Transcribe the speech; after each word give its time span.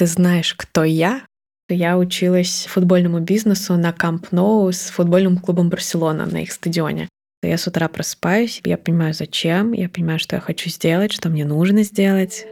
ты 0.00 0.06
знаешь, 0.06 0.54
кто 0.54 0.82
я, 0.82 1.26
я 1.68 1.98
училась 1.98 2.66
футбольному 2.70 3.20
бизнесу 3.20 3.76
на 3.76 3.92
Камп 3.92 4.32
Ноу 4.32 4.72
с 4.72 4.88
футбольным 4.88 5.36
клубом 5.36 5.68
Барселона 5.68 6.24
на 6.24 6.38
их 6.38 6.52
стадионе. 6.52 7.10
Я 7.42 7.58
с 7.58 7.66
утра 7.66 7.86
просыпаюсь, 7.86 8.62
я 8.64 8.78
понимаю, 8.78 9.12
зачем, 9.12 9.72
я 9.72 9.90
понимаю, 9.90 10.18
что 10.18 10.36
я 10.36 10.40
хочу 10.40 10.70
сделать, 10.70 11.12
что 11.12 11.28
мне 11.28 11.44
нужно 11.44 11.82
сделать. 11.82 12.46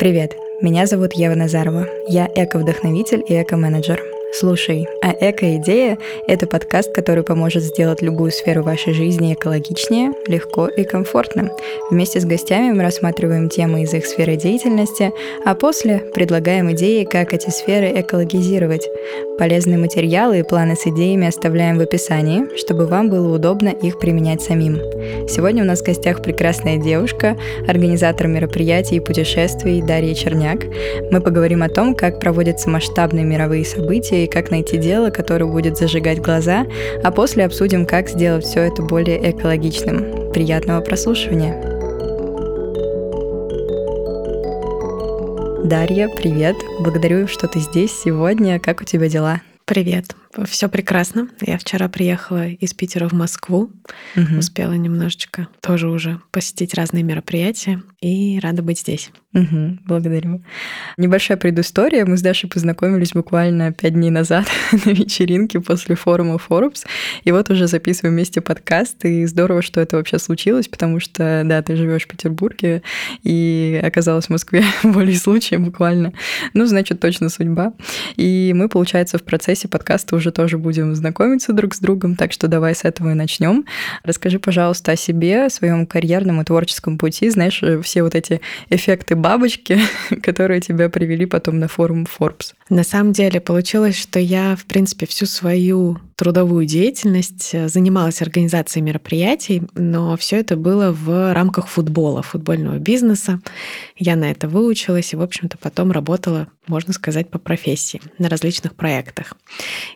Привет, 0.00 0.34
меня 0.60 0.86
зовут 0.86 1.12
Ева 1.12 1.36
Назарова. 1.36 1.86
Я 2.08 2.28
эко-вдохновитель 2.34 3.22
и 3.28 3.40
эко-менеджер. 3.40 4.19
Слушай, 4.32 4.86
а 5.02 5.12
«Эко-идея»— 5.20 5.98
это 6.28 6.46
подкаст, 6.46 6.94
который 6.94 7.24
поможет 7.24 7.64
сделать 7.64 8.00
любую 8.00 8.30
сферу 8.30 8.62
вашей 8.62 8.92
жизни 8.92 9.34
экологичнее, 9.34 10.12
легко 10.28 10.68
и 10.68 10.84
комфортно. 10.84 11.50
Вместе 11.90 12.20
с 12.20 12.24
гостями 12.24 12.72
мы 12.72 12.82
рассматриваем 12.84 13.48
темы 13.48 13.82
из 13.82 13.92
их 13.92 14.06
сферы 14.06 14.36
деятельности, 14.36 15.12
а 15.44 15.56
после 15.56 15.98
предлагаем 16.14 16.70
идеи, 16.72 17.02
как 17.04 17.34
эти 17.34 17.50
сферы 17.50 17.90
экологизировать. 18.00 18.88
Полезные 19.36 19.78
материалы 19.78 20.38
и 20.38 20.42
планы 20.44 20.76
с 20.76 20.86
идеями 20.86 21.26
оставляем 21.26 21.78
в 21.78 21.80
описании, 21.80 22.56
чтобы 22.56 22.86
вам 22.86 23.10
было 23.10 23.34
удобно 23.34 23.70
их 23.70 23.98
применять 23.98 24.42
самим. 24.42 24.76
Сегодня 25.28 25.64
у 25.64 25.66
нас 25.66 25.80
в 25.80 25.86
гостях 25.86 26.22
прекрасная 26.22 26.76
девушка, 26.76 27.36
организатор 27.66 28.28
мероприятий 28.28 28.96
и 28.96 29.00
путешествий 29.00 29.82
Дарья 29.82 30.14
Черняк. 30.14 30.60
Мы 31.10 31.20
поговорим 31.20 31.64
о 31.64 31.68
том, 31.68 31.96
как 31.96 32.20
проводятся 32.20 32.70
масштабные 32.70 33.24
мировые 33.24 33.64
события 33.64 34.19
и 34.24 34.26
как 34.26 34.50
найти 34.50 34.76
дело, 34.76 35.10
которое 35.10 35.46
будет 35.46 35.76
зажигать 35.76 36.20
глаза, 36.20 36.66
а 37.02 37.10
после 37.10 37.44
обсудим, 37.44 37.86
как 37.86 38.08
сделать 38.08 38.44
все 38.44 38.60
это 38.60 38.82
более 38.82 39.30
экологичным. 39.30 40.32
Приятного 40.32 40.80
прослушивания! 40.80 41.80
Дарья, 45.64 46.08
привет! 46.08 46.56
Благодарю, 46.80 47.28
что 47.28 47.46
ты 47.46 47.60
здесь 47.60 47.92
сегодня. 47.92 48.58
Как 48.58 48.80
у 48.80 48.84
тебя 48.84 49.08
дела? 49.08 49.40
Привет. 49.66 50.16
Все 50.46 50.68
прекрасно. 50.68 51.28
Я 51.40 51.56
вчера 51.58 51.88
приехала 51.88 52.48
из 52.48 52.74
Питера 52.74 53.08
в 53.08 53.12
Москву. 53.12 53.70
Угу. 54.16 54.38
Успела 54.38 54.72
немножечко 54.72 55.46
тоже 55.60 55.88
уже 55.88 56.20
посетить 56.32 56.74
разные 56.74 57.04
мероприятия 57.04 57.80
и 58.00 58.40
рада 58.42 58.62
быть 58.62 58.80
здесь. 58.80 59.12
Угу, 59.32 59.78
благодарю. 59.86 60.42
Небольшая 60.96 61.36
предыстория. 61.36 62.04
Мы 62.04 62.16
с 62.16 62.22
Дашей 62.22 62.50
познакомились 62.50 63.12
буквально 63.12 63.72
пять 63.72 63.94
дней 63.94 64.10
назад 64.10 64.46
на 64.72 64.90
вечеринке 64.90 65.60
после 65.60 65.94
форума 65.94 66.34
Forbes. 66.34 66.84
И 67.22 67.30
вот 67.30 67.48
уже 67.48 67.68
записываем 67.68 68.16
вместе 68.16 68.40
подкаст. 68.40 69.04
И 69.04 69.24
здорово, 69.26 69.62
что 69.62 69.80
это 69.80 69.98
вообще 69.98 70.18
случилось, 70.18 70.66
потому 70.66 70.98
что, 70.98 71.42
да, 71.44 71.62
ты 71.62 71.76
живешь 71.76 72.06
в 72.06 72.08
Петербурге 72.08 72.82
и 73.22 73.80
оказалась 73.84 74.26
в 74.26 74.30
Москве 74.30 74.64
волей 74.82 75.14
случая 75.14 75.58
буквально. 75.58 76.12
Ну, 76.52 76.66
значит, 76.66 76.98
точно 76.98 77.28
судьба. 77.28 77.72
И 78.16 78.52
мы, 78.56 78.68
получается, 78.68 79.16
в 79.16 79.22
процессе 79.22 79.68
подкаста 79.68 80.16
уже 80.16 80.32
тоже 80.32 80.58
будем 80.58 80.92
знакомиться 80.96 81.52
друг 81.52 81.76
с 81.76 81.78
другом, 81.78 82.16
так 82.16 82.32
что 82.32 82.48
давай 82.48 82.74
с 82.74 82.84
этого 82.84 83.12
и 83.12 83.14
начнем. 83.14 83.64
Расскажи, 84.02 84.40
пожалуйста, 84.40 84.90
о 84.90 84.96
себе, 84.96 85.44
о 85.44 85.50
своем 85.50 85.86
карьерном 85.86 86.40
и 86.40 86.44
творческом 86.44 86.98
пути. 86.98 87.30
Знаешь, 87.30 87.62
все 87.84 88.02
вот 88.02 88.16
эти 88.16 88.40
эффекты 88.70 89.19
бабочки, 89.20 89.78
которые 90.22 90.60
тебя 90.60 90.88
привели 90.88 91.26
потом 91.26 91.58
на 91.58 91.68
форум 91.68 92.06
Forbes. 92.06 92.54
На 92.68 92.84
самом 92.84 93.12
деле 93.12 93.40
получилось, 93.40 93.96
что 93.96 94.18
я, 94.18 94.56
в 94.56 94.64
принципе, 94.64 95.06
всю 95.06 95.26
свою 95.26 95.98
трудовую 96.20 96.66
деятельность 96.66 97.48
э, 97.54 97.68
занималась 97.68 98.20
организацией 98.20 98.84
мероприятий, 98.84 99.62
но 99.72 100.18
все 100.18 100.36
это 100.36 100.54
было 100.54 100.92
в 100.92 101.32
рамках 101.32 101.66
футбола, 101.66 102.22
футбольного 102.22 102.76
бизнеса. 102.76 103.40
Я 103.96 104.16
на 104.16 104.30
это 104.30 104.46
выучилась 104.46 105.14
и, 105.14 105.16
в 105.16 105.22
общем-то, 105.22 105.56
потом 105.56 105.92
работала, 105.92 106.48
можно 106.66 106.92
сказать, 106.92 107.30
по 107.30 107.38
профессии 107.38 108.02
на 108.18 108.28
различных 108.28 108.74
проектах. 108.74 109.32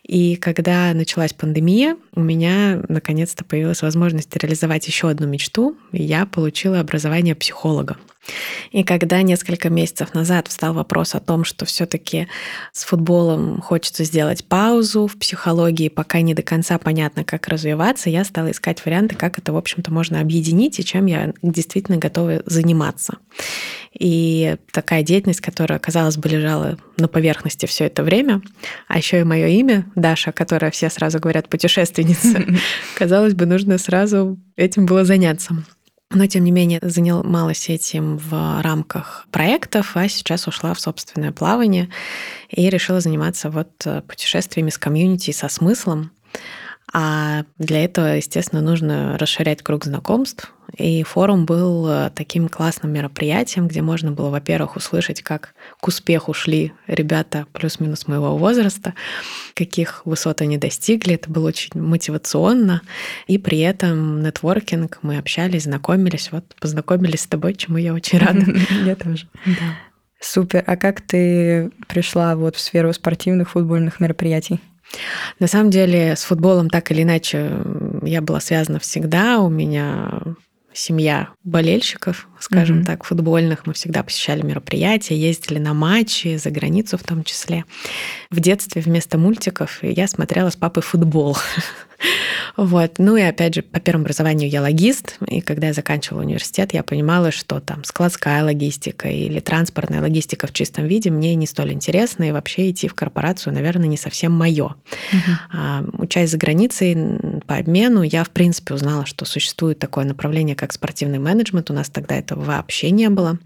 И 0.01 0.35
когда 0.35 0.95
началась 0.95 1.31
пандемия, 1.31 1.95
у 2.15 2.21
меня 2.21 2.81
наконец-то 2.89 3.45
появилась 3.45 3.83
возможность 3.83 4.35
реализовать 4.35 4.87
еще 4.87 5.09
одну 5.09 5.27
мечту. 5.27 5.77
Я 5.91 6.25
получила 6.25 6.79
образование 6.79 7.35
психолога. 7.35 7.97
И 8.71 8.83
когда 8.83 9.21
несколько 9.21 9.69
месяцев 9.69 10.13
назад 10.13 10.47
встал 10.47 10.73
вопрос 10.73 11.15
о 11.15 11.19
том, 11.19 11.43
что 11.43 11.65
все-таки 11.65 12.27
с 12.71 12.83
футболом 12.83 13.61
хочется 13.61 14.03
сделать 14.03 14.45
паузу 14.45 15.07
в 15.07 15.17
психологии, 15.17 15.89
пока 15.89 16.14
не 16.21 16.33
до 16.33 16.41
конца 16.41 16.77
понятно, 16.77 17.23
как 17.23 17.47
развиваться, 17.47 18.09
я 18.09 18.23
стала 18.23 18.51
искать 18.51 18.83
варианты, 18.85 19.15
как 19.15 19.37
это, 19.37 19.53
в 19.53 19.57
общем-то, 19.57 19.91
можно 19.91 20.19
объединить 20.19 20.79
и 20.79 20.85
чем 20.85 21.05
я 21.05 21.33
действительно 21.41 21.97
готова 21.97 22.41
заниматься. 22.45 23.17
И 23.97 24.57
такая 24.71 25.03
деятельность, 25.03 25.41
которая, 25.41 25.79
казалось 25.79 26.17
бы, 26.17 26.27
лежала 26.27 26.77
на 26.97 27.07
поверхности 27.07 27.65
все 27.65 27.85
это 27.85 28.03
время, 28.03 28.41
а 28.87 28.97
еще 28.97 29.21
и 29.21 29.23
мое 29.23 29.47
имя, 29.47 29.85
Даша, 29.95 30.31
которая 30.31 30.71
все 30.71 30.89
сразу 30.89 31.19
говорят 31.19 31.47
путешественница, 31.47 32.43
казалось 32.97 33.33
бы, 33.33 33.45
нужно 33.45 33.77
сразу 33.77 34.37
этим 34.57 34.85
было 34.85 35.05
заняться 35.05 35.63
но 36.11 36.27
тем 36.27 36.43
не 36.43 36.51
менее 36.51 36.79
занималась 36.81 37.69
этим 37.69 38.17
в 38.17 38.61
рамках 38.61 39.27
проектов, 39.31 39.91
а 39.95 40.07
сейчас 40.07 40.47
ушла 40.47 40.73
в 40.73 40.79
собственное 40.79 41.31
плавание 41.31 41.89
и 42.49 42.69
решила 42.69 42.99
заниматься 42.99 43.49
вот 43.49 43.69
э, 43.85 44.01
путешествиями 44.01 44.69
с 44.69 44.77
комьюнити 44.77 45.31
со 45.31 45.49
смыслом. 45.49 46.11
А 46.97 47.43
для 47.57 47.83
этого, 47.83 48.15
естественно, 48.15 48.61
нужно 48.61 49.17
расширять 49.17 49.61
круг 49.61 49.83
знакомств. 49.83 50.53
И 50.77 51.03
форум 51.03 51.45
был 51.45 51.85
э, 51.89 52.09
таким 52.15 52.47
классным 52.47 52.93
мероприятием, 52.93 53.67
где 53.67 53.81
можно 53.81 54.13
было, 54.13 54.29
во-первых, 54.29 54.77
услышать, 54.77 55.21
как 55.21 55.55
к 55.81 55.87
успеху 55.89 56.33
шли 56.33 56.71
ребята 56.87 57.47
плюс-минус 57.51 58.07
моего 58.07 58.37
возраста, 58.37 58.93
каких 59.55 60.05
высот 60.05 60.39
они 60.39 60.57
достигли. 60.57 61.15
Это 61.15 61.29
было 61.29 61.49
очень 61.49 61.77
мотивационно. 61.81 62.81
И 63.27 63.37
при 63.39 63.59
этом 63.59 64.23
нетворкинг, 64.23 64.99
мы 65.01 65.17
общались, 65.17 65.63
знакомились. 65.63 66.31
Вот 66.31 66.45
познакомились 66.61 67.23
с 67.23 67.27
тобой, 67.27 67.55
чему 67.55 67.75
я 67.75 67.93
очень 67.93 68.19
рада. 68.19 68.45
Я 68.85 68.95
тоже. 68.95 69.27
Да. 69.45 69.75
Супер. 70.21 70.63
А 70.65 70.77
как 70.77 71.01
ты 71.01 71.71
пришла 71.89 72.37
вот 72.37 72.55
в 72.55 72.61
сферу 72.61 72.93
спортивных 72.93 73.49
футбольных 73.49 73.99
мероприятий? 73.99 74.61
На 75.39 75.47
самом 75.47 75.69
деле 75.69 76.15
с 76.15 76.23
футболом 76.23 76.69
так 76.69 76.91
или 76.91 77.03
иначе 77.03 77.51
я 78.03 78.21
была 78.21 78.39
связана 78.39 78.79
всегда. 78.79 79.39
У 79.39 79.49
меня 79.49 80.21
семья 80.73 81.29
болельщиков, 81.43 82.27
скажем 82.39 82.79
mm-hmm. 82.79 82.85
так, 82.85 83.03
футбольных. 83.03 83.65
Мы 83.65 83.73
всегда 83.73 84.03
посещали 84.03 84.41
мероприятия, 84.41 85.15
ездили 85.15 85.59
на 85.59 85.73
матчи, 85.73 86.37
за 86.37 86.49
границу 86.51 86.97
в 86.97 87.03
том 87.03 87.23
числе. 87.23 87.65
В 88.29 88.39
детстве 88.39 88.81
вместо 88.81 89.17
мультиков 89.17 89.79
я 89.81 90.07
смотрела 90.07 90.49
с 90.49 90.55
папой 90.55 90.83
футбол. 90.83 91.37
Вот. 92.57 92.95
Ну 92.99 93.17
и 93.17 93.21
опять 93.21 93.55
же, 93.55 93.61
по 93.61 93.79
первому 93.79 94.03
образованию 94.03 94.49
я 94.49 94.61
логист, 94.61 95.17
и 95.27 95.41
когда 95.41 95.67
я 95.67 95.73
заканчивала 95.73 96.21
университет, 96.21 96.73
я 96.73 96.83
понимала, 96.83 97.31
что 97.31 97.59
там 97.59 97.83
складская 97.83 98.43
логистика 98.43 99.09
или 99.09 99.39
транспортная 99.39 100.01
логистика 100.01 100.47
в 100.47 100.53
чистом 100.53 100.87
виде 100.87 101.09
мне 101.09 101.35
не 101.35 101.47
столь 101.47 101.73
интересна, 101.73 102.23
и 102.23 102.31
вообще 102.31 102.71
идти 102.71 102.87
в 102.87 102.93
корпорацию, 102.93 103.53
наверное, 103.53 103.87
не 103.87 103.97
совсем 103.97 104.31
мое. 104.31 104.65
Угу. 104.65 105.31
А, 105.53 105.83
учась 105.97 106.31
за 106.31 106.37
границей 106.37 106.95
по 107.45 107.57
обмену, 107.57 108.03
я, 108.03 108.23
в 108.23 108.29
принципе, 108.29 108.73
узнала, 108.73 109.05
что 109.05 109.25
существует 109.25 109.79
такое 109.79 110.05
направление, 110.05 110.55
как 110.55 110.71
спортивный 110.73 111.19
менеджмент. 111.19 111.69
У 111.69 111.73
нас 111.73 111.89
тогда 111.89 112.15
этого 112.15 112.43
вообще 112.43 112.91
не 112.91 113.09
было. 113.09 113.37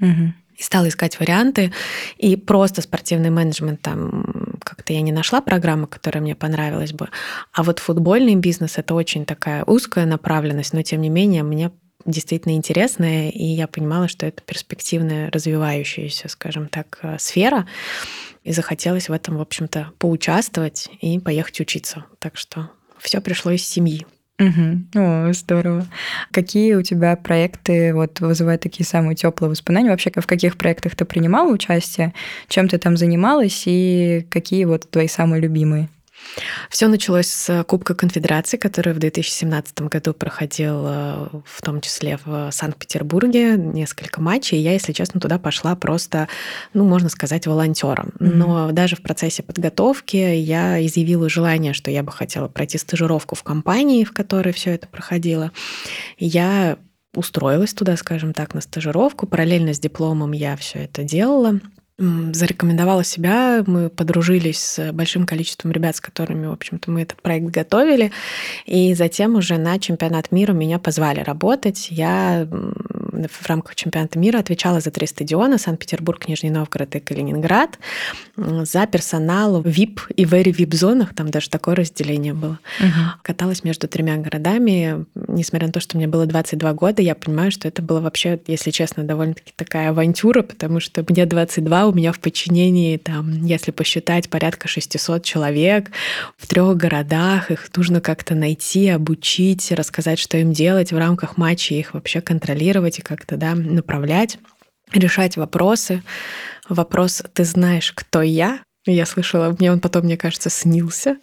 И 0.60 0.64
стала 0.64 0.90
искать 0.90 1.20
варианты. 1.20 1.72
И 2.18 2.36
просто 2.36 2.82
спортивный 2.82 3.30
менеджмент 3.30 3.82
там 3.82 4.58
как-то 4.64 4.94
я 4.94 5.02
не 5.02 5.12
нашла 5.12 5.42
программы, 5.42 5.88
которая 5.88 6.22
мне 6.22 6.36
понравилась 6.36 6.94
бы. 6.94 7.10
А 7.54 7.64
вот 7.64 7.80
футбольный 7.80 8.36
бизнес— 8.36 8.74
это 8.78 8.94
очень 8.94 9.26
такая 9.26 9.64
узкая 9.64 10.06
направленность, 10.06 10.74
но 10.74 10.82
тем 10.82 11.02
не 11.02 11.10
менее 11.10 11.44
мне 11.44 11.72
действительно 12.06 12.54
интересная, 12.54 13.30
и 13.30 13.44
я 13.44 13.68
понимала, 13.68 14.08
что 14.08 14.26
это 14.26 14.42
перспективная, 14.42 15.32
развивающаяся, 15.32 16.28
скажем 16.28 16.68
так, 16.68 17.00
э, 17.02 17.18
сфера. 17.20 17.66
И 18.44 18.52
захотелось 18.52 19.10
в 19.10 19.14
этом, 19.14 19.38
в 19.38 19.42
общем-то, 19.42 19.92
поучаствовать 19.98 20.90
и 21.02 21.20
поехать 21.20 21.60
учиться. 21.60 22.06
Так 22.20 22.38
что 22.38 22.72
все 23.00 23.22
пришло 23.22 23.52
из 23.52 23.66
семьи. 23.66 24.06
Угу. 24.40 25.02
О, 25.02 25.34
здорово. 25.34 25.86
Какие 26.32 26.76
у 26.76 26.82
тебя 26.82 27.16
проекты 27.18 27.94
вот 27.94 28.22
вызывают 28.22 28.62
такие 28.62 28.86
самые 28.86 29.16
теплые 29.16 29.50
воспоминания? 29.52 29.90
Вообще, 29.90 30.12
в 30.16 30.28
каких 30.28 30.58
проектах 30.58 30.96
ты 30.96 31.04
принимала 31.04 31.52
участие? 31.52 32.14
Чем 32.48 32.70
ты 32.70 32.78
там 32.78 32.96
занималась 32.96 33.64
и 33.66 34.26
какие 34.30 34.64
вот 34.64 34.90
твои 34.90 35.08
самые 35.08 35.42
любимые? 35.42 35.90
Все 36.70 36.88
началось 36.88 37.28
с 37.28 37.64
Кубка 37.64 37.96
Конфедерации, 37.96 38.58
который 38.58 38.94
в 38.94 39.00
2017 39.00 39.82
году 39.82 40.14
проходил 40.14 40.86
э, 40.86 41.28
в 41.46 41.62
том 41.62 41.82
числе 41.82 42.20
в 42.24 42.52
Санкт-Петербурге, 42.52 43.58
несколько 43.58 44.22
матчей. 44.22 44.60
Я, 44.60 44.74
если 44.74 44.94
честно, 44.94 45.20
туда 45.20 45.40
пошла 45.40 45.76
просто, 45.76 46.28
ну, 46.74 46.86
можно 46.86 47.10
сказать, 47.10 47.48
волонтером. 47.48 48.12
Mm-hmm. 48.20 48.34
Но 48.34 48.72
даже 48.72 48.96
в 48.96 49.02
процессе 49.02 49.44
подготовки 49.44 50.18
я 50.18 50.86
изъявила 50.86 51.30
желание, 51.30 51.74
что 51.74 51.92
я 51.92 52.04
бы 52.04 52.12
хотела 52.12 52.48
пройти 52.48 52.78
стажировку 52.78 53.36
в 53.36 53.44
компании, 53.44 54.04
в 54.04 54.14
которой 54.14 54.54
все 54.54 54.72
это 54.72 54.88
проходило. 54.88 55.52
Я 56.18 56.78
устроилась 57.16 57.74
туда, 57.74 57.98
скажем 57.98 58.34
так, 58.34 58.54
на 58.54 58.62
стажировку. 58.62 59.26
Параллельно 59.26 59.74
с 59.74 59.80
дипломом 59.80 60.32
я 60.32 60.56
все 60.56 60.80
это 60.80 61.04
делала 61.04 61.60
зарекомендовала 62.00 63.04
себя, 63.04 63.64
мы 63.68 63.90
подружились 63.90 64.60
с 64.60 64.92
большим 64.92 65.26
количеством 65.26 65.72
ребят, 65.72 65.96
с 65.98 66.02
которыми, 66.02 66.48
в 66.48 66.52
общем-то, 66.54 66.90
мы 66.92 67.02
этот 67.02 67.22
проект 67.22 67.48
готовили, 67.48 68.12
и 68.66 68.94
затем 68.94 69.36
уже 69.36 69.58
на 69.58 69.80
чемпионат 69.80 70.32
мира 70.32 70.54
меня 70.54 70.80
позвали 70.80 71.20
работать. 71.20 71.88
Я 71.92 72.48
в 73.28 73.48
рамках 73.48 73.76
чемпионата 73.76 74.18
мира 74.18 74.40
отвечала 74.40 74.80
за 74.80 74.92
три 74.92 75.08
стадиона 75.08 75.58
Санкт-Петербург, 75.58 76.28
Нижний 76.28 76.50
Новгород 76.50 76.96
и 76.96 77.00
Калининград 77.00 77.80
за 78.36 78.86
персонал 78.88 79.62
в 79.62 79.68
VIP 79.68 80.00
и 80.16 80.26
very 80.26 80.52
VIP 80.52 80.76
зонах, 80.76 81.14
там 81.14 81.30
даже 81.30 81.50
такое 81.50 81.76
разделение 81.76 82.34
было. 82.34 82.60
Угу. 82.80 83.22
Каталась 83.24 83.64
между 83.64 83.88
тремя 83.88 84.18
городами. 84.18 85.06
Несмотря 85.28 85.68
на 85.68 85.74
то, 85.74 85.80
что 85.80 85.98
мне 85.98 86.08
было 86.08 86.26
22 86.26 86.74
года, 86.74 87.02
я 87.02 87.16
понимаю, 87.16 87.52
что 87.52 87.68
это 87.68 87.82
было 87.82 88.00
вообще, 88.00 88.40
если 88.48 88.72
честно, 88.72 89.04
довольно-таки 89.04 89.54
такая 89.56 89.90
авантюра, 89.90 90.42
потому 90.42 90.80
что 90.80 91.06
мне 91.08 91.26
22, 91.26 91.88
у 91.88 91.94
меня 91.94 92.12
в 92.12 92.20
подчинении, 92.20 92.98
там, 92.98 93.44
если 93.44 93.72
посчитать, 93.72 94.30
порядка 94.30 94.68
600 94.68 95.24
человек 95.24 95.92
в 96.38 96.48
трех 96.48 96.78
городах. 96.78 97.52
Их 97.52 97.70
нужно 97.76 98.02
как-то 98.02 98.36
найти, 98.36 98.90
обучить, 98.90 99.72
рассказать, 99.72 100.20
что 100.20 100.38
им 100.38 100.54
делать 100.54 100.92
в 100.92 100.98
рамках 100.98 101.38
матча, 101.38 101.74
их 101.76 101.94
вообще 101.94 102.22
контролировать 102.22 103.00
и 103.00 103.02
как-то 103.10 103.38
да, 103.38 103.56
направлять, 103.56 104.38
решать 104.94 105.36
вопросы. 105.36 106.04
Вопрос 106.70 107.24
«ты 107.34 107.44
знаешь, 107.44 107.92
кто 107.92 108.22
я?» 108.22 108.62
Я 108.86 109.06
слышала, 109.06 109.56
мне 109.60 109.72
он 109.72 109.82
потом, 109.82 110.06
мне 110.06 110.16
кажется, 110.16 110.50
снился 110.50 111.18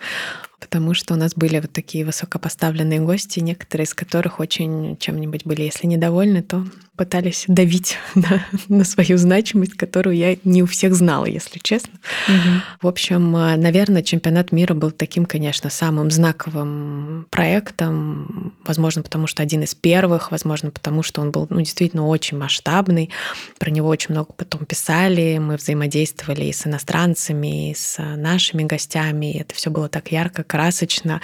потому 0.59 0.95
что 0.95 1.15
у 1.15 1.17
нас 1.17 1.35
были 1.35 1.61
вот 1.61 1.73
такие 1.73 2.05
высокопоставленные 2.05 3.01
гости, 3.01 3.41
некоторые 3.41 3.85
из 3.85 3.95
которых 3.95 4.41
очень 4.41 4.97
чем-нибудь 4.97 5.45
были, 5.45 5.63
если 5.63 5.87
недовольны, 5.87 6.43
то 6.43 6.67
пытались 6.97 7.45
давить 7.47 7.99
на, 8.15 8.45
на 8.69 8.85
свою 8.85 9.19
значимость, 9.19 9.75
которую 9.75 10.17
я 10.17 10.37
не 10.45 10.63
у 10.63 10.67
всех 10.67 10.95
знала, 10.95 11.27
если 11.27 11.59
честно. 11.59 11.99
Угу. 12.29 12.63
В 12.83 12.87
общем, 12.89 13.33
наверное, 13.33 14.03
чемпионат 14.03 14.51
мира 14.51 14.75
был 14.75 14.91
таким, 14.91 15.27
конечно, 15.27 15.69
самым 15.69 16.11
знаковым 16.11 17.27
проектом, 17.31 18.46
возможно, 18.69 19.03
потому 19.03 19.27
что 19.27 19.43
один 19.43 19.63
из 19.63 19.75
первых, 19.75 20.31
возможно, 20.31 20.71
потому 20.71 21.03
что 21.03 21.21
он 21.21 21.31
был 21.31 21.47
ну, 21.51 21.61
действительно 21.61 22.07
очень 22.07 22.39
масштабный. 22.39 23.11
Про 23.59 23.71
него 23.71 23.89
очень 23.89 24.13
много 24.13 24.33
потом 24.33 24.65
писали, 24.65 25.39
мы 25.39 25.57
взаимодействовали 25.57 26.45
и 26.45 26.53
с 26.53 26.67
иностранцами, 26.67 27.71
и 27.71 27.75
с 27.75 27.99
нашими 27.99 28.65
гостями, 28.65 29.33
и 29.33 29.39
это 29.39 29.55
все 29.55 29.71
было 29.71 29.89
так 29.89 30.13
ярко, 30.13 30.43
красочно. 30.45 31.21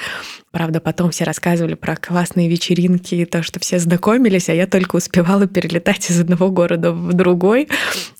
Правда, 0.50 0.81
потом 0.81 1.11
все 1.11 1.25
рассказывали 1.25 1.75
про 1.75 1.97
классные 1.97 2.49
вечеринки 2.49 3.15
и 3.15 3.25
то, 3.25 3.43
что 3.43 3.59
все 3.59 3.79
знакомились, 3.79 4.49
а 4.49 4.55
я 4.55 4.67
только 4.67 4.97
успевала 4.97 5.47
перелетать 5.47 6.11
из 6.11 6.21
одного 6.21 6.50
города 6.50 6.93
в 6.93 7.12
другой. 7.15 7.69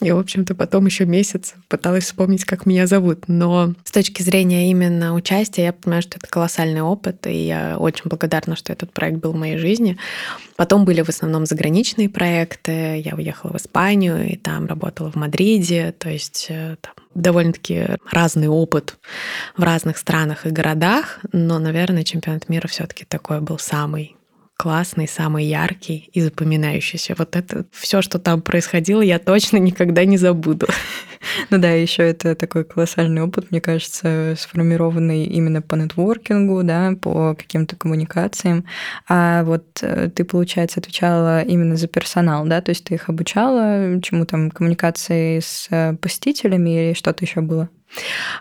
И, 0.01 0.11
в 0.11 0.19
общем-то, 0.19 0.55
потом 0.55 0.87
еще 0.87 1.05
месяц 1.05 1.55
пыталась 1.69 2.05
вспомнить, 2.05 2.45
как 2.45 2.65
меня 2.65 2.87
зовут. 2.87 3.25
Но 3.29 3.75
с 3.85 3.93
точки 3.93 4.23
зрения 4.23 4.71
именно 4.71 5.15
участия, 5.15 5.65
я 5.65 5.73
понимаю, 5.73 6.03
что 6.03 6.19
это 6.19 6.27
колоссальный 6.27 6.81
опыт, 6.81 7.27
и 7.27 7.47
я 7.47 7.77
очень 7.79 8.05
благодарна, 8.07 8.57
что 8.57 8.73
этот 8.73 8.93
проект 8.93 9.12
был 9.19 9.33
в 9.33 9.37
моей 9.37 9.59
жизни. 9.59 9.97
Потом 10.57 10.85
были 10.85 11.03
в 11.03 11.09
основном 11.09 11.47
заграничные 11.47 12.09
проекты. 12.09 13.01
Я 13.01 13.15
уехала 13.15 13.53
в 13.53 13.57
Испанию, 13.57 14.29
и 14.29 14.37
там 14.37 14.67
работала 14.67 15.11
в 15.11 15.17
Мадриде. 15.17 15.95
То 15.99 16.11
есть 16.11 16.47
э, 16.49 16.77
там 16.81 16.95
довольно-таки 17.15 17.97
разный 18.11 18.49
опыт 18.49 18.97
в 19.57 19.63
разных 19.63 19.99
странах 19.99 20.47
и 20.47 20.51
городах, 20.51 21.21
но, 21.33 21.59
наверное, 21.59 22.05
чемпионат 22.05 22.49
мира 22.49 22.69
все-таки 22.69 23.05
такой 23.05 23.41
был 23.41 23.59
самый 23.59 24.17
классный, 24.57 25.09
самый 25.09 25.45
яркий 25.45 26.11
и 26.13 26.21
запоминающийся. 26.21 27.15
Вот 27.19 27.37
это 27.37 27.65
все, 27.73 28.03
что 28.03 28.19
там 28.19 28.43
происходило, 28.43 29.01
я 29.01 29.19
точно 29.19 29.57
никогда 29.57 30.05
не 30.05 30.17
забуду. 30.17 30.67
Ну 31.51 31.59
да, 31.59 31.71
еще 31.71 32.03
это 32.03 32.35
такой 32.35 32.65
колоссальный 32.65 33.23
опыт, 33.23 33.53
мне 33.53 33.61
кажется, 33.61 34.35
сформированный 34.37 35.23
именно 35.23 35.63
по 35.63 35.77
нетворкингу, 35.77 36.65
да, 36.65 36.95
по 37.01 37.37
каким-то 37.37 37.77
коммуникациям. 37.77 38.65
А 39.09 39.45
вот 39.45 39.65
э, 39.83 40.11
ты, 40.11 40.25
получается, 40.25 40.81
отвечала 40.81 41.43
именно 41.43 41.77
за 41.77 41.87
персонал, 41.87 42.45
да, 42.47 42.61
то 42.61 42.71
есть 42.71 42.83
ты 42.85 42.95
их 42.95 43.09
обучала 43.09 44.01
чему 44.03 44.27
там, 44.27 44.51
коммуникации 44.51 45.39
с 45.39 45.69
э, 45.71 45.95
посетителями 45.95 46.89
или 46.89 46.95
что-то 46.95 47.25
еще 47.25 47.41
было? 47.41 47.69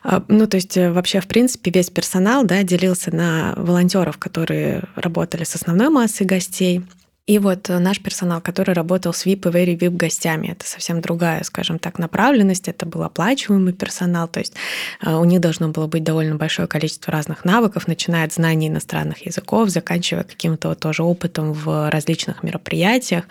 А, 0.04 0.24
ну, 0.28 0.48
то 0.48 0.58
есть 0.58 0.78
э, 0.78 0.92
вообще, 0.92 1.20
в 1.20 1.28
принципе, 1.28 1.72
весь 1.72 1.90
персонал 1.90 2.44
да, 2.44 2.64
делился 2.64 3.14
на 3.16 3.54
волонтеров, 3.58 4.18
которые 4.18 4.84
работали 4.96 5.44
с 5.44 5.56
основной 5.56 5.90
массой 5.90 6.26
гостей, 6.26 6.84
и 7.28 7.38
вот 7.38 7.70
наш 7.70 8.02
персонал, 8.02 8.42
который 8.42 8.74
работал 8.74 9.14
с 9.14 9.26
VIP 9.26 9.50
и 9.50 9.54
Very 9.54 9.78
VIP 9.78 9.96
гостями, 9.96 10.48
это 10.48 10.68
совсем 10.68 11.02
другая, 11.02 11.44
скажем 11.44 11.78
так, 11.78 12.00
направленность, 12.00 12.68
это 12.68 12.86
был 12.86 13.04
оплачиваемый 13.04 13.74
персонал, 13.74 14.28
то 14.28 14.40
есть 14.40 14.54
э, 15.02 15.14
у 15.14 15.24
них 15.24 15.40
должно 15.40 15.70
было 15.70 15.88
быть 15.88 16.04
довольно 16.04 16.36
большое 16.36 16.68
количество 16.68 17.14
разных 17.14 17.46
навыков, 17.46 17.88
начиная 17.88 18.26
от 18.26 18.34
знаний 18.34 18.70
иностранных 18.70 19.26
языков, 19.26 19.70
заканчивая 19.70 20.24
каким-то 20.24 20.74
тоже 20.76 21.04
опытом 21.04 21.54
в 21.54 21.90
различных 21.92 22.44
мероприятиях. 22.44 23.26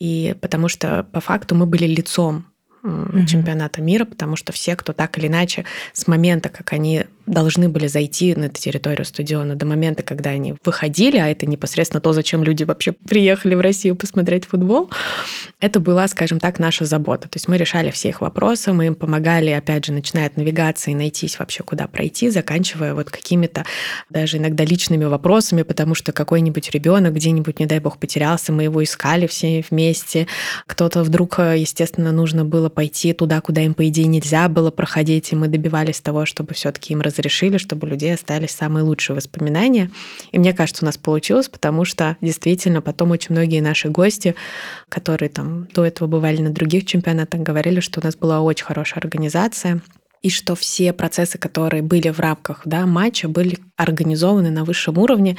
И 0.00 0.34
потому 0.40 0.68
что 0.68 1.06
по 1.12 1.20
факту 1.20 1.54
мы 1.54 1.66
были 1.66 1.84
лицом 1.84 2.46
чемпионата 3.26 3.82
мира, 3.82 4.04
потому 4.04 4.36
что 4.36 4.52
все, 4.52 4.76
кто 4.76 4.92
так 4.92 5.18
или 5.18 5.26
иначе 5.26 5.64
с 5.92 6.06
момента, 6.06 6.48
как 6.48 6.72
они 6.72 7.04
должны 7.30 7.68
были 7.68 7.86
зайти 7.86 8.34
на 8.34 8.46
эту 8.46 8.60
территорию 8.60 9.04
стадиона 9.04 9.54
до 9.54 9.64
момента, 9.64 10.02
когда 10.02 10.30
они 10.30 10.56
выходили, 10.64 11.16
а 11.16 11.28
это 11.28 11.46
непосредственно 11.46 12.00
то, 12.00 12.12
зачем 12.12 12.42
люди 12.42 12.64
вообще 12.64 12.92
приехали 12.92 13.54
в 13.54 13.60
Россию 13.60 13.96
посмотреть 13.96 14.46
футбол, 14.46 14.90
это 15.60 15.80
была, 15.80 16.08
скажем 16.08 16.40
так, 16.40 16.58
наша 16.58 16.84
забота. 16.84 17.28
То 17.28 17.36
есть 17.36 17.48
мы 17.48 17.56
решали 17.56 17.90
все 17.90 18.08
их 18.08 18.20
вопросы, 18.20 18.72
мы 18.72 18.86
им 18.86 18.94
помогали, 18.94 19.50
опять 19.50 19.86
же, 19.86 19.92
начиная 19.92 20.26
от 20.26 20.36
навигации, 20.36 20.92
найтись 20.92 21.38
вообще, 21.38 21.62
куда 21.62 21.86
пройти, 21.86 22.30
заканчивая 22.30 22.94
вот 22.94 23.10
какими-то 23.10 23.64
даже 24.08 24.38
иногда 24.38 24.64
личными 24.64 25.04
вопросами, 25.04 25.62
потому 25.62 25.94
что 25.94 26.12
какой-нибудь 26.12 26.70
ребенок 26.70 27.14
где-нибудь, 27.14 27.60
не 27.60 27.66
дай 27.66 27.78
бог, 27.78 27.98
потерялся, 27.98 28.52
мы 28.52 28.64
его 28.64 28.82
искали 28.82 29.26
все 29.26 29.64
вместе. 29.70 30.26
Кто-то 30.66 31.02
вдруг, 31.04 31.38
естественно, 31.38 32.10
нужно 32.10 32.44
было 32.44 32.68
пойти 32.68 33.12
туда, 33.12 33.40
куда 33.40 33.60
им, 33.60 33.74
по 33.74 33.86
идее, 33.88 34.06
нельзя 34.06 34.48
было 34.48 34.70
проходить, 34.70 35.32
и 35.32 35.36
мы 35.36 35.48
добивались 35.48 36.00
того, 36.00 36.26
чтобы 36.26 36.54
все-таки 36.54 36.92
им 36.92 37.00
разрешить 37.00 37.19
разрешили, 37.20 37.58
чтобы 37.58 37.86
у 37.86 37.90
людей 37.90 38.14
остались 38.14 38.50
самые 38.50 38.82
лучшие 38.82 39.16
воспоминания. 39.16 39.90
И 40.32 40.38
мне 40.38 40.52
кажется, 40.52 40.84
у 40.84 40.86
нас 40.86 40.96
получилось, 40.96 41.48
потому 41.48 41.84
что 41.84 42.16
действительно 42.20 42.82
потом 42.82 43.10
очень 43.10 43.34
многие 43.34 43.60
наши 43.60 43.88
гости, 43.88 44.34
которые 44.88 45.28
там 45.28 45.66
до 45.74 45.84
этого 45.84 46.08
бывали 46.08 46.40
на 46.40 46.50
других 46.50 46.86
чемпионатах, 46.86 47.40
говорили, 47.40 47.80
что 47.80 48.00
у 48.00 48.04
нас 48.04 48.16
была 48.16 48.40
очень 48.40 48.64
хорошая 48.64 49.00
организация, 49.02 49.80
и 50.22 50.28
что 50.28 50.54
все 50.54 50.92
процессы, 50.92 51.38
которые 51.38 51.82
были 51.82 52.10
в 52.10 52.20
рамках 52.20 52.62
да, 52.66 52.84
матча, 52.84 53.26
были 53.26 53.58
организованы 53.76 54.50
на 54.50 54.64
высшем 54.64 54.98
уровне. 54.98 55.38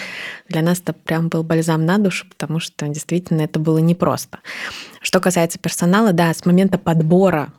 Для 0.49 0.63
нас 0.63 0.79
это 0.79 0.93
прям 0.93 1.29
был 1.29 1.43
бальзам 1.43 1.85
на 1.85 1.99
душу, 1.99 2.25
потому 2.27 2.59
что 2.59 2.87
действительно 2.87 3.41
это 3.41 3.59
было 3.59 3.77
непросто. 3.77 4.39
Что 4.99 5.19
касается 5.19 5.59
персонала, 5.59 6.13
да, 6.13 6.33
с 6.33 6.45
момента 6.45 6.79
подбора 6.79 7.53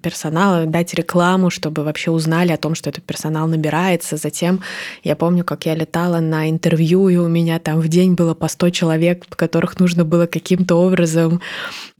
персонала, 0.00 0.66
дать 0.66 0.94
рекламу, 0.94 1.50
чтобы 1.50 1.84
вообще 1.84 2.10
узнали 2.10 2.52
о 2.52 2.56
том, 2.56 2.74
что 2.74 2.90
этот 2.90 3.04
персонал 3.04 3.48
набирается. 3.48 4.16
Затем 4.16 4.60
я 5.02 5.16
помню, 5.16 5.44
как 5.44 5.66
я 5.66 5.74
летала 5.74 6.20
на 6.20 6.48
интервью, 6.48 7.08
и 7.08 7.16
у 7.16 7.28
меня 7.28 7.58
там 7.58 7.80
в 7.80 7.88
день 7.88 8.14
было 8.14 8.34
по 8.34 8.48
100 8.48 8.70
человек, 8.70 9.26
которых 9.28 9.80
нужно 9.80 10.04
было 10.04 10.26
каким-то 10.26 10.76
образом 10.76 11.40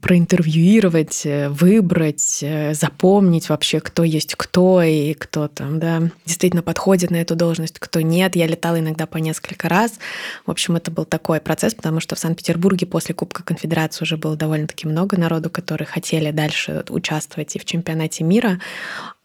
проинтервьюировать, 0.00 1.22
э, 1.24 1.48
выбрать, 1.48 2.38
э, 2.42 2.72
запомнить 2.74 3.48
вообще, 3.48 3.80
кто 3.80 4.04
есть 4.04 4.36
кто 4.36 4.80
и 4.80 5.12
кто 5.14 5.48
там, 5.48 5.80
да, 5.80 6.02
действительно 6.24 6.62
подходит 6.62 7.10
на 7.10 7.16
эту 7.16 7.34
должность, 7.34 7.80
кто 7.80 8.00
нет. 8.00 8.36
Я 8.36 8.46
летала 8.46 8.78
иногда 8.78 9.06
по 9.06 9.16
несколько 9.16 9.68
раз. 9.68 9.98
В 10.46 10.50
общем, 10.52 10.76
это 10.76 10.92
был 10.92 11.04
такой 11.04 11.40
процесс, 11.40 11.74
потому 11.74 11.98
что 11.98 12.14
в 12.14 12.18
Санкт-Петербурге 12.20 12.86
после 12.86 13.14
Кубка 13.14 13.42
Конфедерации 13.42 14.04
уже 14.04 14.16
было 14.16 14.36
довольно-таки 14.36 14.86
много 14.86 15.18
народу, 15.18 15.50
которые 15.50 15.86
хотели 15.86 16.30
дальше 16.30 16.84
участвовать 16.88 17.56
и 17.56 17.58
в 17.58 17.64
чемпионате 17.64 17.87
мира. 18.24 18.58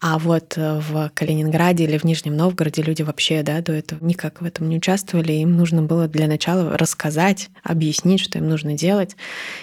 А 0.00 0.18
вот 0.18 0.54
э, 0.56 0.80
в 0.80 1.10
Калининграде 1.14 1.84
или 1.84 1.96
в 1.96 2.04
Нижнем 2.04 2.36
Новгороде 2.36 2.82
люди 2.82 3.02
вообще 3.02 3.42
да, 3.42 3.60
до 3.62 3.72
этого 3.72 4.04
никак 4.04 4.42
в 4.42 4.44
этом 4.44 4.68
не 4.68 4.76
участвовали. 4.76 5.32
Им 5.32 5.56
нужно 5.56 5.82
было 5.82 6.08
для 6.08 6.26
начала 6.26 6.76
рассказать, 6.76 7.48
объяснить, 7.62 8.20
что 8.20 8.38
им 8.38 8.48
нужно 8.48 8.74
делать, 8.74 9.16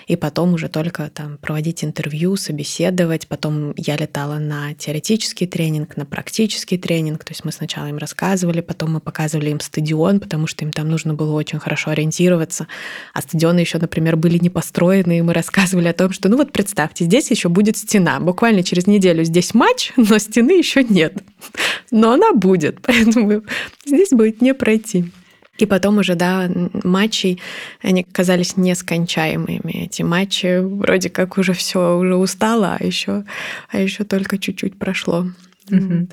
и 0.07 0.15
потом 0.15 0.53
уже 0.53 0.67
только 0.67 1.09
там 1.09 1.37
проводить 1.37 1.83
интервью, 1.83 2.37
собеседовать. 2.37 3.27
Потом 3.27 3.73
я 3.77 3.97
летала 3.97 4.39
на 4.39 4.73
теоретический 4.73 5.45
тренинг, 5.45 5.95
на 5.95 6.05
практический 6.05 6.77
тренинг. 6.77 7.23
То 7.23 7.33
есть 7.33 7.45
мы 7.45 7.51
сначала 7.51 7.87
им 7.87 7.97
рассказывали, 7.97 8.61
потом 8.61 8.93
мы 8.93 8.99
показывали 8.99 9.51
им 9.51 9.59
стадион, 9.59 10.19
потому 10.19 10.47
что 10.47 10.65
им 10.65 10.71
там 10.71 10.89
нужно 10.89 11.13
было 11.13 11.33
очень 11.33 11.59
хорошо 11.59 11.91
ориентироваться. 11.91 12.67
А 13.13 13.21
стадионы 13.21 13.59
еще, 13.59 13.77
например, 13.77 14.15
были 14.15 14.39
не 14.39 14.49
построены, 14.49 15.19
и 15.19 15.21
мы 15.21 15.33
рассказывали 15.33 15.89
о 15.89 15.93
том, 15.93 16.13
что 16.13 16.29
ну 16.29 16.37
вот 16.37 16.51
представьте, 16.51 17.05
здесь 17.05 17.29
еще 17.29 17.49
будет 17.49 17.77
стена. 17.77 18.19
Буквально 18.19 18.63
через 18.63 18.87
неделю 18.87 19.23
здесь 19.23 19.53
матч, 19.53 19.91
но 19.97 20.17
стены 20.21 20.51
еще 20.51 20.83
нет. 20.83 21.23
Но 21.91 22.13
она 22.13 22.33
будет, 22.33 22.81
поэтому 22.83 23.43
здесь 23.85 24.11
будет 24.11 24.41
не 24.41 24.53
пройти. 24.53 25.11
И 25.57 25.65
потом 25.67 25.99
уже, 25.99 26.15
да, 26.15 26.49
матчи, 26.83 27.37
они 27.81 28.03
казались 28.03 28.57
нескончаемыми. 28.57 29.85
Эти 29.85 30.01
матчи 30.01 30.59
вроде 30.59 31.09
как 31.09 31.37
уже 31.37 31.53
все 31.53 31.97
уже 31.97 32.15
устало, 32.15 32.77
а 32.79 32.83
еще, 32.83 33.25
а 33.69 33.79
еще 33.79 34.03
только 34.03 34.39
чуть-чуть 34.39 34.79
прошло. 34.79 35.27
Угу. 35.69 35.79
Вот. 35.79 36.09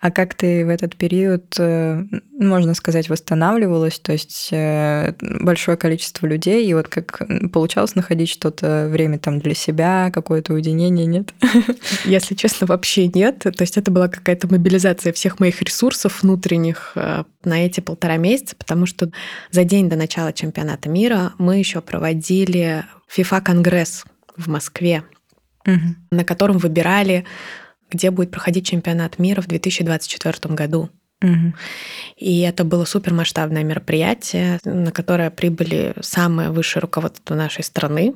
А 0.00 0.10
как 0.10 0.34
ты 0.34 0.66
в 0.66 0.68
этот 0.68 0.96
период, 0.96 1.54
э, 1.58 2.04
можно 2.38 2.74
сказать, 2.74 3.08
восстанавливалась? 3.08 3.98
То 3.98 4.12
есть 4.12 4.48
э, 4.52 5.14
большое 5.20 5.76
количество 5.76 6.26
людей, 6.26 6.66
и 6.66 6.74
вот 6.74 6.88
как 6.88 7.22
получалось 7.52 7.94
находить 7.94 8.28
что-то, 8.28 8.88
время 8.90 9.18
там 9.18 9.38
для 9.38 9.54
себя, 9.54 10.10
какое-то 10.12 10.54
уединение, 10.54 11.06
нет? 11.06 11.32
Если 12.04 12.34
честно, 12.34 12.66
вообще 12.66 13.08
нет. 13.08 13.38
То 13.38 13.60
есть 13.60 13.76
это 13.76 13.90
была 13.90 14.08
какая-то 14.08 14.46
мобилизация 14.48 15.12
всех 15.12 15.40
моих 15.40 15.62
ресурсов 15.62 16.22
внутренних 16.22 16.92
э, 16.96 17.24
на 17.44 17.64
эти 17.64 17.80
полтора 17.80 18.16
месяца, 18.16 18.56
потому 18.56 18.86
что 18.86 19.10
за 19.50 19.64
день 19.64 19.88
до 19.88 19.96
начала 19.96 20.32
чемпионата 20.32 20.88
мира 20.88 21.32
мы 21.38 21.58
еще 21.58 21.80
проводили 21.80 22.84
FIFA-конгресс 23.16 24.04
в 24.36 24.48
Москве, 24.48 25.04
угу. 25.66 25.94
на 26.10 26.24
котором 26.24 26.58
выбирали 26.58 27.24
где 27.90 28.10
будет 28.10 28.30
проходить 28.30 28.66
чемпионат 28.66 29.18
мира 29.18 29.40
в 29.40 29.46
2024 29.46 30.54
году. 30.54 30.90
Угу. 31.22 31.54
И 32.16 32.40
это 32.40 32.64
было 32.64 32.84
супермасштабное 32.84 33.62
мероприятие, 33.62 34.60
на 34.64 34.90
которое 34.92 35.30
прибыли 35.30 35.94
самое 36.00 36.50
высшее 36.50 36.82
руководство 36.82 37.34
нашей 37.34 37.64
страны. 37.64 38.14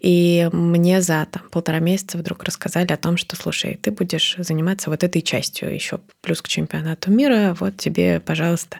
И 0.00 0.48
мне 0.52 1.00
за 1.00 1.26
там, 1.30 1.42
полтора 1.50 1.78
месяца 1.78 2.18
вдруг 2.18 2.44
рассказали 2.44 2.92
о 2.92 2.96
том, 2.96 3.16
что, 3.16 3.36
слушай, 3.36 3.78
ты 3.80 3.90
будешь 3.90 4.36
заниматься 4.38 4.90
вот 4.90 5.04
этой 5.04 5.22
частью 5.22 5.72
еще 5.72 6.00
плюс 6.22 6.42
к 6.42 6.48
чемпионату 6.48 7.10
мира, 7.10 7.56
вот 7.58 7.76
тебе, 7.76 8.20
пожалуйста. 8.20 8.78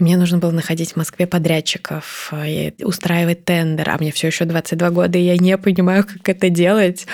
И 0.00 0.02
мне 0.02 0.16
нужно 0.16 0.38
было 0.38 0.50
находить 0.50 0.92
в 0.92 0.96
Москве 0.96 1.26
подрядчиков, 1.26 2.32
э, 2.32 2.72
устраивать 2.82 3.44
тендер, 3.44 3.90
а 3.90 3.98
мне 3.98 4.10
все 4.12 4.28
еще 4.28 4.46
22 4.46 4.90
года, 4.90 5.18
и 5.18 5.22
я 5.22 5.36
не 5.36 5.56
понимаю, 5.58 6.04
как 6.04 6.28
это 6.28 6.48
делать. 6.48 7.06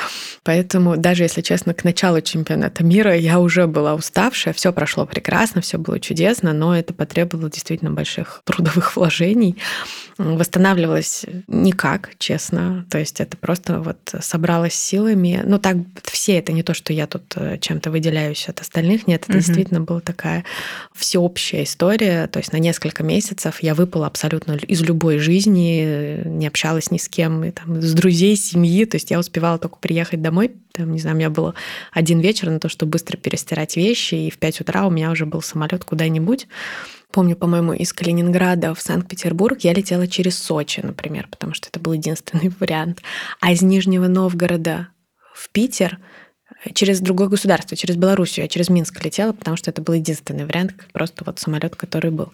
Поэтому 0.44 0.96
даже, 0.96 1.24
если 1.24 1.40
честно, 1.40 1.74
к 1.74 1.82
началу 1.82 2.20
чемпионата 2.20 2.84
мира 2.84 3.16
я 3.16 3.40
уже 3.40 3.66
была 3.66 3.94
уставшая, 3.94 4.54
все 4.54 4.72
прошло 4.72 5.04
прекрасно, 5.04 5.60
все 5.60 5.78
было 5.78 5.98
чудесно, 5.98 6.52
но 6.52 6.76
это 6.76 6.94
потребовало 6.94 7.50
действительно 7.50 7.90
больших 7.90 8.42
трудовых 8.44 8.96
вложений. 8.96 9.56
Восстанавливалась 10.18 11.26
никак, 11.46 12.12
честно. 12.18 12.86
То 12.88 12.98
есть 12.98 13.20
это 13.20 13.36
просто 13.36 13.80
вот 13.80 13.98
собралась 14.20 14.74
силами. 14.74 15.42
Ну 15.44 15.58
так 15.58 15.76
все, 16.04 16.38
это 16.38 16.52
не 16.52 16.62
то, 16.62 16.72
что 16.72 16.94
я 16.94 17.06
тут 17.06 17.34
э, 17.36 17.58
чем-то 17.58 17.90
выделяюсь 17.90 18.48
от 18.48 18.60
остальных, 18.60 19.06
нет, 19.06 19.24
это 19.24 19.32
угу. 19.32 19.38
действительно 19.40 19.80
была 19.80 20.00
такая 20.00 20.44
всеобщая 20.94 21.64
история. 21.64 22.28
То 22.28 22.38
есть 22.38 22.52
на 22.52 22.56
несколько 22.56 23.02
месяцев 23.02 23.62
я 23.62 23.74
выпала 23.74 24.06
абсолютно 24.06 24.52
из 24.52 24.80
любой 24.80 25.18
жизни, 25.18 26.22
не 26.24 26.46
общалась 26.46 26.90
ни 26.90 26.96
с 26.96 27.08
кем, 27.08 27.44
и, 27.44 27.50
там, 27.50 27.82
с 27.82 27.92
друзей, 27.92 28.36
семьи. 28.36 28.86
То 28.86 28.96
есть 28.96 29.10
я 29.10 29.18
успевала 29.18 29.58
только 29.58 29.76
приехать 29.76 30.22
домой. 30.22 30.52
Там, 30.72 30.92
не 30.92 30.98
знаю, 30.98 31.16
у 31.16 31.18
меня 31.18 31.30
было 31.30 31.54
один 31.92 32.20
вечер 32.20 32.48
на 32.50 32.58
то, 32.58 32.70
чтобы 32.70 32.92
быстро 32.92 33.18
перестирать 33.18 33.76
вещи, 33.76 34.14
и 34.14 34.30
в 34.30 34.38
5 34.38 34.62
утра 34.62 34.86
у 34.86 34.90
меня 34.90 35.10
уже 35.10 35.26
был 35.26 35.42
самолет 35.42 35.84
куда-нибудь. 35.84 36.46
Помню, 37.12 37.36
по-моему, 37.36 37.72
из 37.72 37.92
Калининграда 37.92 38.74
в 38.74 38.80
Санкт-Петербург 38.80 39.58
я 39.60 39.72
летела 39.72 40.06
через 40.06 40.38
Сочи, 40.38 40.80
например, 40.80 41.28
потому 41.30 41.54
что 41.54 41.68
это 41.68 41.80
был 41.80 41.92
единственный 41.92 42.52
вариант. 42.60 43.02
А 43.40 43.52
из 43.52 43.62
Нижнего 43.62 44.06
Новгорода 44.06 44.88
в 45.34 45.48
Питер 45.50 45.98
через 46.74 47.00
другое 47.00 47.28
государство, 47.28 47.76
через 47.76 47.96
Белоруссию, 47.96 48.44
я 48.44 48.48
через 48.48 48.68
Минск 48.68 49.02
летела, 49.04 49.32
потому 49.32 49.56
что 49.56 49.70
это 49.70 49.82
был 49.82 49.94
единственный 49.94 50.44
вариант, 50.44 50.74
просто 50.92 51.24
вот 51.24 51.38
самолет, 51.38 51.76
который 51.76 52.10
был. 52.10 52.32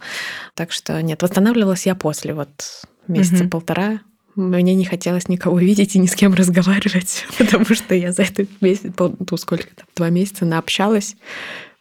Так 0.55 0.73
что 0.73 1.01
нет, 1.03 1.23
восстанавливалась 1.23 1.87
я 1.87 1.95
после 1.95 2.35
вот 2.35 2.85
месяца 3.09 3.45
угу. 3.45 3.51
полтора. 3.51 4.01
Мне 4.35 4.75
не 4.75 4.87
хотелось 4.87 5.29
никого 5.29 5.59
видеть 5.59 5.95
и 5.95 5.99
ни 5.99 6.07
с 6.07 6.15
кем 6.15 6.35
разговаривать, 6.35 7.27
потому 7.39 7.75
что 7.75 7.95
я 7.95 8.13
за 8.13 8.23
этот 8.23 8.49
месяц, 8.61 8.93
ну, 8.99 9.37
сколько 9.37 9.75
там, 9.75 9.87
два 9.95 10.09
месяца 10.11 10.45
наобщалась 10.45 11.17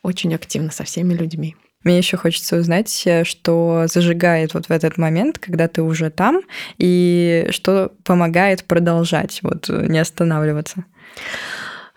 очень 0.03 0.33
активно 0.33 0.71
со 0.71 0.83
всеми 0.83 1.13
людьми. 1.13 1.55
Мне 1.83 1.97
еще 1.97 2.17
хочется 2.17 2.57
узнать, 2.57 3.01
э, 3.05 3.23
что 3.23 3.85
зажигает 3.87 4.53
вот 4.53 4.67
в 4.67 4.71
этот 4.71 4.97
момент, 4.97 5.39
когда 5.39 5.67
ты 5.67 5.81
уже 5.81 6.09
там, 6.09 6.41
и 6.77 7.47
что 7.49 7.91
помогает 8.03 8.63
продолжать, 8.65 9.39
вот 9.41 9.69
не 9.69 9.99
останавливаться. 9.99 10.85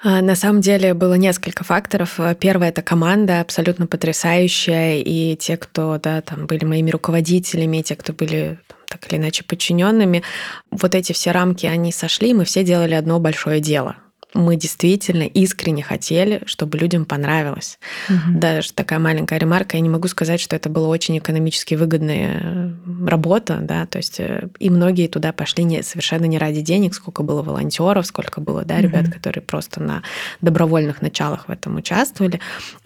А, 0.03 0.21
на 0.21 0.37
самом 0.37 0.61
деле 0.61 0.93
было 0.95 1.15
несколько 1.15 1.65
факторов. 1.65 2.19
Первое 2.39 2.69
это 2.69 2.83
команда 2.83 3.41
абсолютно 3.41 3.87
потрясающая, 3.87 4.99
и 4.99 5.35
те, 5.37 5.57
кто 5.57 5.99
да, 5.99 6.21
там 6.21 6.47
были 6.47 6.65
моими 6.65 6.91
руководителями, 6.91 7.79
и 7.79 7.83
те, 7.83 7.97
кто 7.97 8.13
были 8.13 8.59
так 8.89 9.11
или 9.11 9.19
иначе 9.19 9.45
подчиненными, 9.45 10.23
вот 10.71 10.95
эти 10.95 11.13
все 11.13 11.33
рамки, 11.33 11.67
они 11.67 11.91
сошли, 11.91 12.35
мы 12.35 12.45
все 12.45 12.63
делали 12.63 12.95
одно 12.95 13.19
большое 13.19 13.61
дело 13.61 13.97
мы 14.35 14.57
действительно 14.57 15.23
искренне 15.23 15.83
хотели, 15.83 16.43
чтобы 16.47 16.77
людям 16.77 17.05
понравилось. 17.05 17.79
Угу. 18.09 18.39
Даже 18.39 18.73
такая 18.73 18.99
маленькая 18.99 19.39
ремарка, 19.39 19.77
я 19.77 19.81
не 19.81 19.89
могу 19.89 20.09
сказать, 20.09 20.41
что 20.41 20.57
это 20.57 20.69
была 20.69 20.89
очень 20.89 21.17
экономически 21.19 21.77
выгодная 21.77 22.41
э, 22.43 22.71
работа, 23.07 23.59
да, 23.63 23.87
то 23.87 23.99
есть 23.99 24.19
э, 24.19 24.49
и 24.59 24.71
многие 24.71 25.07
туда 25.07 25.33
пошли 25.33 25.63
не, 25.63 25.83
совершенно 25.83 26.25
не 26.25 26.39
ради 26.39 26.63
денег, 26.63 26.95
сколько 26.95 27.23
было 27.23 27.43
волонтеров, 27.43 28.07
сколько 28.07 28.41
было, 28.41 28.65
да, 28.65 28.81
ребят, 28.81 29.05
угу. 29.05 29.13
которые 29.13 29.43
просто 29.43 29.81
на 29.81 30.03
добровольных 30.41 31.01
началах 31.01 31.47
в 31.49 31.53
этом 31.53 31.77
участвовали. 31.77 32.41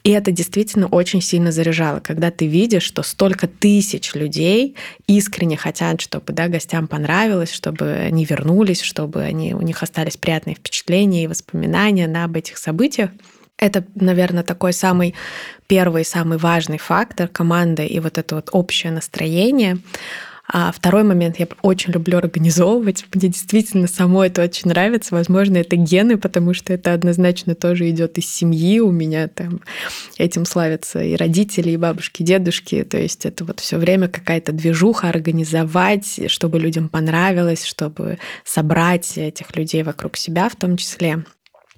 И 0.04 0.10
это 0.10 0.30
действительно 0.30 0.86
очень 0.86 1.22
сильно 1.22 1.50
заряжало, 1.50 2.00
когда 2.00 2.30
ты 2.30 2.46
видишь, 2.46 2.82
что 2.82 3.02
столько 3.02 3.48
тысяч 3.48 4.14
людей 4.14 4.76
искренне 5.06 5.56
хотят, 5.56 6.02
чтобы 6.02 6.32
да, 6.34 6.48
гостям 6.48 6.88
понравилось, 6.88 7.52
чтобы 7.52 7.92
они 7.92 8.26
вернулись, 8.26 8.82
чтобы 8.82 9.22
они, 9.22 9.54
у 9.54 9.62
них 9.62 9.82
остались 9.82 10.18
приятные 10.18 10.56
впечатления 10.56 11.24
и 11.24 11.26
воспоминания 11.38 12.08
да, 12.08 12.24
об 12.24 12.36
этих 12.36 12.58
событиях. 12.58 13.10
Это, 13.56 13.84
наверное, 13.94 14.44
такой 14.44 14.72
самый 14.72 15.14
первый, 15.66 16.04
самый 16.04 16.38
важный 16.38 16.78
фактор 16.78 17.28
команды 17.28 17.86
и 17.86 18.00
вот 18.00 18.18
это 18.18 18.36
вот 18.36 18.50
общее 18.52 18.92
настроение. 18.92 19.78
А 20.50 20.72
второй 20.72 21.02
момент, 21.02 21.38
я 21.38 21.46
очень 21.60 21.92
люблю 21.92 22.16
организовывать. 22.16 23.04
Мне 23.12 23.28
действительно 23.28 23.86
самой 23.86 24.28
это 24.28 24.42
очень 24.42 24.70
нравится. 24.70 25.14
Возможно, 25.14 25.58
это 25.58 25.76
гены, 25.76 26.16
потому 26.16 26.54
что 26.54 26.72
это 26.72 26.94
однозначно 26.94 27.54
тоже 27.54 27.90
идет 27.90 28.16
из 28.16 28.32
семьи. 28.32 28.80
У 28.80 28.90
меня 28.90 29.28
там 29.28 29.60
этим 30.16 30.46
славятся 30.46 31.02
и 31.02 31.16
родители, 31.16 31.72
и 31.72 31.76
бабушки, 31.76 32.22
и 32.22 32.24
дедушки. 32.24 32.82
То 32.84 32.96
есть 32.96 33.26
это 33.26 33.44
вот 33.44 33.60
все 33.60 33.76
время 33.76 34.08
какая-то 34.08 34.52
движуха 34.52 35.10
организовать, 35.10 36.30
чтобы 36.30 36.58
людям 36.58 36.88
понравилось, 36.88 37.64
чтобы 37.64 38.18
собрать 38.42 39.18
этих 39.18 39.54
людей 39.54 39.82
вокруг 39.82 40.16
себя 40.16 40.48
в 40.48 40.56
том 40.56 40.78
числе. 40.78 41.24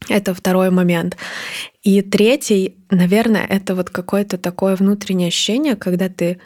Это 0.09 0.33
второй 0.33 0.71
момент. 0.71 1.17
И 1.83 2.03
третий, 2.03 2.77
наверное, 2.89 3.45
это 3.47 3.75
вот 3.75 3.91
какое-то 3.91 4.39
такое 4.39 4.77
внутреннее 4.77 5.29
ощущение, 5.29 5.75
когда 5.75 6.09
ты 6.09 6.39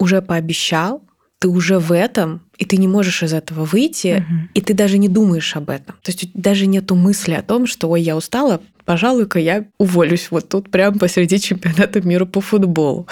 уже 0.00 0.20
пообещал, 0.20 1.07
ты 1.38 1.48
уже 1.48 1.78
в 1.78 1.92
этом, 1.92 2.42
и 2.56 2.64
ты 2.64 2.76
не 2.76 2.88
можешь 2.88 3.22
из 3.22 3.32
этого 3.32 3.64
выйти, 3.64 4.18
угу. 4.18 4.48
и 4.54 4.60
ты 4.60 4.74
даже 4.74 4.98
не 4.98 5.08
думаешь 5.08 5.54
об 5.56 5.70
этом. 5.70 5.94
То 6.02 6.10
есть 6.10 6.30
даже 6.34 6.66
нету 6.66 6.94
мысли 6.94 7.32
о 7.32 7.42
том, 7.42 7.66
что 7.66 7.88
ой, 7.88 8.02
я 8.02 8.16
устала, 8.16 8.60
пожалуй-ка 8.84 9.38
я 9.38 9.66
уволюсь 9.78 10.30
вот 10.30 10.48
тут 10.48 10.70
прямо 10.70 10.98
посреди 10.98 11.38
чемпионата 11.38 12.00
мира 12.00 12.24
по 12.24 12.40
футболу. 12.40 13.06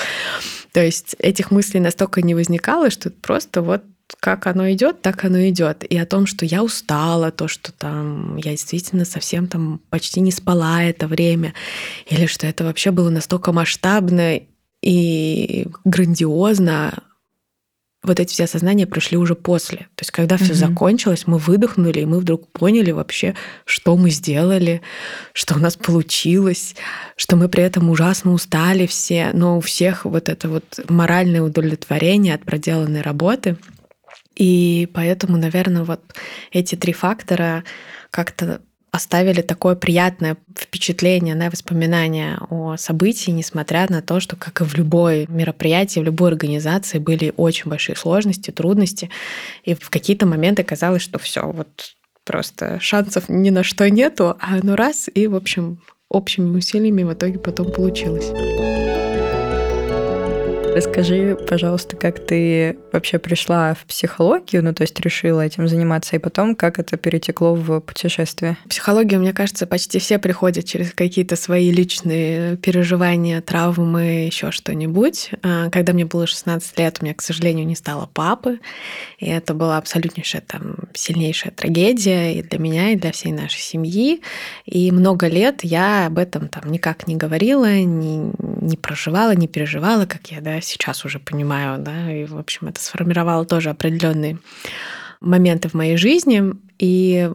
То 0.72 0.84
есть 0.84 1.14
этих 1.18 1.50
мыслей 1.50 1.80
настолько 1.80 2.20
не 2.22 2.34
возникало, 2.34 2.90
что 2.90 3.10
просто 3.10 3.62
вот 3.62 3.82
как 4.20 4.46
оно 4.46 4.70
идет, 4.70 5.02
так 5.02 5.24
оно 5.24 5.48
идет. 5.48 5.84
И 5.84 5.96
о 5.98 6.06
том, 6.06 6.26
что 6.26 6.44
я 6.44 6.62
устала, 6.62 7.30
то, 7.30 7.48
что 7.48 7.72
там 7.72 8.36
я 8.36 8.52
действительно 8.52 9.04
совсем 9.04 9.48
там 9.48 9.80
почти 9.90 10.20
не 10.20 10.30
спала 10.30 10.82
это 10.82 11.06
время, 11.08 11.54
или 12.08 12.26
что 12.26 12.46
это 12.46 12.64
вообще 12.64 12.90
было 12.90 13.10
настолько 13.10 13.52
масштабно 13.52 14.40
и 14.82 15.66
грандиозно, 15.84 17.02
вот 18.06 18.20
эти 18.20 18.32
все 18.32 18.44
осознания 18.44 18.86
пришли 18.86 19.18
уже 19.18 19.34
после. 19.34 19.78
То 19.94 20.02
есть, 20.02 20.10
когда 20.10 20.36
все 20.36 20.54
закончилось, 20.54 21.24
мы 21.26 21.38
выдохнули, 21.38 22.00
и 22.00 22.06
мы 22.06 22.20
вдруг 22.20 22.48
поняли 22.48 22.90
вообще, 22.92 23.34
что 23.64 23.96
мы 23.96 24.10
сделали, 24.10 24.82
что 25.32 25.56
у 25.56 25.58
нас 25.58 25.76
получилось, 25.76 26.76
что 27.16 27.36
мы 27.36 27.48
при 27.48 27.62
этом 27.62 27.90
ужасно 27.90 28.32
устали 28.32 28.86
все, 28.86 29.30
но 29.32 29.58
у 29.58 29.60
всех 29.60 30.04
вот 30.04 30.28
это 30.28 30.48
вот 30.48 30.80
моральное 30.88 31.42
удовлетворение 31.42 32.34
от 32.34 32.44
проделанной 32.44 33.02
работы. 33.02 33.56
И 34.36 34.88
поэтому, 34.92 35.36
наверное, 35.38 35.84
вот 35.84 36.00
эти 36.52 36.74
три 36.74 36.92
фактора 36.92 37.64
как-то 38.10 38.60
оставили 38.96 39.42
такое 39.42 39.76
приятное 39.76 40.36
впечатление, 40.58 41.34
да, 41.34 41.50
воспоминания 41.50 42.38
о 42.50 42.76
событии, 42.76 43.30
несмотря 43.30 43.86
на 43.88 44.02
то, 44.02 44.20
что, 44.20 44.36
как 44.36 44.60
и 44.60 44.64
в 44.64 44.74
любой 44.74 45.26
мероприятии, 45.28 46.00
в 46.00 46.04
любой 46.04 46.30
организации 46.30 46.98
были 46.98 47.32
очень 47.36 47.70
большие 47.70 47.94
сложности, 47.94 48.50
трудности. 48.50 49.10
И 49.64 49.74
в 49.74 49.90
какие-то 49.90 50.26
моменты 50.26 50.64
казалось, 50.64 51.02
что 51.02 51.18
все, 51.18 51.42
вот 51.42 51.68
просто 52.24 52.80
шансов 52.80 53.28
ни 53.28 53.50
на 53.50 53.62
что 53.62 53.88
нету, 53.88 54.36
а 54.40 54.58
ну 54.62 54.74
раз, 54.74 55.08
и, 55.14 55.26
в 55.28 55.36
общем, 55.36 55.78
общими 56.08 56.56
усилиями 56.56 57.04
в 57.04 57.12
итоге 57.12 57.38
потом 57.38 57.70
получилось. 57.70 58.32
Расскажи, 60.76 61.38
пожалуйста, 61.48 61.96
как 61.96 62.18
ты 62.26 62.76
вообще 62.92 63.18
пришла 63.18 63.72
в 63.72 63.86
психологию, 63.86 64.62
ну 64.62 64.74
то 64.74 64.82
есть 64.82 65.00
решила 65.00 65.40
этим 65.40 65.68
заниматься, 65.68 66.16
и 66.16 66.18
потом 66.18 66.54
как 66.54 66.78
это 66.78 66.98
перетекло 66.98 67.54
в 67.54 67.80
путешествие? 67.80 68.58
Психологию, 68.68 69.20
мне 69.20 69.32
кажется, 69.32 69.66
почти 69.66 69.98
все 69.98 70.18
приходят 70.18 70.66
через 70.66 70.92
какие-то 70.92 71.34
свои 71.34 71.70
личные 71.70 72.58
переживания, 72.58 73.40
травмы, 73.40 74.26
еще 74.26 74.50
что-нибудь. 74.50 75.30
А, 75.42 75.70
когда 75.70 75.94
мне 75.94 76.04
было 76.04 76.26
16 76.26 76.78
лет, 76.78 76.98
у 77.00 77.04
меня, 77.06 77.14
к 77.14 77.22
сожалению, 77.22 77.66
не 77.66 77.74
стало 77.74 78.10
папы, 78.12 78.60
и 79.18 79.30
это 79.30 79.54
была 79.54 79.78
абсолютнейшая 79.78 80.42
там 80.46 80.76
сильнейшая 80.92 81.52
трагедия 81.52 82.34
и 82.34 82.42
для 82.42 82.58
меня, 82.58 82.90
и 82.90 82.96
для 82.96 83.12
всей 83.12 83.32
нашей 83.32 83.60
семьи. 83.60 84.20
И 84.66 84.92
много 84.92 85.26
лет 85.28 85.60
я 85.62 86.04
об 86.08 86.18
этом 86.18 86.48
там 86.48 86.70
никак 86.70 87.06
не 87.06 87.16
говорила, 87.16 87.78
не, 87.78 88.30
не 88.60 88.76
проживала, 88.76 89.34
не 89.34 89.48
переживала, 89.48 90.04
как 90.04 90.26
я 90.26 90.42
да, 90.42 90.60
сейчас 90.66 91.04
уже 91.04 91.18
понимаю, 91.18 91.78
да, 91.78 92.12
и, 92.12 92.24
в 92.24 92.36
общем, 92.36 92.68
это 92.68 92.80
сформировало 92.80 93.44
тоже 93.44 93.70
определенные 93.70 94.38
моменты 95.20 95.68
в 95.68 95.74
моей 95.74 95.96
жизни. 95.96 96.42
И 96.78 97.30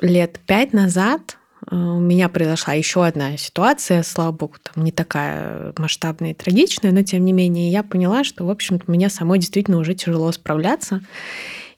лет 0.00 0.40
пять 0.46 0.72
назад 0.72 1.38
э, 1.70 1.74
у 1.74 2.00
меня 2.00 2.28
произошла 2.28 2.74
еще 2.74 3.04
одна 3.04 3.36
ситуация, 3.36 4.02
слава 4.02 4.32
богу, 4.32 4.56
там 4.62 4.84
не 4.84 4.92
такая 4.92 5.72
масштабная 5.78 6.32
и 6.32 6.34
трагичная, 6.34 6.92
но 6.92 7.02
тем 7.02 7.24
не 7.24 7.32
менее 7.32 7.70
я 7.70 7.82
поняла, 7.82 8.24
что, 8.24 8.44
в 8.44 8.50
общем-то, 8.50 8.90
мне 8.90 9.08
самой 9.08 9.38
действительно 9.38 9.78
уже 9.78 9.94
тяжело 9.94 10.30
справляться. 10.32 11.00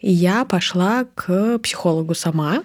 И 0.01 0.11
я 0.11 0.45
пошла 0.45 1.07
к 1.15 1.59
психологу 1.59 2.15
сама. 2.15 2.65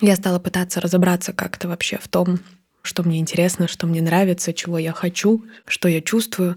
Я 0.00 0.16
стала 0.16 0.38
пытаться 0.38 0.80
разобраться 0.80 1.32
как-то 1.32 1.68
вообще 1.68 1.98
в 1.98 2.08
том, 2.08 2.38
что 2.82 3.02
мне 3.02 3.18
интересно, 3.18 3.66
что 3.68 3.86
мне 3.86 4.00
нравится, 4.00 4.52
чего 4.52 4.78
я 4.78 4.92
хочу, 4.92 5.44
что 5.66 5.88
я 5.88 6.00
чувствую. 6.00 6.56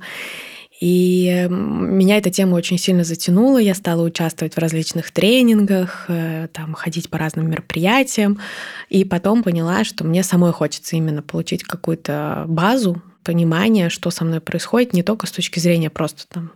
И 0.79 1.47
меня 1.49 2.17
эта 2.17 2.29
тема 2.29 2.55
очень 2.55 2.77
сильно 2.77 3.03
затянула. 3.03 3.57
Я 3.57 3.75
стала 3.75 4.01
участвовать 4.01 4.55
в 4.55 4.59
различных 4.59 5.11
тренингах, 5.11 6.05
э, 6.07 6.47
там, 6.53 6.73
ходить 6.73 7.09
по 7.09 7.17
разным 7.17 7.49
мероприятиям. 7.49 8.39
И 8.87 9.03
потом 9.03 9.43
поняла, 9.43 9.83
что 9.83 10.05
мне 10.05 10.23
самой 10.23 10.53
хочется 10.53 10.95
именно 10.95 11.21
получить 11.21 11.63
какую-то 11.63 12.45
базу, 12.47 13.01
понимание, 13.23 13.89
что 13.89 14.09
со 14.09 14.23
мной 14.23 14.39
происходит, 14.39 14.93
не 14.93 15.03
только 15.03 15.27
с 15.27 15.31
точки 15.31 15.59
зрения 15.59 15.89
просто 15.89 16.23
там 16.27 16.51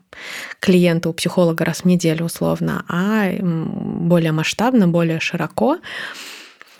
клиента 0.60 1.10
у 1.10 1.13
психолога 1.13 1.65
раз 1.65 1.82
в 1.82 1.86
неделю 1.86 2.25
условно, 2.25 2.86
а 2.88 3.30
более 3.39 4.32
масштабно, 4.32 4.88
более 4.88 5.20
широко 5.20 5.77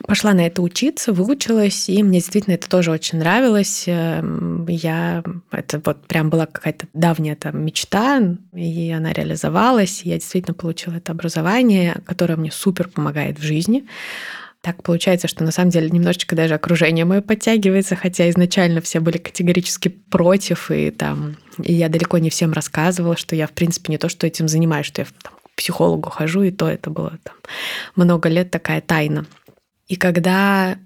пошла 0.08 0.34
на 0.34 0.46
это 0.46 0.62
учиться, 0.62 1.14
выучилась, 1.14 1.90
и 1.90 2.04
мне 2.04 2.20
действительно 2.20 2.56
это 2.56 2.70
тоже 2.70 2.92
очень 2.92 3.20
нравилось. 3.20 3.86
Эм, 3.88 4.66
я, 4.68 5.24
это 5.52 5.82
вот 5.84 6.06
прям 6.08 6.30
была 6.30 6.46
какая-то 6.46 6.88
давняя 6.94 7.36
там 7.36 7.66
мечта, 7.66 8.22
и 8.54 8.92
она 8.92 9.14
реализовалась. 9.14 10.04
Я 10.04 10.16
действительно 10.16 10.54
получила 10.54 10.96
это 10.96 11.12
образование, 11.12 12.02
которое 12.06 12.36
мне 12.36 12.52
супер 12.52 12.88
помогает 12.88 13.40
в 13.40 13.44
жизни. 13.44 13.86
Так 14.62 14.82
получается, 14.82 15.28
что 15.28 15.44
на 15.44 15.52
самом 15.52 15.72
деле 15.72 15.90
немножечко 15.90 16.38
даже 16.38 16.54
окружение 16.54 17.04
мое 17.04 17.22
подтягивается, 17.22 17.98
хотя 17.98 18.30
изначально 18.30 18.80
все 18.80 19.02
были 19.02 19.18
категорически 19.18 19.90
против, 19.90 20.72
и 20.72 20.90
там 20.90 21.36
и 21.62 21.74
я 21.74 21.90
далеко 21.90 22.18
не 22.18 22.30
всем 22.30 22.54
рассказывала, 22.54 23.18
что 23.18 23.36
я, 23.36 23.48
в 23.48 23.52
принципе, 23.52 23.92
не 23.92 23.98
то, 23.98 24.08
что 24.08 24.26
этим 24.26 24.48
занимаюсь, 24.48 24.86
что 24.86 25.02
я 25.02 25.08
там, 25.22 25.34
к 25.44 25.56
психологу 25.58 26.10
хожу, 26.10 26.44
и 26.44 26.52
то 26.52 26.70
это 26.70 26.90
было 26.90 27.18
там 27.24 27.36
много 27.96 28.30
лет 28.30 28.52
такая 28.52 28.80
тайна. 28.80 29.26
И 29.88 29.96
когда 29.96 30.78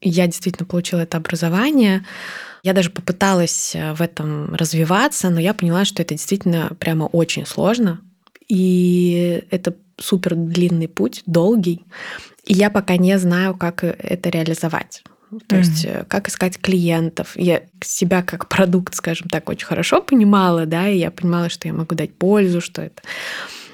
я 0.00 0.26
действительно 0.26 0.66
получила 0.66 1.00
это 1.00 1.16
образование, 1.16 2.04
я 2.62 2.72
даже 2.72 2.90
попыталась 2.90 3.74
э, 3.74 3.94
в 3.94 4.02
этом 4.02 4.54
развиваться, 4.54 5.30
но 5.30 5.40
я 5.40 5.54
поняла, 5.54 5.84
что 5.84 6.02
это 6.02 6.14
действительно 6.14 6.72
прямо 6.78 7.04
очень 7.04 7.46
сложно. 7.46 8.00
И 8.48 9.44
это 9.50 9.74
супер 9.98 10.34
длинный 10.34 10.88
путь, 10.88 11.22
долгий. 11.26 11.84
И 12.44 12.54
я 12.54 12.70
пока 12.70 12.96
не 12.96 13.18
знаю, 13.18 13.56
как 13.56 13.82
это 13.82 14.28
реализовать. 14.28 15.02
То 15.30 15.56
mm-hmm. 15.56 15.58
есть 15.58 15.84
э, 15.84 16.04
как 16.08 16.28
искать 16.28 16.58
клиентов. 16.58 17.32
Я 17.36 17.62
себя 17.82 18.22
как 18.22 18.48
продукт, 18.48 18.94
скажем 18.94 19.28
так, 19.28 19.48
очень 19.48 19.66
хорошо 19.66 20.00
понимала, 20.00 20.66
да, 20.66 20.88
и 20.88 20.98
я 20.98 21.10
понимала, 21.10 21.48
что 21.48 21.68
я 21.68 21.74
могу 21.74 21.94
дать 21.94 22.14
пользу, 22.14 22.60
что 22.60 22.82
это 22.82 23.02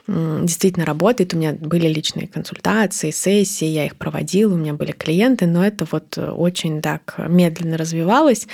действительно 0.07 0.85
работает. 0.85 1.35
У 1.35 1.37
меня 1.37 1.53
были 1.53 1.87
личные 1.87 2.27
консультации, 2.27 3.11
сессии, 3.11 3.67
я 3.67 3.87
их 3.87 3.97
проводила, 3.97 4.55
у 4.55 4.57
меня 4.57 4.75
были 4.75 4.93
клиенты, 4.93 5.47
но 5.47 5.65
это 5.65 5.87
вот 5.91 6.19
очень 6.19 6.83
так 6.83 7.15
медленно 7.29 7.77
развивалось. 7.77 8.47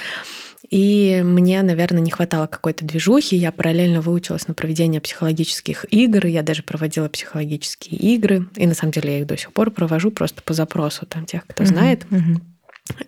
И 0.70 1.22
мне, 1.24 1.62
наверное, 1.62 2.02
не 2.02 2.10
хватало 2.10 2.46
какой-то 2.46 2.84
движухи. 2.84 3.36
Я 3.36 3.52
параллельно 3.52 4.02
выучилась 4.02 4.48
на 4.48 4.54
проведение 4.54 5.00
психологических 5.00 5.86
игр. 5.90 6.26
Я 6.26 6.42
даже 6.42 6.62
проводила 6.62 7.08
психологические 7.08 7.98
игры. 7.98 8.48
И 8.56 8.66
на 8.66 8.74
самом 8.74 8.92
деле 8.92 9.12
я 9.12 9.18
их 9.20 9.26
до 9.26 9.36
сих 9.38 9.52
пор 9.52 9.70
провожу 9.70 10.10
просто 10.10 10.42
по 10.42 10.52
запросу 10.52 11.06
там 11.06 11.24
тех, 11.24 11.46
кто 11.46 11.62
uh-huh, 11.62 11.66
знает. 11.66 12.06
Uh-huh. 12.10 12.40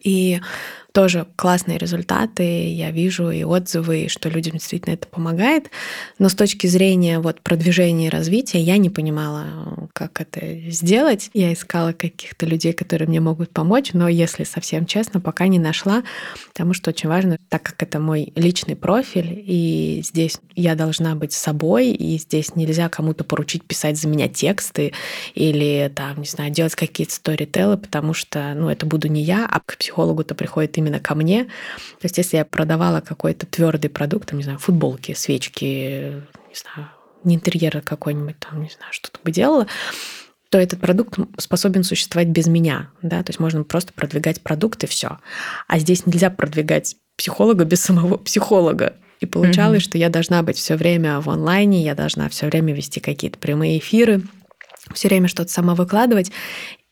И 0.02 0.40
тоже 0.92 1.26
классные 1.36 1.78
результаты, 1.78 2.72
я 2.72 2.90
вижу 2.90 3.30
и 3.30 3.44
отзывы, 3.44 4.08
что 4.08 4.28
людям 4.28 4.54
действительно 4.54 4.94
это 4.94 5.06
помогает. 5.06 5.70
Но 6.18 6.28
с 6.28 6.34
точки 6.34 6.66
зрения 6.66 7.20
вот 7.20 7.40
продвижения 7.40 8.08
и 8.08 8.10
развития 8.10 8.60
я 8.60 8.76
не 8.76 8.90
понимала, 8.90 9.88
как 9.92 10.20
это 10.20 10.70
сделать. 10.70 11.30
Я 11.34 11.52
искала 11.52 11.92
каких-то 11.92 12.46
людей, 12.46 12.72
которые 12.72 13.08
мне 13.08 13.20
могут 13.20 13.50
помочь, 13.50 13.92
но 13.92 14.08
если 14.08 14.44
совсем 14.44 14.86
честно, 14.86 15.20
пока 15.20 15.46
не 15.46 15.58
нашла, 15.58 16.02
потому 16.48 16.74
что 16.74 16.90
очень 16.90 17.08
важно, 17.08 17.38
так 17.48 17.62
как 17.62 17.82
это 17.82 17.98
мой 17.98 18.32
личный 18.34 18.76
профиль, 18.76 19.42
и 19.46 20.02
здесь 20.04 20.38
я 20.56 20.74
должна 20.74 21.14
быть 21.14 21.32
собой, 21.32 21.90
и 21.90 22.18
здесь 22.18 22.54
нельзя 22.56 22.88
кому-то 22.88 23.24
поручить 23.24 23.64
писать 23.64 23.98
за 23.98 24.08
меня 24.08 24.28
тексты 24.28 24.92
или 25.34 25.90
там, 25.94 26.20
не 26.20 26.26
знаю, 26.26 26.50
делать 26.50 26.74
какие-то 26.74 27.14
сторителлы, 27.14 27.76
потому 27.76 28.14
что, 28.14 28.54
ну, 28.54 28.68
это 28.68 28.86
буду 28.86 29.08
не 29.08 29.22
я, 29.22 29.46
а 29.46 29.60
к 29.60 29.76
психологу-то 29.76 30.34
приходит 30.34 30.78
именно 30.80 31.00
ко 31.00 31.14
мне. 31.14 31.44
То 31.44 32.04
есть 32.04 32.18
если 32.18 32.36
я 32.36 32.44
продавала 32.44 33.00
какой-то 33.00 33.46
твердый 33.46 33.90
продукт, 33.90 34.30
там, 34.30 34.38
не 34.38 34.44
знаю, 34.44 34.58
футболки, 34.58 35.14
свечки, 35.14 36.22
не 36.48 36.54
знаю, 36.54 36.90
не 37.24 37.36
интерьер 37.36 37.80
какой-нибудь, 37.82 38.38
там, 38.38 38.62
не 38.62 38.70
знаю, 38.70 38.92
что-то 38.92 39.20
бы 39.22 39.30
делала, 39.30 39.66
то 40.50 40.58
этот 40.58 40.80
продукт 40.80 41.18
способен 41.38 41.84
существовать 41.84 42.28
без 42.28 42.48
меня, 42.48 42.90
да, 43.02 43.22
то 43.22 43.30
есть 43.30 43.38
можно 43.38 43.62
просто 43.62 43.92
продвигать 43.92 44.40
продукт 44.40 44.82
и 44.82 44.88
все. 44.88 45.18
А 45.68 45.78
здесь 45.78 46.06
нельзя 46.06 46.28
продвигать 46.28 46.96
психолога 47.16 47.64
без 47.64 47.80
самого 47.80 48.16
психолога. 48.16 48.96
И 49.20 49.26
получалось, 49.26 49.82
mm-hmm. 49.82 49.84
что 49.84 49.98
я 49.98 50.08
должна 50.08 50.42
быть 50.42 50.56
все 50.56 50.76
время 50.76 51.20
в 51.20 51.28
онлайне, 51.28 51.84
я 51.84 51.94
должна 51.94 52.28
все 52.30 52.46
время 52.46 52.74
вести 52.74 53.00
какие-то 53.00 53.38
прямые 53.38 53.78
эфиры, 53.78 54.22
все 54.94 55.08
время 55.08 55.28
что-то 55.28 55.52
сама 55.52 55.74
выкладывать. 55.74 56.32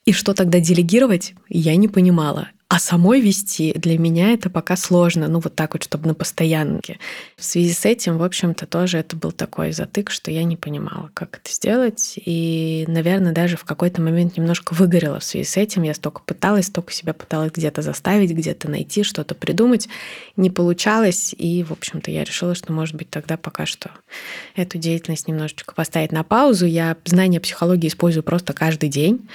И 0.05 0.13
что 0.13 0.35
тогда 0.35 0.61
делегировать, 0.61 1.35
я 1.49 1.75
не 1.77 1.89
понимала. 1.89 2.49
А 2.71 2.79
самой 2.79 3.23
вести 3.23 3.73
для 3.73 3.99
меня 3.99 4.35
это 4.35 4.51
пока 4.51 4.77
сложно, 4.77 5.27
ну 5.27 5.41
вот 5.41 5.55
так 5.55 5.73
вот, 5.73 5.85
чтобы 5.85 6.07
на 6.07 6.13
постоянке. 6.13 6.99
В 7.39 7.43
связи 7.43 7.73
с 7.73 7.87
этим, 7.87 8.19
в 8.19 8.23
общем-то, 8.23 8.67
тоже 8.67 8.99
это 8.99 9.17
был 9.17 9.33
такой 9.33 9.73
затык, 9.73 10.11
что 10.11 10.31
я 10.31 10.45
не 10.45 10.55
понимала, 10.57 11.11
как 11.15 11.39
это 11.39 11.51
сделать. 11.51 12.15
И, 12.17 12.85
наверное, 12.87 13.33
даже 13.33 13.57
в 13.57 13.65
какой-то 13.65 14.03
момент 14.03 14.37
немножко 14.37 14.75
выгорела 14.75 15.19
в 15.19 15.25
связи 15.25 15.47
с 15.47 15.57
этим. 15.57 15.83
Я 15.83 15.95
столько 15.95 16.21
пыталась, 16.21 16.67
столько 16.67 16.93
себя 16.93 17.15
пыталась 17.15 17.53
где-то 17.53 17.81
заставить, 17.81 18.33
где-то 18.33 18.69
найти, 18.69 19.03
что-то 19.03 19.35
придумать. 19.35 19.89
Не 20.37 20.51
получалось. 20.51 21.35
И, 21.39 21.65
в 21.65 21.73
общем-то, 21.73 22.11
я 22.11 22.23
решила, 22.23 22.55
что, 22.55 22.75
может 22.75 22.97
быть, 22.97 23.09
тогда 23.09 23.39
пока 23.39 23.65
что 23.65 23.93
эту 24.57 24.77
деятельность 24.77 25.27
немножечко 25.27 25.75
поставить 25.75 26.13
на 26.13 26.23
паузу. 26.23 26.67
Я 26.67 26.99
знания 27.07 27.41
психологии 27.41 27.89
использую 27.89 28.25
просто 28.25 28.53
каждый 28.53 28.91
день. 28.91 29.27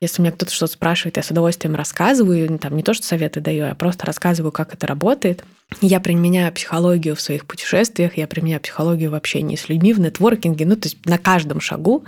Если 0.00 0.20
меня 0.20 0.32
кто-то 0.32 0.52
что-то 0.52 0.72
спрашивает, 0.72 1.16
я 1.16 1.22
с 1.22 1.30
удовольствием 1.30 1.76
рассказываю, 1.76 2.58
там 2.58 2.71
не 2.76 2.82
то, 2.82 2.94
что 2.94 3.06
советы 3.06 3.40
даю, 3.40 3.66
я 3.66 3.74
просто 3.74 4.06
рассказываю, 4.06 4.52
как 4.52 4.74
это 4.74 4.86
работает. 4.86 5.44
Я 5.80 6.00
применяю 6.00 6.52
психологию 6.52 7.16
в 7.16 7.20
своих 7.20 7.46
путешествиях, 7.46 8.16
я 8.16 8.26
применяю 8.26 8.60
психологию 8.60 9.10
в 9.10 9.14
общении 9.14 9.56
с 9.56 9.68
людьми, 9.68 9.92
в 9.92 10.00
нетворкинге, 10.00 10.66
ну, 10.66 10.76
то 10.76 10.86
есть 10.86 11.04
на 11.06 11.18
каждом 11.18 11.60
шагу. 11.60 12.04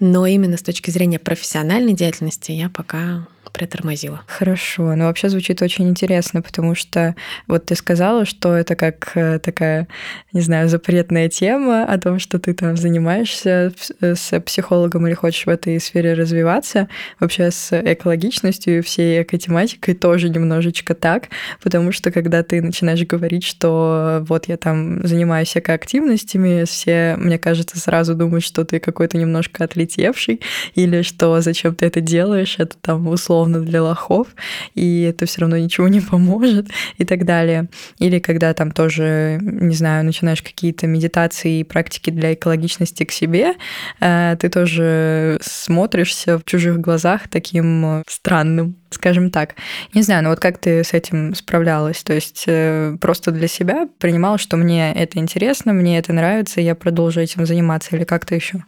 Но 0.00 0.26
именно 0.26 0.56
с 0.56 0.62
точки 0.62 0.90
зрения 0.90 1.18
профессиональной 1.18 1.92
деятельности 1.92 2.52
я 2.52 2.68
пока 2.68 3.26
притормозила. 3.56 4.22
Хорошо, 4.26 4.94
ну 4.96 5.04
вообще 5.04 5.30
звучит 5.30 5.62
очень 5.62 5.88
интересно, 5.88 6.42
потому 6.42 6.74
что 6.74 7.14
вот 7.46 7.64
ты 7.64 7.74
сказала, 7.74 8.26
что 8.26 8.54
это 8.54 8.76
как 8.76 9.12
э, 9.14 9.38
такая, 9.38 9.88
не 10.34 10.42
знаю, 10.42 10.68
запретная 10.68 11.30
тема 11.30 11.84
о 11.84 11.98
том, 11.98 12.18
что 12.18 12.38
ты 12.38 12.52
там 12.52 12.76
занимаешься 12.76 13.72
с 14.00 14.40
психологом 14.40 15.06
или 15.06 15.14
хочешь 15.14 15.46
в 15.46 15.48
этой 15.48 15.80
сфере 15.80 16.12
развиваться. 16.12 16.88
Вообще 17.18 17.50
с 17.50 17.72
экологичностью 17.72 18.78
и 18.78 18.80
всей 18.82 19.22
экотематикой 19.22 19.94
тоже 19.94 20.28
немножечко 20.28 20.94
так, 20.94 21.28
потому 21.62 21.92
что 21.92 22.10
когда 22.12 22.42
ты 22.42 22.60
начинаешь 22.60 23.06
говорить, 23.06 23.44
что 23.44 24.22
вот 24.28 24.48
я 24.48 24.58
там 24.58 25.06
занимаюсь 25.06 25.56
экоактивностями, 25.56 26.64
все, 26.64 27.16
мне 27.16 27.38
кажется, 27.38 27.78
сразу 27.80 28.14
думают, 28.14 28.44
что 28.44 28.66
ты 28.66 28.80
какой-то 28.80 29.16
немножко 29.16 29.64
отлетевший 29.64 30.42
или 30.74 31.00
что 31.00 31.40
зачем 31.40 31.74
ты 31.74 31.86
это 31.86 32.02
делаешь, 32.02 32.56
это 32.58 32.76
там 32.76 33.08
условно 33.08 33.45
условно 33.46 33.60
для 33.60 33.82
лохов, 33.82 34.28
и 34.74 35.02
это 35.02 35.26
все 35.26 35.40
равно 35.40 35.56
ничего 35.56 35.88
не 35.88 36.00
поможет 36.00 36.68
и 36.98 37.04
так 37.04 37.24
далее. 37.24 37.68
Или 37.98 38.18
когда 38.18 38.52
там 38.54 38.70
тоже, 38.72 39.38
не 39.40 39.74
знаю, 39.74 40.04
начинаешь 40.04 40.42
какие-то 40.42 40.86
медитации 40.86 41.60
и 41.60 41.64
практики 41.64 42.10
для 42.10 42.34
экологичности 42.34 43.04
к 43.04 43.12
себе, 43.12 43.54
э, 44.00 44.36
ты 44.38 44.48
тоже 44.48 45.38
смотришься 45.40 46.38
в 46.38 46.44
чужих 46.44 46.80
глазах 46.80 47.28
таким 47.28 48.02
странным, 48.08 48.76
скажем 48.90 49.30
так. 49.30 49.54
Не 49.94 50.02
знаю, 50.02 50.24
ну 50.24 50.30
вот 50.30 50.40
как 50.40 50.58
ты 50.58 50.82
с 50.82 50.92
этим 50.92 51.34
справлялась? 51.34 52.02
То 52.02 52.14
есть 52.14 52.44
э, 52.46 52.96
просто 53.00 53.30
для 53.30 53.48
себя 53.48 53.88
принимала, 53.98 54.38
что 54.38 54.56
мне 54.56 54.92
это 54.92 55.18
интересно, 55.18 55.72
мне 55.72 55.98
это 55.98 56.12
нравится, 56.12 56.60
я 56.60 56.74
продолжу 56.74 57.20
этим 57.20 57.46
заниматься, 57.46 57.96
или 57.96 58.04
как-то 58.04 58.34
еще? 58.34 58.64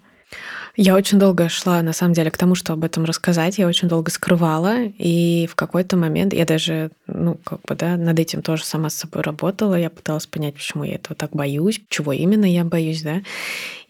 Я 0.81 0.95
очень 0.95 1.19
долго 1.19 1.49
шла, 1.49 1.83
на 1.83 1.93
самом 1.93 2.13
деле, 2.13 2.31
к 2.31 2.37
тому, 2.37 2.55
что 2.55 2.73
об 2.73 2.85
этом 2.85 3.05
рассказать. 3.05 3.59
Я 3.59 3.67
очень 3.67 3.89
долго 3.89 4.13
скрывала, 4.13 4.85
и 4.85 5.49
в 5.51 5.57
какой-то 5.57 5.97
момент 5.97 6.33
я 6.33 6.45
даже, 6.47 6.93
ну, 7.09 7.35
как 7.43 7.63
бы, 7.63 7.75
да, 7.75 7.97
над 7.97 8.17
этим 8.21 8.43
тоже 8.43 8.65
сама 8.65 8.89
с 8.89 8.95
собой 8.95 9.23
работала. 9.23 9.75
Я 9.75 9.91
пыталась 9.91 10.29
понять, 10.29 10.55
почему 10.55 10.85
я 10.85 10.95
этого 10.95 11.17
так 11.17 11.33
боюсь, 11.33 11.81
чего 11.89 12.13
именно 12.13 12.45
я 12.45 12.63
боюсь, 12.63 13.03
да. 13.03 13.23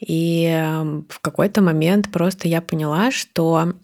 И 0.01 0.45
эм, 0.45 1.05
в 1.11 1.21
какой-то 1.21 1.61
момент 1.61 2.11
просто 2.11 2.49
я 2.49 2.63
поняла, 2.63 3.11
что 3.11 3.75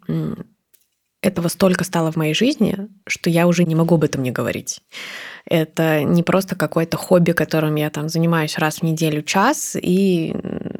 этого 1.21 1.49
столько 1.49 1.85
стало 1.85 2.11
в 2.11 2.17
моей 2.17 2.35
жизни, 2.35 2.88
что 3.07 3.29
я 3.29 3.47
уже 3.47 3.64
не 3.64 3.75
могу 3.75 3.97
об 3.97 4.05
этом 4.05 4.23
не 4.23 4.31
говорить. 4.31 4.81
Это 5.47 6.03
не 6.03 6.23
просто 6.23 6.57
какое-то 6.57 6.97
хобби, 6.97 7.33
которым 7.33 7.75
я 7.75 7.90
там 7.90 8.09
занимаюсь 8.09 8.57
раз 8.57 8.79
в 8.79 8.83
неделю 8.83 9.23
час, 9.23 9.77
и 9.81 10.35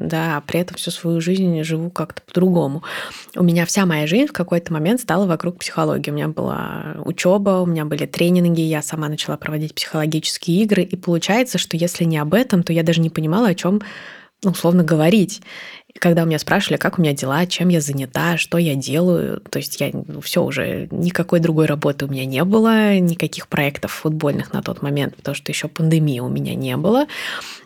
да, 0.05 0.41
при 0.45 0.59
этом 0.59 0.77
всю 0.77 0.91
свою 0.91 1.21
жизнь 1.21 1.61
живу 1.63 1.89
как-то 1.89 2.21
по-другому. 2.21 2.83
У 3.35 3.43
меня 3.43 3.65
вся 3.65 3.85
моя 3.85 4.07
жизнь 4.07 4.27
в 4.27 4.33
какой-то 4.33 4.71
момент 4.73 5.01
стала 5.01 5.25
вокруг 5.25 5.59
психологии. 5.59 6.11
У 6.11 6.13
меня 6.13 6.27
была 6.27 6.95
учеба, 7.03 7.61
у 7.61 7.65
меня 7.65 7.85
были 7.85 8.05
тренинги, 8.05 8.61
я 8.61 8.81
сама 8.81 9.09
начала 9.09 9.37
проводить 9.37 9.75
психологические 9.75 10.63
игры, 10.63 10.83
и 10.83 10.95
получается, 10.95 11.57
что 11.57 11.77
если 11.77 12.03
не 12.03 12.17
об 12.17 12.33
этом, 12.33 12.63
то 12.63 12.73
я 12.73 12.83
даже 12.83 13.01
не 13.01 13.09
понимала, 13.09 13.49
о 13.49 13.55
чем 13.55 13.81
ну, 14.43 14.51
условно 14.51 14.83
говорить. 14.83 15.41
Когда 15.99 16.23
у 16.23 16.25
меня 16.25 16.39
спрашивали, 16.39 16.77
как 16.77 16.99
у 16.99 17.01
меня 17.01 17.13
дела, 17.13 17.45
чем 17.45 17.69
я 17.69 17.79
занята, 17.79 18.37
что 18.37 18.57
я 18.57 18.75
делаю, 18.75 19.39
то 19.39 19.59
есть 19.59 19.79
я, 19.79 19.91
ну, 19.93 20.19
все 20.19 20.43
уже, 20.43 20.87
никакой 20.91 21.39
другой 21.39 21.67
работы 21.67 22.05
у 22.05 22.09
меня 22.09 22.25
не 22.25 22.43
было, 22.43 22.99
никаких 22.99 23.47
проектов 23.47 23.93
футбольных 23.93 24.51
на 24.51 24.61
тот 24.61 24.81
момент, 24.81 25.15
потому 25.15 25.35
что 25.35 25.51
еще 25.51 25.69
пандемии 25.69 26.19
у 26.19 26.27
меня 26.27 26.53
не 26.53 26.75
было. 26.75 27.05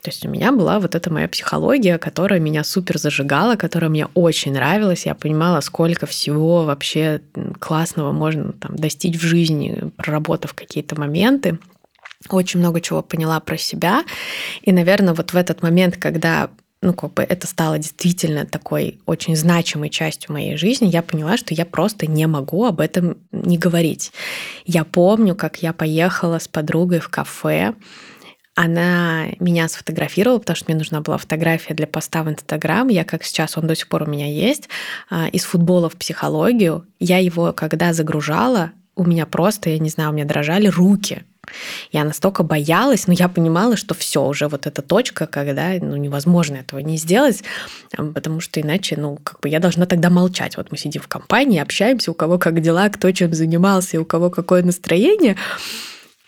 То 0.03 0.11
есть 0.11 0.25
у 0.25 0.29
меня 0.29 0.51
была 0.51 0.79
вот 0.79 0.93
эта 0.93 1.11
моя 1.11 1.27
психология, 1.27 1.97
которая 1.97 2.39
меня 2.39 2.63
супер 2.63 2.99
зажигала, 2.99 3.55
которая 3.55 3.89
мне 3.89 4.05
очень 4.13 4.53
нравилась. 4.53 5.07
Я 5.07 5.15
понимала, 5.15 5.59
сколько 5.61 6.05
всего 6.05 6.65
вообще 6.65 7.21
классного 7.59 8.11
можно 8.11 8.53
там 8.53 8.75
достичь 8.75 9.17
в 9.17 9.23
жизни, 9.23 9.91
проработав 9.97 10.53
какие-то 10.53 10.99
моменты 10.99 11.57
очень 12.29 12.59
много 12.59 12.81
чего 12.81 13.01
поняла 13.01 13.39
про 13.39 13.57
себя. 13.57 14.03
И, 14.61 14.71
наверное, 14.71 15.13
вот 15.13 15.31
в 15.31 15.37
этот 15.37 15.61
момент, 15.61 15.95
когда 15.95 16.49
ну, 16.81 16.93
как 16.93 17.13
бы 17.13 17.23
это 17.23 17.45
стало 17.45 17.77
действительно 17.77 18.45
такой 18.45 18.99
очень 19.05 19.35
значимой 19.35 19.89
частью 19.89 20.31
моей 20.31 20.55
жизни, 20.55 20.87
я 20.87 21.01
поняла, 21.01 21.35
что 21.35 21.53
я 21.53 21.65
просто 21.65 22.07
не 22.07 22.25
могу 22.25 22.65
об 22.65 22.79
этом 22.79 23.17
не 23.31 23.57
говорить. 23.57 24.13
Я 24.65 24.85
помню, 24.85 25.35
как 25.35 25.61
я 25.61 25.73
поехала 25.73 26.39
с 26.39 26.47
подругой 26.47 26.99
в 26.99 27.09
кафе, 27.09 27.73
она 28.55 29.27
меня 29.39 29.69
сфотографировала, 29.69 30.39
потому 30.39 30.55
что 30.55 30.65
мне 30.67 30.77
нужна 30.77 30.99
была 30.99 31.17
фотография 31.17 31.73
для 31.73 31.87
поста 31.87 32.23
в 32.23 32.29
Инстаграм. 32.29 32.89
Я, 32.89 33.05
как 33.05 33.23
сейчас, 33.23 33.57
он 33.57 33.67
до 33.67 33.75
сих 33.75 33.87
пор 33.87 34.03
у 34.03 34.05
меня 34.05 34.27
есть, 34.27 34.67
а, 35.09 35.29
из 35.29 35.45
футбола 35.45 35.89
в 35.89 35.95
психологию. 35.95 36.85
Я 36.99 37.19
его, 37.19 37.53
когда 37.53 37.93
загружала, 37.93 38.71
у 38.95 39.05
меня 39.05 39.25
просто, 39.25 39.69
я 39.69 39.79
не 39.79 39.89
знаю, 39.89 40.09
у 40.09 40.13
меня 40.13 40.25
дрожали 40.25 40.67
руки. 40.67 41.23
Я 41.91 42.03
настолько 42.03 42.43
боялась, 42.43 43.07
но 43.07 43.13
я 43.13 43.27
понимала, 43.27 43.75
что 43.77 43.93
все 43.93 44.23
уже 44.23 44.47
вот 44.47 44.67
эта 44.67 44.81
точка, 44.81 45.27
когда 45.27 45.69
ну, 45.79 45.95
невозможно 45.95 46.57
этого 46.57 46.79
не 46.79 46.97
сделать, 46.97 47.43
потому 47.91 48.39
что 48.39 48.61
иначе, 48.61 48.95
ну, 48.97 49.17
как 49.23 49.39
бы 49.41 49.49
я 49.49 49.59
должна 49.59 49.85
тогда 49.85 50.09
молчать. 50.09 50.57
Вот 50.57 50.71
мы 50.71 50.77
сидим 50.77 51.01
в 51.01 51.07
компании, 51.07 51.59
общаемся, 51.59 52.11
у 52.11 52.13
кого 52.13 52.37
как 52.37 52.61
дела, 52.61 52.89
кто 52.89 53.11
чем 53.11 53.33
занимался, 53.33 53.99
у 53.99 54.05
кого 54.05 54.29
какое 54.29 54.63
настроение. 54.63 55.35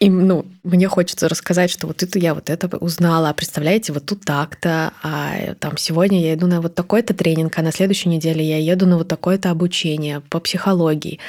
И, 0.02 0.10
ну, 0.10 0.48
мне 0.64 0.88
хочется 0.88 1.30
рассказать, 1.30 1.70
что 1.70 1.86
вот 1.86 2.02
это 2.02 2.18
я 2.18 2.34
вот 2.34 2.50
это 2.50 2.76
узнала, 2.78 3.30
а 3.30 3.34
представляете, 3.36 3.94
вот 3.94 4.08
тут 4.08 4.26
так-то, 4.26 4.94
а 5.04 5.54
там 5.60 5.78
сегодня 5.78 6.20
я 6.20 6.34
иду 6.34 6.48
на 6.48 6.60
вот 6.60 6.74
такой-то 6.74 7.14
тренинг, 7.14 7.56
а 7.60 7.62
на 7.62 7.72
следующей 7.72 8.10
неделе 8.10 8.44
я 8.44 8.58
еду 8.58 8.88
на 8.88 8.98
вот 8.98 9.08
такое-то 9.08 9.52
обучение 9.52 10.22
по 10.22 10.40
психологии. 10.40 11.20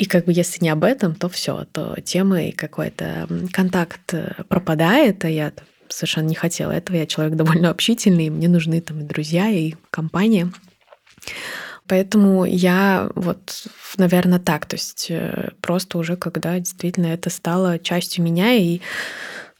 И 0.00 0.06
как 0.06 0.24
бы 0.24 0.32
если 0.32 0.64
не 0.64 0.70
об 0.70 0.82
этом, 0.82 1.14
то 1.14 1.28
все, 1.28 1.66
то 1.72 1.94
тема 2.02 2.42
и 2.44 2.52
какой-то 2.52 3.28
контакт 3.52 4.14
э, 4.14 4.32
пропадает, 4.48 5.22
а 5.26 5.28
я 5.28 5.52
совершенно 5.90 6.26
не 6.26 6.34
хотела 6.34 6.72
этого. 6.72 6.96
Я 6.96 7.04
человек 7.04 7.34
довольно 7.36 7.68
общительный, 7.68 8.28
и 8.28 8.30
мне 8.30 8.48
нужны 8.48 8.80
там 8.80 9.00
и 9.00 9.02
друзья, 9.02 9.50
и 9.50 9.74
компания. 9.90 10.50
Поэтому 11.86 12.46
я 12.46 13.10
вот, 13.14 13.66
наверное, 13.98 14.38
так, 14.38 14.64
то 14.64 14.76
есть 14.76 15.08
э, 15.10 15.50
просто 15.60 15.98
уже 15.98 16.16
когда 16.16 16.58
действительно 16.58 17.08
это 17.08 17.28
стало 17.28 17.78
частью 17.78 18.24
меня, 18.24 18.54
и 18.54 18.80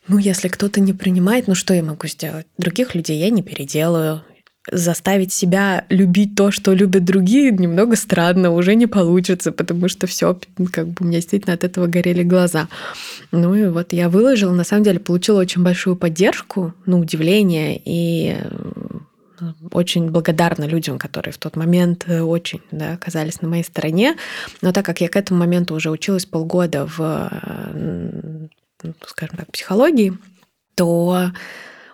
ну, 0.09 0.17
если 0.17 0.49
кто-то 0.49 0.81
не 0.81 0.95
принимает, 0.95 1.49
ну 1.49 1.55
что 1.55 1.75
я 1.75 1.83
могу 1.83 2.07
сделать? 2.07 2.47
Других 2.57 2.95
людей 2.95 3.19
я 3.19 3.29
не 3.29 3.43
переделаю, 3.43 4.25
заставить 4.71 5.33
себя 5.33 5.85
любить 5.89 6.35
то, 6.35 6.51
что 6.51 6.75
любят 6.75 7.05
другие, 7.05 7.51
немного 7.51 7.97
странно, 7.97 8.51
уже 8.51 8.75
не 8.75 8.87
получится, 8.87 9.53
потому 9.53 9.89
что 9.89 10.07
все, 10.07 10.39
как 10.73 10.89
бы 10.89 10.97
у 11.01 11.05
меня 11.05 11.19
действительно 11.19 11.55
от 11.55 11.65
этого 11.65 11.87
горели 11.87 12.23
глаза. 12.23 12.69
Ну 13.33 13.55
и 13.55 13.69
вот 13.69 13.93
я 13.93 14.09
выложила, 14.09 14.53
на 14.53 14.65
самом 14.65 14.85
деле 14.85 15.01
получила 15.01 15.41
очень 15.41 15.63
большую 15.63 15.97
поддержку, 15.97 16.75
ну, 16.87 17.01
удивление 17.01 17.81
и 17.85 18.37
очень 19.73 20.11
благодарна 20.11 20.65
людям, 20.65 20.99
которые 20.99 21.33
в 21.33 21.39
тот 21.39 21.57
момент 21.57 22.05
э, 22.07 22.21
очень 22.21 22.61
да, 22.71 22.93
оказались 22.93 23.41
на 23.41 23.49
моей 23.49 23.65
стороне. 23.65 24.17
Но 24.61 24.73
так 24.73 24.85
как 24.85 25.01
я 25.01 25.09
к 25.09 25.17
этому 25.17 25.41
моменту 25.41 25.75
уже 25.75 25.91
училась 25.91 26.27
полгода 26.27 26.87
в, 26.87 27.01
э, 27.01 28.49
ну, 28.83 28.95
скажем 29.07 29.37
так, 29.39 29.51
психологии, 29.51 30.13
то 30.75 31.31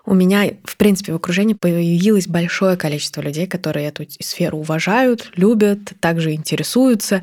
у 0.07 0.15
меня, 0.15 0.53
в 0.65 0.77
принципе, 0.77 1.13
в 1.13 1.17
окружении 1.17 1.55
появилось 1.55 2.29
большое 2.29 2.77
количество 2.77 3.21
людей, 3.21 3.47
которые 3.47 3.89
эту 3.89 4.05
сферу 4.21 4.59
уважают, 4.59 5.31
любят, 5.35 5.93
также 6.01 6.33
интересуются. 6.33 7.23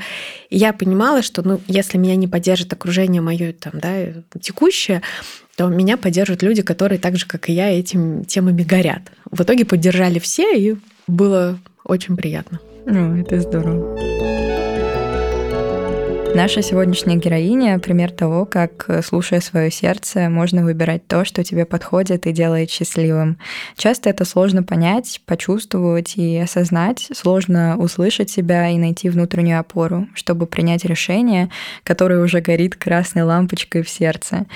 И 0.49 0.57
я 0.57 0.73
понимала, 0.73 1.21
что 1.21 1.41
ну, 1.41 1.61
если 1.67 1.97
меня 1.97 2.17
не 2.17 2.27
поддержит 2.27 2.73
окружение 2.73 3.21
мое 3.21 3.53
там, 3.53 3.73
да, 3.75 4.07
текущее, 4.41 5.01
то 5.55 5.67
меня 5.67 5.97
поддержат 5.97 6.43
люди, 6.43 6.61
которые 6.61 6.99
так 6.99 7.15
же, 7.15 7.25
как 7.25 7.49
и 7.49 7.53
я, 7.53 7.69
этими 7.69 8.23
темами 8.23 8.63
горят. 8.63 9.01
В 9.31 9.41
итоге 9.41 9.65
поддержали 9.65 10.19
все, 10.19 10.55
и 10.55 10.75
было 11.07 11.59
очень 11.85 12.17
приятно. 12.17 12.59
Ну, 12.85 13.15
это 13.15 13.39
здорово. 13.39 14.62
Наша 16.35 16.63
сегодняшняя 16.63 17.15
героиня— 17.15 17.77
пример 17.79 18.11
того, 18.11 18.45
как, 18.45 18.89
слушая 19.05 19.39
свое 19.39 19.69
сердце, 19.69 20.29
можно 20.29 20.63
выбирать 20.63 21.05
то, 21.07 21.25
что 21.25 21.43
тебе 21.43 21.63
подходит 21.63 22.25
и 22.25 22.31
делает 22.31 22.71
счастливым. 22.71 23.37
Часто 23.77 24.09
это 24.09 24.25
сложно 24.25 24.63
понять, 24.63 25.21
почувствовать 25.27 26.17
и 26.17 26.39
осознать, 26.39 27.07
сложно 27.13 27.77
услышать 27.77 28.31
себя 28.31 28.67
и 28.69 28.79
найти 28.79 29.11
внутреннюю 29.11 29.59
опору, 29.59 30.07
чтобы 30.15 30.47
принять 30.47 30.85
решение, 30.85 31.49
которое 31.83 32.19
уже 32.19 32.41
горит 32.41 32.75
красной 32.77 33.21
лампочкой 33.21 33.83
в 33.83 33.89
сердце. 33.89 34.47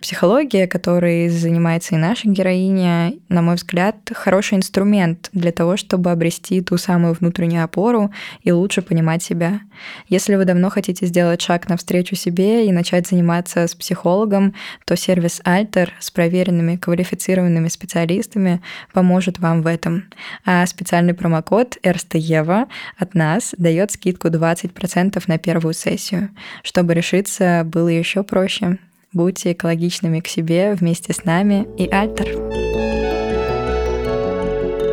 Психология, 0.00 0.66
которой 0.66 1.28
занимается 1.28 1.96
и 1.96 1.98
наша 1.98 2.28
героиня, 2.28 3.12
на 3.28 3.42
мой 3.42 3.56
взгляд, 3.56 3.96
хороший 4.14 4.56
инструмент 4.56 5.28
для 5.34 5.52
того, 5.52 5.76
чтобы 5.76 6.10
обрести 6.10 6.62
ту 6.62 6.78
самую 6.78 7.12
внутреннюю 7.12 7.62
опору 7.62 8.10
и 8.42 8.52
лучше 8.52 8.80
понимать 8.80 9.22
себя. 9.22 9.60
Если 10.08 10.34
вы 10.34 10.46
давно 10.46 10.70
хотите 10.70 11.04
сделать 11.04 11.25
сделать 11.26 11.42
шаг 11.42 11.68
навстречу 11.68 12.14
себе 12.14 12.68
и 12.68 12.72
начать 12.72 13.08
заниматься 13.08 13.66
с 13.66 13.74
психологом, 13.74 14.54
то 14.84 14.94
сервис 14.94 15.40
Alter 15.44 15.88
с 15.98 16.12
проверенными 16.12 16.76
квалифицированными 16.76 17.66
специалистами 17.66 18.62
поможет 18.92 19.40
вам 19.40 19.62
в 19.62 19.66
этом. 19.66 20.04
А 20.44 20.64
специальный 20.66 21.14
промокод 21.14 21.78
РСТЕВА 21.84 22.68
от 22.96 23.14
нас 23.14 23.56
дает 23.58 23.90
скидку 23.90 24.28
20% 24.28 25.20
на 25.26 25.38
первую 25.38 25.74
сессию. 25.74 26.30
Чтобы 26.62 26.94
решиться 26.94 27.62
было 27.64 27.88
еще 27.88 28.22
проще. 28.22 28.78
Будьте 29.12 29.52
экологичными 29.52 30.20
к 30.20 30.28
себе 30.28 30.74
вместе 30.74 31.12
с 31.12 31.24
нами 31.24 31.66
и 31.76 31.88
Альтер. 31.88 32.95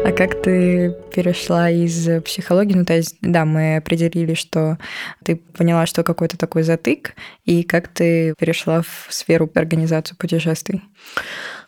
А 0.05 0.11
как 0.11 0.41
ты 0.41 0.93
перешла 1.13 1.69
из 1.69 2.21
психологии? 2.23 2.73
Ну, 2.73 2.83
то 2.83 2.93
есть, 2.93 3.15
да, 3.21 3.45
мы 3.45 3.77
определили, 3.77 4.33
что 4.33 4.77
ты 5.23 5.37
поняла, 5.37 5.85
что 5.85 6.03
какой-то 6.03 6.37
такой 6.37 6.63
затык, 6.63 7.13
и 7.45 7.63
как 7.63 7.87
ты 7.87 8.33
перешла 8.37 8.81
в 8.81 9.07
сферу 9.09 9.49
организации 9.55 10.15
путешествий? 10.15 10.81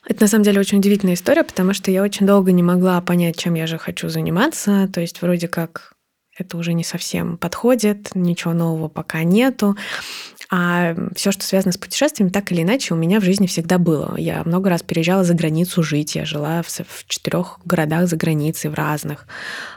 Это 0.07 0.23
на 0.23 0.27
самом 0.27 0.43
деле 0.43 0.59
очень 0.59 0.79
удивительная 0.79 1.15
история, 1.15 1.43
потому 1.43 1.73
что 1.73 1.91
я 1.91 2.03
очень 2.03 2.27
долго 2.27 2.51
не 2.51 2.61
могла 2.61 2.99
понять, 2.99 3.37
чем 3.37 3.53
я 3.53 3.67
же 3.67 3.77
хочу 3.77 4.09
заниматься. 4.09 4.89
То 4.93 4.99
есть 4.99 5.21
вроде 5.21 5.47
как 5.47 5.94
это 6.37 6.57
уже 6.57 6.73
не 6.73 6.83
совсем 6.83 7.37
подходит, 7.37 8.13
ничего 8.13 8.53
нового 8.53 8.89
пока 8.89 9.23
нету. 9.23 9.75
А 10.51 10.95
все, 11.15 11.31
что 11.31 11.43
связано 11.43 11.71
с 11.71 11.77
путешествиями, 11.77 12.29
так 12.29 12.51
или 12.51 12.61
иначе 12.61 12.93
у 12.93 12.97
меня 12.97 13.19
в 13.19 13.23
жизни 13.23 13.47
всегда 13.47 13.77
было. 13.77 14.15
Я 14.17 14.43
много 14.45 14.69
раз 14.69 14.83
переезжала 14.83 15.23
за 15.23 15.33
границу 15.33 15.81
жить. 15.81 16.15
Я 16.15 16.25
жила 16.25 16.61
в, 16.61 16.67
в 16.67 17.07
четырех 17.07 17.59
городах 17.65 18.07
за 18.07 18.15
границей, 18.15 18.69
в 18.69 18.75
разных. 18.75 19.25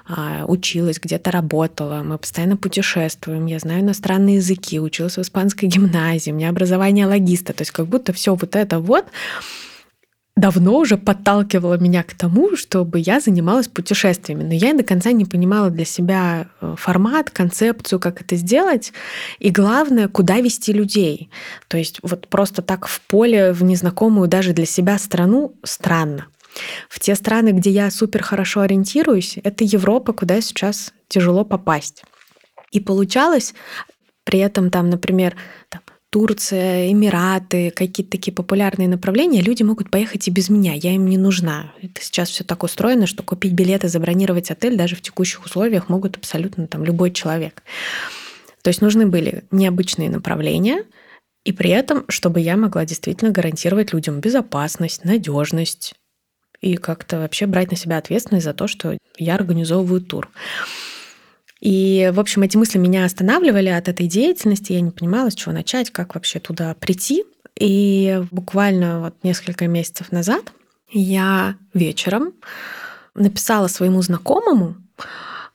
А, 0.07 0.45
училась, 0.47 1.01
где-то 1.01 1.31
работала. 1.31 2.03
Мы 2.03 2.19
постоянно 2.19 2.57
путешествуем. 2.57 3.47
Я 3.47 3.61
знаю 3.61 3.81
иностранные 3.81 4.37
языки, 4.37 4.79
училась 4.79 5.17
в 5.17 5.23
испанской 5.23 5.69
гимназии. 5.71 6.33
У 6.33 6.35
меня 6.35 6.51
образование 6.51 7.07
логиста. 7.07 7.55
То 7.55 7.63
есть 7.63 7.71
как 7.71 7.87
будто 7.87 8.13
все 8.13 8.35
вот 8.35 8.55
это 8.55 8.79
вот 8.79 9.07
давно 10.39 10.79
уже 10.79 10.97
подталкивала 10.97 11.79
меня 11.79 12.03
к 12.03 12.15
тому, 12.15 12.57
чтобы 12.57 13.01
я 13.01 13.21
занималась 13.21 13.69
путешествиями. 13.69 14.45
Но 14.45 14.55
я 14.55 14.73
до 14.73 14.85
конца 14.85 15.13
не 15.13 15.25
понимала 15.25 15.71
для 15.71 15.85
себя 15.85 16.49
э, 16.61 16.75
формат, 16.79 17.31
концепцию, 17.31 17.99
как 17.99 18.21
это 18.21 18.37
сделать. 18.37 18.93
И 19.41 19.51
главное, 19.51 20.09
куда 20.09 20.41
вести 20.41 20.73
людей. 20.73 21.31
То 21.67 21.77
есть 21.77 21.99
вот 22.03 22.29
просто 22.29 22.63
так 22.63 22.87
в 22.87 23.01
поле, 23.03 23.53
в 23.53 23.63
незнакомую 23.65 24.29
даже 24.29 24.53
для 24.53 24.67
себя 24.67 24.99
страну 24.99 25.55
странно. 25.65 26.27
В 26.89 27.01
те 27.01 27.15
страны, 27.15 27.51
где 27.51 27.71
я 27.71 27.91
супер 27.91 28.23
хорошо 28.23 28.61
ориентируюсь, 28.61 29.39
это 29.43 29.65
Европа, 29.65 30.13
куда 30.13 30.41
сейчас 30.41 30.93
тяжело 31.09 31.45
попасть. 31.45 32.05
И 32.71 32.81
получалось 32.81 33.55
при 34.25 34.41
этом 34.41 34.71
там, 34.71 34.91
например, 34.91 35.37
там, 35.71 35.81
Турция, 36.11 36.91
Эмираты, 36.91 37.71
какие-то 37.71 38.13
такие 38.13 38.33
популярные 38.33 38.89
направления, 38.89 39.43
люди 39.43 39.63
могут 39.63 39.91
поехать 39.91 40.27
и 40.27 40.31
без 40.31 40.49
меня, 40.49 40.73
я 40.73 40.95
им 40.95 41.07
не 41.07 41.19
нужна. 41.19 41.73
Это 41.83 42.01
сейчас 42.01 42.31
все 42.31 42.45
так 42.45 42.63
устроено, 42.63 43.07
что 43.07 43.23
купить 43.23 43.53
билеты, 43.53 43.89
забронировать 43.89 44.51
отель 44.51 44.77
даже 44.77 44.97
в 44.97 45.03
текущих 45.03 45.45
условиях 45.45 45.91
могут 45.91 46.17
абсолютно 46.17 46.67
там 46.67 46.85
любой 46.85 47.11
человек. 47.11 47.63
То 48.63 48.69
есть 48.69 48.81
нужны 48.81 49.07
были 49.07 49.45
необычные 49.51 50.09
направления, 50.09 50.85
и 51.45 51.53
при 51.53 51.71
этом, 51.71 52.05
чтобы 52.09 52.41
я 52.41 52.57
могла 52.57 52.85
действительно 52.85 53.31
гарантировать 53.31 53.93
людям 53.93 54.21
безопасность, 54.21 55.05
надежность 55.05 55.95
и 56.61 56.77
как-то 56.77 57.19
вообще 57.21 57.47
брать 57.47 57.71
на 57.71 57.77
себя 57.77 57.99
ответственность 57.99 58.45
за 58.45 58.55
то, 58.55 58.67
что 58.67 58.97
я 59.19 59.35
организовываю 59.35 60.01
тур. 60.01 60.31
И, 61.61 62.11
в 62.13 62.21
общем, 62.21 62.43
эти 62.43 62.57
мысли 62.57 62.79
меня 62.79 63.05
останавливали 63.05 63.69
от 63.69 63.89
этой 63.89 64.07
деятельности. 64.07 64.73
Я 64.73 64.81
не 64.81 64.91
понимала, 64.91 65.31
с 65.31 65.35
чего 65.35 65.53
начать, 65.53 65.91
как 65.91 66.15
вообще 66.15 66.39
туда 66.39 66.75
прийти. 66.75 67.25
И 67.59 68.23
буквально 68.31 69.01
вот 69.01 69.15
несколько 69.25 69.67
месяцев 69.67 70.13
назад 70.13 70.53
я 70.91 71.57
вечером 71.75 72.33
написала 73.15 73.67
своему 73.67 74.01
знакомому, 74.03 74.77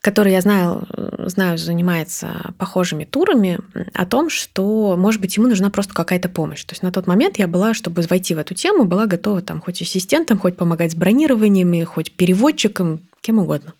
который, 0.02 0.34
я 0.34 0.42
знаю, 0.42 0.86
знаю, 1.28 1.58
занимается 1.58 2.54
похожими 2.58 3.06
турами, 3.06 3.60
о 3.94 4.06
том, 4.06 4.30
что, 4.30 4.98
может 4.98 5.22
быть, 5.22 5.38
ему 5.38 5.48
нужна 5.48 5.70
просто 5.70 5.94
какая-то 5.94 6.28
помощь. 6.28 6.66
То 6.66 6.74
есть 6.74 6.84
на 6.84 6.92
тот 6.92 7.08
момент 7.08 7.39
я 7.39 7.48
была, 7.48 7.74
чтобы 7.74 8.02
войти 8.02 8.36
в 8.36 8.38
эту 8.38 8.54
тему, 8.54 8.84
была 8.84 9.06
готова 9.06 9.42
там 9.42 9.62
хоть 9.62 9.82
ассистентом, 9.82 10.39
хоть 10.39 10.58
помогать 10.58 10.92
с 10.92 10.96
бронированиями, 10.96 11.86
хоть 11.86 12.12
переводчиком, 12.12 13.00
кем 13.22 13.39
угодно. 13.39 13.74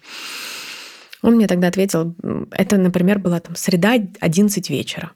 Он 1.24 1.36
мне 1.36 1.48
тогда 1.48 1.70
ответил, 1.70 2.16
это, 2.52 2.78
например, 2.78 3.18
была 3.18 3.40
там 3.40 3.56
среда 3.56 3.94
11 4.20 4.70
вечера. 4.70 5.12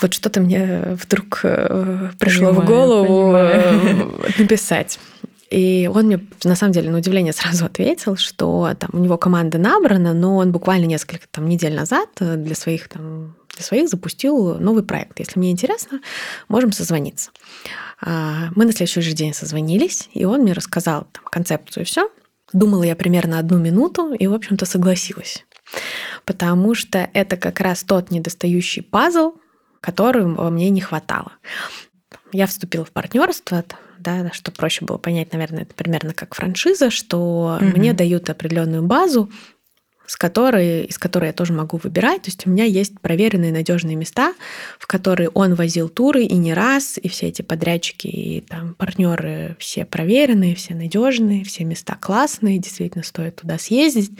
Вот 0.00 0.12
что-то 0.12 0.40
мне 0.40 0.96
вдруг 1.00 1.40
э, 1.44 2.10
пришло 2.18 2.48
понимаю, 2.48 2.62
в 2.62 2.66
голову 2.66 3.32
понимаю. 3.32 4.12
Э, 4.24 4.42
написать. 4.42 4.98
И 5.50 5.88
он 5.92 6.06
мне, 6.06 6.20
на 6.42 6.56
самом 6.56 6.72
деле, 6.72 6.90
на 6.90 6.98
удивление 6.98 7.32
сразу 7.32 7.64
ответил, 7.66 8.16
что 8.16 8.74
там 8.78 8.90
у 8.92 8.98
него 8.98 9.16
команда 9.18 9.58
набрана, 9.58 10.12
но 10.12 10.36
он 10.36 10.50
буквально 10.50 10.86
несколько 10.86 11.28
там, 11.30 11.46
недель 11.46 11.74
назад 11.74 12.08
э, 12.18 12.36
для 12.36 12.56
своих, 12.56 12.88
там, 12.88 13.36
для 13.54 13.64
своих 13.64 13.88
запустил 13.88 14.58
новый 14.58 14.82
проект. 14.82 15.20
Если 15.20 15.38
мне 15.38 15.52
интересно, 15.52 16.00
можем 16.48 16.72
созвониться. 16.72 17.30
А, 18.00 18.48
мы 18.56 18.64
на 18.64 18.72
следующий 18.72 19.02
же 19.02 19.12
день 19.12 19.32
созвонились, 19.32 20.08
и 20.12 20.24
он 20.24 20.40
мне 20.40 20.54
рассказал 20.54 21.06
там, 21.12 21.24
концепцию 21.24 21.84
и 21.84 21.86
все. 21.86 22.10
Думала 22.54 22.84
я 22.84 22.94
примерно 22.94 23.40
одну 23.40 23.58
минуту 23.58 24.14
и, 24.14 24.26
в 24.28 24.32
общем-то, 24.32 24.64
согласилась. 24.64 25.44
Потому 26.24 26.74
что 26.74 27.10
это 27.12 27.36
как 27.36 27.60
раз 27.60 27.82
тот 27.82 28.12
недостающий 28.12 28.82
пазл, 28.82 29.32
который 29.80 30.24
мне 30.24 30.70
не 30.70 30.80
хватало. 30.80 31.32
Я 32.32 32.46
вступила 32.46 32.84
в 32.84 32.92
партнерство, 32.92 33.64
да, 33.98 34.30
что 34.32 34.52
проще 34.52 34.84
было 34.84 34.98
понять, 34.98 35.32
наверное, 35.32 35.62
это 35.62 35.74
примерно 35.74 36.14
как 36.14 36.34
франшиза, 36.34 36.90
что 36.90 37.58
угу. 37.60 37.76
мне 37.76 37.92
дают 37.92 38.30
определенную 38.30 38.84
базу, 38.84 39.30
с 40.06 40.16
которой, 40.16 40.84
из 40.84 40.98
которой 40.98 41.26
я 41.26 41.32
тоже 41.32 41.52
могу 41.52 41.78
выбирать. 41.82 42.22
То 42.22 42.28
есть 42.28 42.46
у 42.46 42.50
меня 42.50 42.64
есть 42.64 43.00
проверенные 43.00 43.52
надежные 43.52 43.96
места, 43.96 44.34
в 44.78 44.86
которые 44.86 45.30
он 45.30 45.54
возил 45.54 45.88
туры 45.88 46.24
и 46.24 46.36
не 46.36 46.52
раз, 46.52 46.98
и 47.02 47.08
все 47.08 47.28
эти 47.28 47.42
подрядчики 47.42 48.06
и 48.06 48.40
там 48.40 48.74
партнеры 48.74 49.56
все 49.58 49.84
проверенные, 49.84 50.54
все 50.54 50.74
надежные, 50.74 51.44
все 51.44 51.64
места 51.64 51.96
классные, 51.98 52.58
действительно 52.58 53.04
стоит 53.04 53.36
туда 53.36 53.58
съездить. 53.58 54.12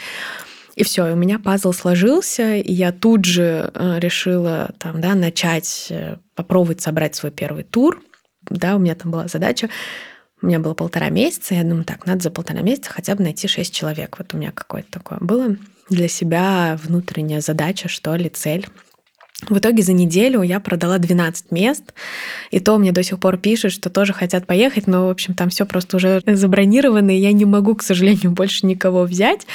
И 0.75 0.83
все, 0.83 1.13
у 1.13 1.17
меня 1.17 1.39
пазл 1.39 1.73
сложился, 1.73 2.57
и 2.57 2.73
я 2.73 2.91
тут 2.91 3.25
же 3.25 3.71
э, 3.73 3.99
решила 4.01 4.73
там, 4.79 5.01
да, 5.01 5.15
начать 5.15 5.87
э, 5.91 6.17
попробовать 6.35 6.81
собрать 6.81 7.15
свой 7.15 7.31
первый 7.31 7.63
тур. 7.63 8.03
Да, 8.51 8.75
у 8.75 8.81
меня 8.81 8.97
там 8.97 9.13
была 9.13 9.29
задача 9.29 9.71
у 10.45 10.47
меня 10.47 10.59
было 10.59 10.75
полтора 10.75 11.09
месяца, 11.09 11.55
я 11.55 11.63
думаю, 11.63 11.85
так, 11.85 12.05
надо 12.05 12.23
за 12.23 12.31
полтора 12.31 12.61
месяца 12.61 12.91
хотя 12.91 13.15
бы 13.15 13.23
найти 13.23 13.49
шесть 13.49 13.75
человек. 13.75 14.19
Вот 14.19 14.35
у 14.35 14.37
меня 14.37 14.53
какое-то 14.53 14.91
такое 14.91 15.19
было 15.21 15.57
для 15.91 16.09
себя 16.09 16.79
внутренняя 16.83 17.41
задача, 17.41 17.89
что 17.89 18.15
ли, 18.17 18.29
цель. 18.29 18.67
В 19.49 19.59
итоге 19.59 19.83
за 19.83 19.93
неделю 19.93 20.43
я 20.43 20.61
продала 20.61 20.99
12 20.99 21.51
мест, 21.51 21.93
и 22.51 22.61
то 22.61 22.79
мне 22.79 22.93
до 22.93 23.03
сих 23.03 23.19
пор 23.19 23.37
пишут, 23.37 23.73
что 23.73 23.91
тоже 23.91 24.13
хотят 24.13 24.47
поехать, 24.47 24.87
но, 24.87 25.09
в 25.09 25.11
общем, 25.11 25.35
там 25.35 25.51
все 25.51 25.67
просто 25.67 25.97
уже 25.97 26.23
забронировано, 26.27 27.15
и 27.15 27.21
я 27.21 27.33
не 27.33 27.45
могу, 27.45 27.75
к 27.75 27.83
сожалению, 27.83 28.31
больше 28.33 28.67
никого 28.67 29.03
взять. 29.03 29.47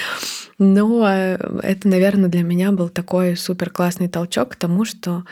Но 0.60 1.08
э, 1.10 1.38
это, 1.64 1.88
наверное, 1.88 2.30
для 2.30 2.44
меня 2.44 2.72
был 2.72 2.90
такой 2.90 3.36
супер 3.38 3.70
классный 3.70 4.10
толчок 4.10 4.50
к 4.50 4.56
тому, 4.58 4.86
что 4.86 5.24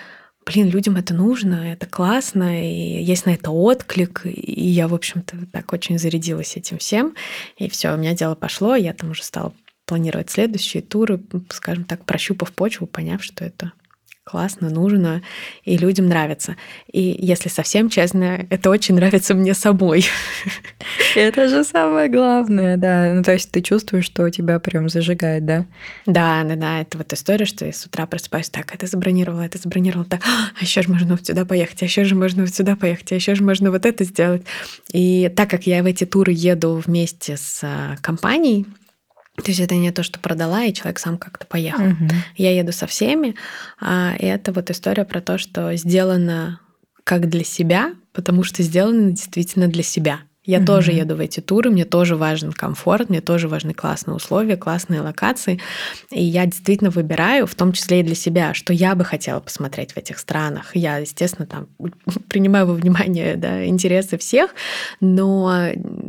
блин, 0.46 0.70
людям 0.70 0.96
это 0.96 1.14
нужно, 1.14 1.74
это 1.74 1.86
классно, 1.88 2.64
и 2.64 3.04
есть 3.04 3.26
на 3.26 3.32
это 3.32 3.52
отклик, 3.52 4.22
и 4.24 4.66
я, 4.66 4.88
в 4.88 4.96
общем-то, 4.96 5.36
так 5.52 5.74
очень 5.74 6.00
зарядилась 6.00 6.56
этим 6.56 6.78
всем, 6.78 7.16
и 7.58 7.70
все, 7.70 7.94
у 7.94 7.98
меня 7.98 8.14
дело 8.14 8.34
пошло, 8.34 8.76
я 8.76 8.94
там 8.94 9.12
уже 9.12 9.24
стала 9.24 9.52
планировать 9.88 10.30
следующие 10.30 10.84
туры, 10.84 11.20
скажем 11.50 11.86
так, 11.86 12.06
прощупав 12.06 12.52
почву, 12.52 12.86
поняв, 12.86 13.24
что 13.24 13.44
это 13.44 13.72
классно, 14.28 14.70
нужно, 14.70 15.22
и 15.64 15.78
людям 15.78 16.08
нравится. 16.08 16.58
И 16.92 17.18
если 17.18 17.48
совсем 17.48 17.90
честно, 17.90 18.46
это 18.50 18.70
очень 18.70 18.96
нравится 18.96 19.34
мне 19.34 19.54
самой. 19.54 20.06
Это 21.16 21.48
же 21.48 21.64
самое 21.64 22.10
главное, 22.10 22.76
да. 22.78 23.14
Ну, 23.14 23.24
то 23.24 23.32
есть 23.32 23.52
ты 23.52 23.62
чувствуешь, 23.62 24.06
что 24.06 24.30
тебя 24.30 24.60
прям 24.60 24.90
зажигает, 24.90 25.46
да? 25.46 25.66
Да, 26.06 26.44
да, 26.44 26.56
да. 26.56 26.82
Это 26.82 26.98
вот 26.98 27.14
история, 27.14 27.46
что 27.46 27.66
я 27.66 27.72
с 27.72 27.86
утра 27.86 28.06
просыпаюсь, 28.06 28.50
так, 28.50 28.76
это 28.76 28.86
забронировала, 28.86 29.42
это 29.42 29.58
забронировала, 29.58 30.06
так, 30.06 30.22
а 30.26 30.62
еще 30.64 30.82
же 30.82 30.90
можно 30.90 31.16
вот 31.16 31.26
сюда 31.26 31.46
поехать, 31.46 31.82
а 31.82 31.86
еще 31.86 32.04
же 32.04 32.14
можно 32.16 32.44
вот 32.44 32.54
сюда 32.54 32.76
поехать, 32.76 33.12
а 33.14 33.16
еще 33.16 33.34
же 33.34 33.44
можно 33.44 33.72
вот 33.72 33.86
это 33.86 34.04
сделать. 34.04 34.44
И 34.92 35.32
так 35.36 35.50
как 35.50 35.66
я 35.66 35.82
в 35.82 35.86
эти 35.86 36.06
туры 36.06 36.34
еду 36.36 36.84
вместе 36.86 37.38
с 37.38 37.62
а, 37.64 37.96
компанией, 38.02 38.66
то 39.44 39.52
есть 39.52 39.60
это 39.60 39.76
не 39.76 39.92
то, 39.92 40.04
что 40.04 40.20
продала, 40.20 40.64
и 40.64 40.74
человек 40.74 41.00
сам 41.00 41.18
как-то 41.18 41.46
поехал. 41.46 41.86
Угу. 41.86 42.10
Я 42.38 42.58
еду 42.58 42.72
со 42.72 42.88
всеми, 42.88 43.36
а, 43.80 44.16
это 44.18 44.52
вот 44.52 44.70
история 44.72 45.06
про 45.06 45.22
то, 45.22 45.38
что 45.38 45.76
сделано 45.76 46.60
как 47.04 47.30
для 47.30 47.44
себя, 47.44 47.94
потому 48.14 48.44
что 48.44 48.64
сделано 48.64 49.12
действительно 49.12 49.68
для 49.68 49.84
себя. 49.84 50.22
Я 50.48 50.60
mm 50.60 50.66
тоже 50.66 50.92
еду 50.92 51.16
в 51.16 51.20
эти 51.20 51.40
туры, 51.40 51.70
мне 51.70 51.86
тоже 51.86 52.16
важен 52.16 52.52
комфорт, 52.52 53.10
мне 53.10 53.22
тоже 53.22 53.48
важны 53.48 53.74
классные 53.74 54.16
условия, 54.16 54.58
классные 54.58 55.02
локации. 55.02 55.60
И 56.12 56.24
я 56.24 56.46
действительно 56.46 56.90
выбираю, 56.90 57.48
в 57.48 57.56
том 57.56 57.74
числе 57.74 58.00
и 58.00 58.04
для 58.04 58.16
себя, 58.16 58.54
что 58.54 58.74
я 58.74 58.96
бы 58.96 59.04
хотела 59.04 59.40
посмотреть 59.40 59.92
в 59.92 59.98
этих 59.98 60.20
странах. 60.20 60.76
Я, 60.76 60.98
естественно, 60.98 61.46
там 61.46 61.68
принимаю 62.30 62.68
во 62.68 62.74
внимание 62.74 63.36
да, 63.36 63.66
интересы 63.66 64.18
всех, 64.18 64.56
но 65.02 65.68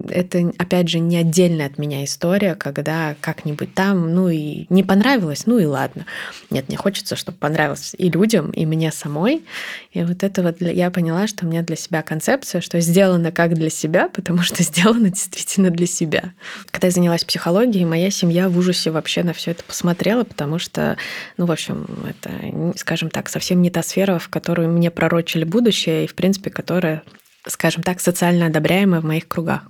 это, 0.08 0.52
опять 0.58 0.88
же, 0.88 1.00
не 1.00 1.16
отдельная 1.16 1.66
от 1.66 1.78
меня 1.78 2.04
история, 2.04 2.54
когда 2.54 3.16
как-нибудь 3.20 3.74
там, 3.74 4.14
ну 4.14 4.28
и 4.28 4.66
не 4.70 4.84
понравилось, 4.84 5.46
ну 5.46 5.58
и 5.58 5.64
ладно. 5.64 6.06
Нет, 6.50 6.68
мне 6.68 6.76
хочется, 6.76 7.16
чтобы 7.16 7.38
понравилось 7.38 7.94
и 7.98 8.08
людям, 8.08 8.50
и 8.50 8.66
мне 8.66 8.92
самой. 8.92 9.44
И 9.92 10.02
вот 10.04 10.22
это 10.22 10.42
вот 10.42 10.60
я 10.60 10.90
поняла, 10.90 11.26
что 11.26 11.44
у 11.44 11.48
меня 11.48 11.62
для 11.62 11.76
себя 11.76 12.02
концепция, 12.02 12.60
что 12.60 12.80
сделано 12.80 13.32
как 13.32 13.54
для 13.54 13.70
себя, 13.70 14.08
потому 14.08 14.27
что 14.42 14.62
сделано 14.62 15.10
действительно 15.10 15.70
для 15.70 15.86
себя. 15.86 16.34
Когда 16.70 16.88
я 16.88 16.92
занялась 16.92 17.24
психологией, 17.24 17.84
моя 17.84 18.10
семья 18.10 18.48
в 18.48 18.58
ужасе 18.58 18.90
вообще 18.90 19.22
на 19.22 19.32
все 19.32 19.52
это 19.52 19.64
посмотрела, 19.64 20.24
потому 20.24 20.58
что, 20.58 20.96
ну, 21.36 21.46
в 21.46 21.52
общем, 21.52 21.86
это, 22.06 22.78
скажем 22.78 23.10
так, 23.10 23.28
совсем 23.28 23.62
не 23.62 23.70
та 23.70 23.82
сфера, 23.82 24.18
в 24.18 24.28
которую 24.28 24.68
мне 24.70 24.90
пророчили 24.90 25.44
будущее, 25.44 26.04
и, 26.04 26.06
в 26.06 26.14
принципе, 26.14 26.50
которая 26.50 27.02
скажем 27.46 27.82
так, 27.82 28.00
социально 28.00 28.46
одобряемая 28.46 29.00
в 29.00 29.04
моих 29.04 29.28
кругах. 29.28 29.62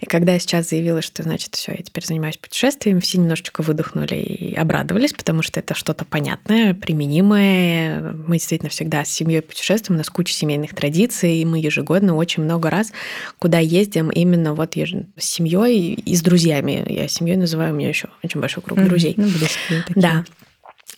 И 0.00 0.06
когда 0.06 0.32
я 0.32 0.38
сейчас 0.38 0.68
заявила, 0.70 1.02
что, 1.02 1.22
значит, 1.22 1.54
все, 1.54 1.72
я 1.72 1.82
теперь 1.82 2.04
занимаюсь 2.06 2.36
путешествиями, 2.36 3.00
все 3.00 3.18
немножечко 3.18 3.62
выдохнули 3.62 4.14
и 4.14 4.54
обрадовались, 4.54 5.12
потому 5.12 5.42
что 5.42 5.60
это 5.60 5.74
что-то 5.74 6.04
понятное, 6.04 6.74
применимое. 6.74 8.12
Мы 8.12 8.36
действительно 8.36 8.70
всегда 8.70 9.04
с 9.04 9.10
семьей 9.10 9.42
путешествуем, 9.42 9.96
у 9.96 10.00
нас 10.00 10.10
куча 10.10 10.32
семейных 10.32 10.74
традиций, 10.74 11.36
и 11.36 11.44
мы 11.44 11.58
ежегодно 11.58 12.14
очень 12.14 12.42
много 12.42 12.70
раз 12.70 12.92
куда 13.38 13.58
ездим 13.58 14.10
именно 14.10 14.54
вот 14.54 14.72
с 14.72 15.24
семьей 15.24 15.92
и 15.92 16.16
с 16.16 16.22
друзьями. 16.22 16.84
Я 16.88 17.08
семьей 17.08 17.36
называю, 17.36 17.74
у 17.74 17.76
меня 17.76 17.88
еще 17.88 18.08
очень 18.22 18.40
большой 18.40 18.62
круг 18.62 18.82
друзей. 18.82 19.14
Ну, 19.16 19.24
близкие 19.24 19.82
такие. 19.86 20.00
Да. 20.00 20.24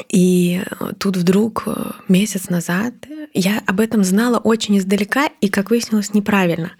И 0.09 0.62
тут 0.98 1.16
вдруг 1.16 1.64
э, 1.66 1.92
месяц 2.09 2.48
назад 2.48 2.94
я 3.33 3.62
об 3.64 3.78
этом 3.78 4.02
знала 4.02 4.38
очень 4.38 4.76
издалека 4.78 5.28
и, 5.40 5.48
как 5.48 5.70
выяснилось, 5.70 6.14
неправильно. 6.14 6.72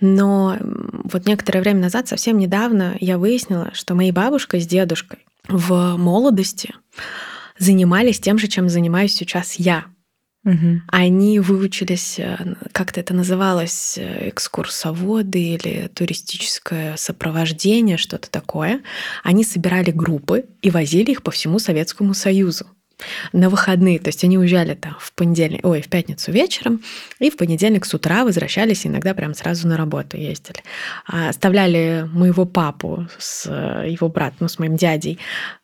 Но 0.00 0.56
вот 0.60 1.26
некоторое 1.26 1.60
время 1.60 1.80
назад, 1.80 2.06
совсем 2.06 2.38
недавно, 2.38 2.96
я 3.00 3.18
выяснила, 3.18 3.70
что 3.74 3.94
мои 3.94 4.12
бабушка 4.12 4.60
с 4.60 4.66
дедушкой 4.66 5.18
в 5.48 5.96
молодости 5.96 6.74
занимались 7.58 8.20
тем 8.20 8.38
же, 8.38 8.46
чем 8.46 8.68
занимаюсь 8.68 9.14
сейчас 9.14 9.54
я. 9.54 9.86
Угу. 10.44 10.82
Они 10.88 11.38
выучились, 11.38 12.18
э, 12.18 12.56
как-то 12.72 13.00
это 13.00 13.14
называлось, 13.14 13.96
э, 13.96 14.28
экскурсоводы 14.30 15.40
или 15.40 15.88
туристическое 15.94 16.96
сопровождение, 16.96 17.96
что-то 17.96 18.28
такое. 18.28 18.82
Они 19.22 19.44
собирали 19.44 19.92
группы 19.92 20.46
и 20.60 20.70
возили 20.70 21.12
их 21.12 21.22
по 21.22 21.30
всему 21.30 21.60
Советскому 21.60 22.12
Союзу 22.14 22.66
на 23.32 23.48
выходные. 23.48 23.98
То 23.98 24.08
есть 24.08 24.24
они 24.24 24.38
уезжали 24.38 24.74
там 24.74 24.96
в 24.98 25.12
понедельник, 25.12 25.64
ой, 25.64 25.82
в 25.82 25.88
пятницу 25.88 26.32
вечером, 26.32 26.82
и 27.18 27.30
в 27.30 27.36
понедельник 27.36 27.84
с 27.84 27.94
утра 27.94 28.24
возвращались, 28.24 28.86
иногда 28.86 29.14
прям 29.14 29.34
сразу 29.34 29.68
на 29.68 29.76
работу 29.76 30.16
ездили. 30.16 30.62
А 31.06 31.28
оставляли 31.28 32.08
моего 32.12 32.44
папу 32.44 33.06
с 33.18 33.46
его 33.48 34.08
братом, 34.08 34.36
ну, 34.40 34.48
с 34.48 34.58
моим 34.58 34.76
дядей, 34.76 35.18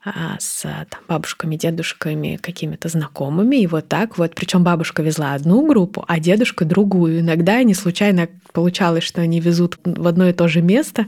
а, 0.04 0.36
с 0.38 0.62
там, 0.62 1.00
бабушками, 1.08 1.56
дедушками, 1.56 2.38
какими-то 2.40 2.88
знакомыми. 2.88 3.56
И 3.56 3.66
вот 3.66 3.88
так 3.88 4.18
вот. 4.18 4.34
Причем 4.34 4.64
бабушка 4.64 5.02
везла 5.02 5.34
одну 5.34 5.66
группу, 5.66 6.04
а 6.06 6.18
дедушка 6.20 6.64
другую. 6.64 7.20
Иногда 7.20 7.56
они 7.56 7.74
случайно 7.74 8.28
получалось, 8.52 9.04
что 9.04 9.20
они 9.20 9.40
везут 9.40 9.78
в 9.84 10.06
одно 10.06 10.28
и 10.28 10.32
то 10.32 10.48
же 10.48 10.62
место, 10.62 11.06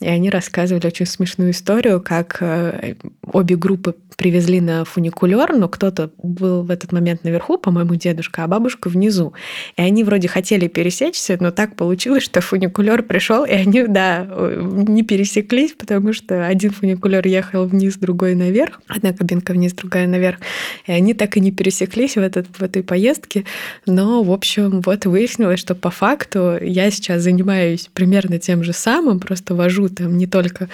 и 0.00 0.08
они 0.08 0.30
рассказывали 0.30 0.86
очень 0.86 1.06
смешную 1.06 1.50
историю, 1.50 2.00
как 2.00 2.38
э, 2.40 2.94
обе 3.22 3.56
группы 3.56 3.94
привезли 4.16 4.60
на 4.60 4.84
фуникулер, 4.84 5.56
но 5.58 5.68
кто-то 5.68 6.10
был 6.22 6.62
в 6.62 6.70
этот 6.70 6.92
момент 6.92 7.24
наверху, 7.24 7.58
по-моему, 7.58 7.94
дедушка, 7.96 8.44
а 8.44 8.46
бабушка 8.46 8.88
внизу. 8.88 9.32
И 9.76 9.82
они 9.82 10.04
вроде 10.04 10.28
хотели 10.28 10.68
пересечься, 10.68 11.36
но 11.40 11.50
так 11.50 11.76
получилось, 11.76 12.22
что 12.22 12.40
фуникулер 12.40 13.02
пришел, 13.02 13.44
и 13.44 13.50
они, 13.50 13.86
да, 13.86 14.26
не 14.60 15.02
пересеклись, 15.02 15.72
потому 15.72 16.12
что 16.12 16.46
один 16.46 16.70
фуникулер 16.70 17.26
ехал 17.26 17.66
вниз, 17.66 17.96
другой 17.96 18.34
наверх, 18.34 18.80
одна 18.86 19.12
кабинка 19.12 19.52
вниз, 19.52 19.72
другая 19.72 20.06
наверх. 20.06 20.38
И 20.86 20.92
они 20.92 21.14
так 21.14 21.36
и 21.36 21.40
не 21.40 21.52
пересеклись 21.52 22.14
в, 22.14 22.20
этот, 22.20 22.46
в 22.56 22.62
этой 22.62 22.82
поездке. 22.82 23.44
Но, 23.86 24.22
в 24.22 24.32
общем, 24.32 24.80
вот 24.80 25.06
выяснилось, 25.06 25.60
что 25.60 25.74
по 25.74 25.90
факту 25.90 26.58
я 26.60 26.90
сейчас 26.90 27.22
занимаюсь 27.22 27.90
примерно 27.92 28.38
тем 28.38 28.62
же 28.62 28.72
самым, 28.72 29.20
просто 29.20 29.54
вожу 29.54 29.88
там 29.88 30.16
не 30.16 30.26
только 30.26 30.68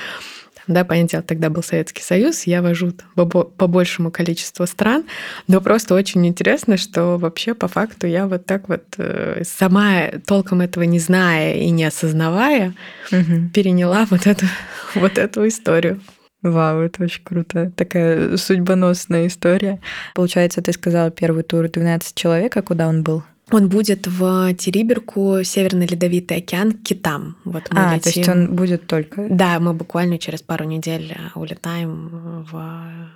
да, 0.66 0.84
понятие, 0.84 1.22
тогда 1.22 1.50
был 1.50 1.62
Советский 1.62 2.02
Союз, 2.02 2.44
я 2.44 2.62
вожу 2.62 2.92
по 3.14 3.66
большему 3.66 4.10
количеству 4.10 4.66
стран, 4.66 5.04
но 5.46 5.60
просто 5.60 5.94
очень 5.94 6.26
интересно, 6.26 6.76
что 6.76 7.18
вообще 7.18 7.54
по 7.54 7.68
факту 7.68 8.06
я 8.06 8.26
вот 8.26 8.46
так 8.46 8.68
вот 8.68 8.82
э, 8.98 9.42
сама 9.44 10.10
толком 10.26 10.60
этого 10.60 10.84
не 10.84 10.98
зная 10.98 11.54
и 11.54 11.70
не 11.70 11.84
осознавая, 11.84 12.74
угу. 13.10 13.50
переняла 13.52 14.06
вот 14.10 14.26
эту, 14.26 14.46
вот 14.94 15.18
эту 15.18 15.46
историю. 15.46 16.00
Вау, 16.42 16.80
это 16.80 17.02
очень 17.04 17.24
круто. 17.24 17.72
Такая 17.74 18.36
судьбоносная 18.36 19.28
история. 19.28 19.80
Получается, 20.14 20.60
ты 20.60 20.72
сказала 20.72 21.10
первый 21.10 21.42
тур 21.42 21.70
12 21.70 22.14
человек, 22.14 22.54
а 22.56 22.62
куда 22.62 22.86
он 22.86 23.02
был? 23.02 23.22
Он 23.50 23.68
будет 23.68 24.06
в 24.06 24.54
Териберку, 24.54 25.42
Северный 25.44 25.86
Ледовитый 25.86 26.38
океан, 26.38 26.72
к 26.72 26.82
китам. 26.82 27.36
Вот 27.44 27.64
мы 27.70 27.80
а, 27.80 27.94
летим. 27.94 28.12
то 28.12 28.18
есть 28.18 28.28
он 28.28 28.54
будет 28.56 28.86
только... 28.86 29.26
Да, 29.28 29.60
мы 29.60 29.74
буквально 29.74 30.18
через 30.18 30.40
пару 30.42 30.64
недель 30.64 31.14
э, 31.14 31.38
улетаем 31.38 32.46
в 32.50 33.10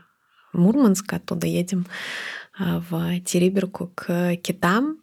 Мурманск, 0.53 1.13
оттуда 1.13 1.47
едем 1.47 1.87
э, 2.59 2.83
в 2.91 3.21
Териберку 3.21 3.91
к 3.95 4.37
китам. 4.37 4.99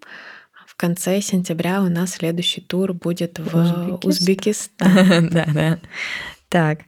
В 0.67 0.75
конце 0.75 1.21
сентября 1.21 1.81
у 1.81 1.89
нас 1.89 2.11
следующий 2.11 2.61
тур 2.61 2.93
будет 2.93 3.39
в 3.39 3.99
Узбекистан. 4.03 5.29
Да, 5.31 5.45
да. 5.53 5.79
Так, 6.55 6.83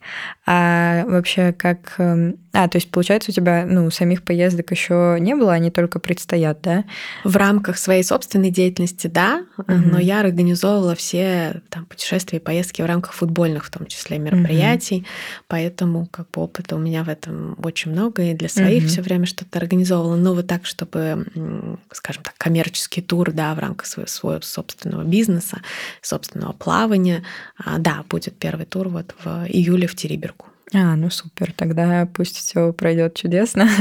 а 0.46 1.04
вообще 1.08 1.52
как... 1.52 1.96
Эм, 1.98 2.38
а, 2.54 2.70
то 2.70 2.78
есть, 2.78 2.90
получается, 2.90 3.32
у 3.32 3.34
тебя, 3.34 3.66
ну, 3.68 3.92
самих 3.92 4.24
поездок 4.24 4.72
еще 4.72 5.18
не 5.20 5.36
было, 5.36 5.52
они 5.52 5.72
только 5.72 6.00
предстоят, 6.00 6.62
да? 6.62 6.86
В 7.26 7.36
рамках 7.36 7.78
своей 7.78 8.02
собственной 8.02 8.50
деятельности, 8.50 9.08
да, 9.08 9.44
угу. 9.58 9.66
но 9.68 10.00
я 10.00 10.22
организовывала 10.22 10.96
все 10.96 11.62
там 11.70 11.86
путешествия 11.86 12.40
и 12.40 12.42
поездки 12.42 12.82
в 12.82 12.86
рамках 12.86 13.12
футбольных, 13.12 13.66
в 13.66 13.70
том 13.70 13.88
числе, 13.88 14.20
мероприятий, 14.20 15.00
угу. 15.00 15.06
поэтому 15.50 16.08
как 16.08 16.32
бы 16.32 16.44
опыта 16.44 16.78
у 16.78 16.80
меня 16.80 17.04
в 17.04 17.10
этом 17.10 17.58
очень 17.62 17.92
много, 17.92 18.24
и 18.24 18.34
для 18.34 18.48
своих 18.48 18.84
угу. 18.84 18.90
все 18.90 19.02
время 19.02 19.26
что-то 19.26 19.60
организовывала, 19.60 20.16
но 20.16 20.34
вот 20.34 20.48
так, 20.48 20.66
чтобы, 20.66 21.78
скажем 21.92 22.24
так, 22.24 22.36
коммерческий 22.38 23.02
тур, 23.02 23.34
да, 23.34 23.54
в 23.54 23.60
рамках 23.60 23.86
своего, 23.86 24.08
своего 24.08 24.42
собственного 24.42 25.04
бизнеса, 25.04 25.60
собственного 26.02 26.54
плавания, 26.54 27.24
а, 27.58 27.80
да, 27.80 28.06
будет 28.10 28.38
первый 28.40 28.66
тур 28.66 28.88
вот 28.88 29.14
в 29.22 29.46
июле 29.58 29.88
в 29.88 29.96
Териберку. 29.96 30.48
А, 30.74 30.96
ну 30.98 31.10
супер, 31.10 31.54
тогда 31.54 32.06
пусть 32.14 32.38
все 32.38 32.74
пройдет 32.74 33.16
чудесно. 33.16 33.70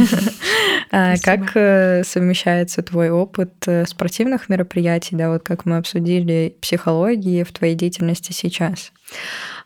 А 0.92 1.16
как 1.18 1.50
э, 1.56 2.04
совмещается 2.04 2.80
твой 2.80 3.10
опыт 3.10 3.52
э, 3.66 3.84
спортивных 3.86 4.48
мероприятий, 4.48 5.16
да, 5.16 5.30
вот 5.30 5.42
как 5.42 5.66
мы 5.66 5.78
обсудили, 5.78 6.56
психологии 6.60 7.42
в 7.42 7.50
твоей 7.50 7.74
деятельности 7.74 8.30
сейчас? 8.30 8.92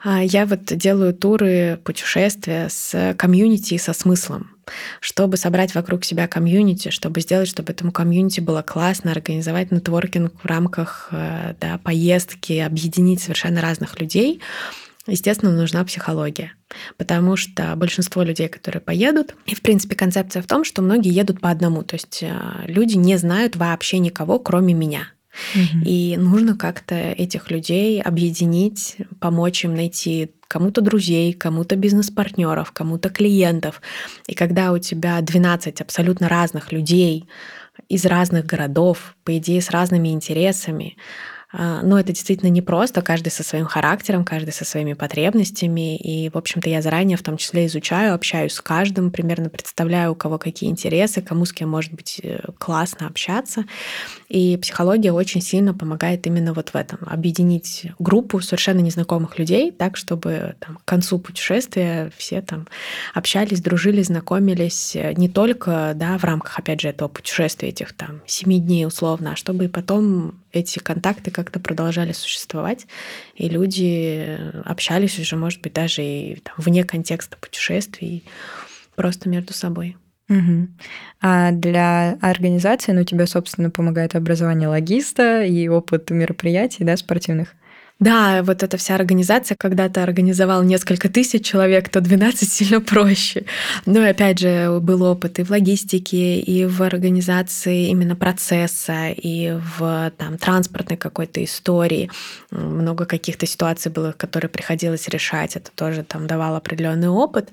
А, 0.03 0.25
я 0.25 0.46
вот 0.46 0.64
делаю 0.64 1.12
туры, 1.12 1.79
путешествия 1.85 2.68
с 2.70 3.14
комьюнити 3.18 3.75
и 3.75 3.79
со 3.79 3.92
смыслом 3.92 4.57
чтобы 5.01 5.37
собрать 5.37 5.75
вокруг 5.75 6.05
себя 6.05 6.29
комьюнити, 6.29 6.90
чтобы 6.90 7.20
сделать, 7.20 7.49
чтобы 7.49 7.73
этому 7.73 7.90
комьюнити 7.90 8.40
было 8.40 8.62
классно, 8.62 9.11
организовать 9.11 9.73
нетворкинг 9.73 10.33
в 10.40 10.46
рамках 10.46 11.09
э, 11.11 11.55
да, 11.61 11.79
поездки, 11.83 12.53
объединить 12.59 13.20
совершенно 13.20 13.61
разных 13.61 14.01
людей 14.01 14.40
естественно, 15.07 15.53
нужна 15.53 15.85
психология. 15.85 16.53
Потому 16.97 17.37
что 17.37 17.75
большинство 17.77 18.23
людей, 18.23 18.49
которые 18.49 18.81
поедут, 18.81 19.35
и, 19.47 19.55
в 19.55 19.63
принципе, 19.63 19.97
концепция 19.97 20.43
в 20.43 20.47
том, 20.47 20.65
что 20.65 20.83
многие 20.83 21.13
едут 21.13 21.41
по 21.41 21.51
одному. 21.51 21.83
То 21.83 21.97
есть 21.97 22.23
э, 22.23 22.33
люди 22.67 22.97
не 22.97 23.17
знают 23.17 23.57
вообще 23.57 23.99
никого, 23.99 24.39
кроме 24.39 24.75
меня. 24.75 25.09
Угу. 25.55 25.85
И 25.85 26.17
нужно 26.17 26.57
как-то 26.57 26.95
этих 26.95 27.51
людей 27.51 28.03
объединить, 28.03 28.97
помочь 29.21 29.65
им 29.65 29.75
найти 29.75 30.33
кому-то 30.49 30.81
друзей, 30.81 31.33
кому-то 31.33 31.77
бизнес-партнеров, 31.77 32.73
кому-то 32.73 33.09
клиентов. 33.09 33.81
И 34.27 34.35
когда 34.35 34.73
у 34.73 34.79
тебя 34.79 35.21
12 35.21 35.81
абсолютно 35.81 36.29
разных 36.29 36.73
людей 36.73 37.29
из 37.89 38.05
разных 38.05 38.47
городов, 38.47 39.17
по 39.25 39.37
идее, 39.39 39.63
с 39.63 39.71
разными 39.71 40.09
интересами, 40.09 40.97
но 41.53 41.99
это 41.99 42.13
действительно 42.13 42.49
непросто, 42.49 43.03
каждый 43.03 43.31
со 43.31 43.43
своим 43.43 43.67
характером, 43.67 44.25
каждый 44.25 44.53
со 44.53 44.65
своими 44.65 44.93
потребностями. 44.93 45.97
И, 45.97 46.31
в 46.31 46.37
общем-то, 46.37 46.69
я 46.69 46.81
заранее 46.81 47.17
в 47.17 47.23
том 47.23 47.37
числе 47.37 47.67
изучаю, 47.67 48.15
общаюсь 48.15 48.53
с 48.53 48.61
каждым, 48.61 49.11
примерно 49.11 49.49
представляю, 49.49 50.13
у 50.13 50.15
кого 50.15 50.39
какие 50.39 50.71
интересы, 50.71 51.23
кому 51.23 51.45
с 51.45 51.53
кем 51.53 51.69
может 51.69 51.93
быть 51.93 52.21
э, 52.23 52.41
классно 52.59 53.09
общаться. 53.09 53.65
И 54.29 54.57
психология 54.59 55.13
очень 55.13 55.41
сильно 55.41 55.75
помогает 55.75 56.27
именно 56.27 56.53
вот 56.53 56.69
в 56.69 56.77
этом. 56.77 57.01
Объединить 57.07 57.87
группу 57.99 58.41
совершенно 58.41 58.81
незнакомых 58.81 59.39
людей 59.39 59.73
так, 59.73 59.97
чтобы 59.97 60.55
там, 60.61 60.77
к 60.77 60.85
концу 60.85 61.19
путешествия 61.19 62.13
все 62.17 62.43
там 62.43 62.69
общались, 63.13 63.61
дружили, 63.61 64.03
знакомились 64.03 64.95
э, 64.95 65.15
не 65.15 65.29
только 65.29 65.93
да, 65.97 66.17
в 66.17 66.25
рамках, 66.25 66.59
опять 66.59 66.81
же, 66.81 66.89
этого 66.89 67.09
путешествия, 67.09 67.71
этих 67.71 67.93
там 67.93 68.23
семи 68.27 68.61
дней 68.61 68.87
условно, 68.87 69.33
а 69.33 69.37
чтобы 69.37 69.69
потом 69.69 70.41
эти 70.53 70.79
контакты 70.79 71.31
как-то 71.31 71.61
продолжали 71.61 72.13
существовать, 72.13 72.87
и 73.35 73.49
люди 73.49 74.39
общались 74.65 75.19
уже, 75.19 75.37
может 75.37 75.61
быть, 75.63 75.73
даже 75.73 76.03
и 76.03 76.37
там, 76.42 76.55
вне 76.59 76.85
контекста 76.85 77.37
путешествий, 77.37 78.25
просто 78.96 79.29
между 79.29 79.53
собой. 79.53 79.96
Угу. 80.29 80.69
А 81.23 81.51
для 81.51 82.13
организации, 82.21 82.92
ну, 82.92 83.03
тебе, 83.05 83.27
собственно, 83.27 83.71
помогает 83.71 84.15
образование 84.15 84.69
логиста 84.69 85.42
и 85.42 85.67
опыт 85.67 86.11
мероприятий, 86.11 86.85
да, 86.85 86.96
спортивных? 86.96 87.55
Да, 88.01 88.42
вот 88.42 88.63
эта 88.63 88.79
вся 88.79 88.94
организация, 88.94 89.57
когда 89.59 89.90
ты 89.90 90.01
организовал 90.01 90.63
несколько 90.63 91.11
тысяч 91.11 91.44
человек, 91.44 91.90
то 91.90 92.01
12 92.01 92.51
сильно 92.53 92.81
проще. 92.81 93.44
Но 93.85 94.03
опять 94.03 94.38
же, 94.38 94.81
был 94.81 95.03
опыт 95.03 95.38
и 95.38 95.42
в 95.42 95.51
логистике, 95.51 96.40
и 96.40 96.65
в 96.65 96.81
организации 96.81 97.88
именно 97.88 98.17
процесса, 98.17 99.11
и 99.11 99.59
в 99.79 100.13
там, 100.17 100.38
транспортной 100.38 100.96
какой-то 100.96 101.44
истории. 101.44 102.11
Много 102.51 103.05
каких-то 103.05 103.44
ситуаций 103.44 103.92
было, 103.92 104.13
которые 104.13 104.48
приходилось 104.48 105.07
решать. 105.09 105.57
Это 105.57 105.71
тоже 105.75 106.03
там 106.03 106.27
давал 106.27 106.57
определенный 106.57 107.09
опыт. 107.09 107.51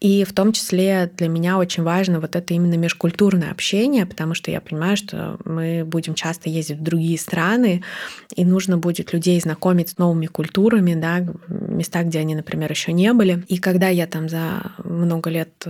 И 0.00 0.24
в 0.24 0.32
том 0.32 0.52
числе 0.52 1.12
для 1.18 1.28
меня 1.28 1.58
очень 1.58 1.82
важно 1.82 2.20
вот 2.20 2.36
это 2.36 2.54
именно 2.54 2.76
межкультурное 2.78 3.50
общение, 3.50 4.06
потому 4.06 4.32
что 4.32 4.50
я 4.50 4.62
понимаю, 4.62 4.96
что 4.96 5.36
мы 5.44 5.84
будем 5.84 6.14
часто 6.14 6.48
ездить 6.48 6.78
в 6.78 6.82
другие 6.82 7.18
страны, 7.18 7.82
и 8.34 8.46
нужно 8.46 8.78
будет 8.78 9.12
людей 9.12 9.38
знакомить 9.42 9.89
с 9.90 9.98
новыми 9.98 10.26
культурами, 10.26 10.94
да, 10.94 11.26
места, 11.48 12.02
где 12.02 12.20
они, 12.20 12.34
например, 12.34 12.70
еще 12.70 12.92
не 12.92 13.12
были. 13.12 13.44
И 13.48 13.58
когда 13.58 13.88
я 13.88 14.06
там 14.06 14.28
за 14.28 14.72
много 14.84 15.30
лет 15.30 15.66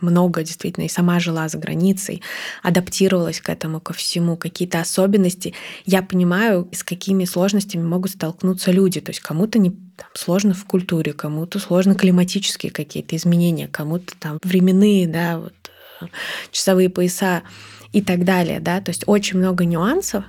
много 0.00 0.42
действительно 0.42 0.84
и 0.84 0.88
сама 0.88 1.20
жила 1.20 1.48
за 1.48 1.58
границей, 1.58 2.22
адаптировалась 2.62 3.40
к 3.40 3.48
этому, 3.48 3.80
ко 3.80 3.92
всему, 3.92 4.36
какие-то 4.36 4.80
особенности, 4.80 5.54
я 5.86 6.02
понимаю, 6.02 6.68
с 6.72 6.84
какими 6.84 7.24
сложностями 7.24 7.82
могут 7.82 8.12
столкнуться 8.12 8.70
люди. 8.70 9.00
То 9.00 9.10
есть 9.10 9.20
кому-то 9.20 9.58
не 9.58 9.70
там, 9.70 10.08
сложно 10.14 10.54
в 10.54 10.64
культуре, 10.64 11.12
кому-то 11.12 11.58
сложно 11.58 11.94
климатические 11.94 12.70
какие-то 12.70 13.16
изменения, 13.16 13.68
кому-то 13.68 14.14
там 14.18 14.38
временные, 14.42 15.08
да, 15.08 15.38
вот, 15.40 15.54
часовые 16.50 16.88
пояса 16.88 17.42
и 17.92 18.02
так 18.02 18.24
далее, 18.24 18.60
да, 18.60 18.80
то 18.80 18.90
есть 18.90 19.04
очень 19.06 19.38
много 19.38 19.64
нюансов, 19.64 20.24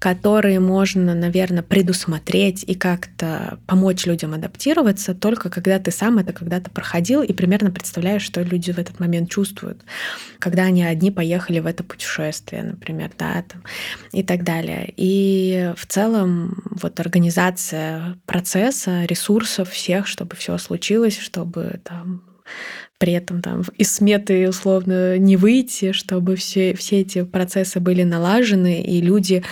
которые 0.00 0.58
можно, 0.58 1.14
наверное, 1.14 1.62
предусмотреть 1.62 2.64
и 2.66 2.74
как-то 2.74 3.58
помочь 3.66 4.04
людям 4.04 4.34
адаптироваться 4.34 5.14
только 5.14 5.48
когда 5.48 5.78
ты 5.78 5.92
сам 5.92 6.18
это 6.18 6.32
когда-то 6.32 6.70
проходил 6.70 7.22
и 7.22 7.32
примерно 7.32 7.70
представляешь, 7.70 8.22
что 8.22 8.42
люди 8.42 8.72
в 8.72 8.78
этот 8.78 8.98
момент 8.98 9.30
чувствуют, 9.30 9.82
когда 10.40 10.64
они 10.64 10.84
одни 10.84 11.12
поехали 11.12 11.60
в 11.60 11.66
это 11.66 11.84
путешествие, 11.84 12.64
например, 12.64 13.12
да, 13.16 13.44
там, 13.48 13.62
и 14.10 14.24
так 14.24 14.42
далее. 14.42 14.92
И 14.96 15.72
в 15.76 15.86
целом 15.86 16.62
вот 16.70 16.98
организация 16.98 18.18
процесса, 18.26 19.04
ресурсов 19.04 19.70
всех, 19.70 20.08
чтобы 20.08 20.34
все 20.34 20.58
случилось, 20.58 21.18
чтобы 21.18 21.80
там 21.84 22.22
при 23.04 23.12
этом 23.12 23.42
там 23.42 23.62
из 23.76 23.96
сметы 23.96 24.48
условно 24.48 25.18
не 25.18 25.36
выйти, 25.36 25.92
чтобы 25.92 26.36
все, 26.36 26.72
все 26.72 27.00
эти 27.00 27.22
процессы 27.22 27.78
были 27.78 28.02
налажены, 28.02 28.80
и 28.80 29.02
люди 29.02 29.44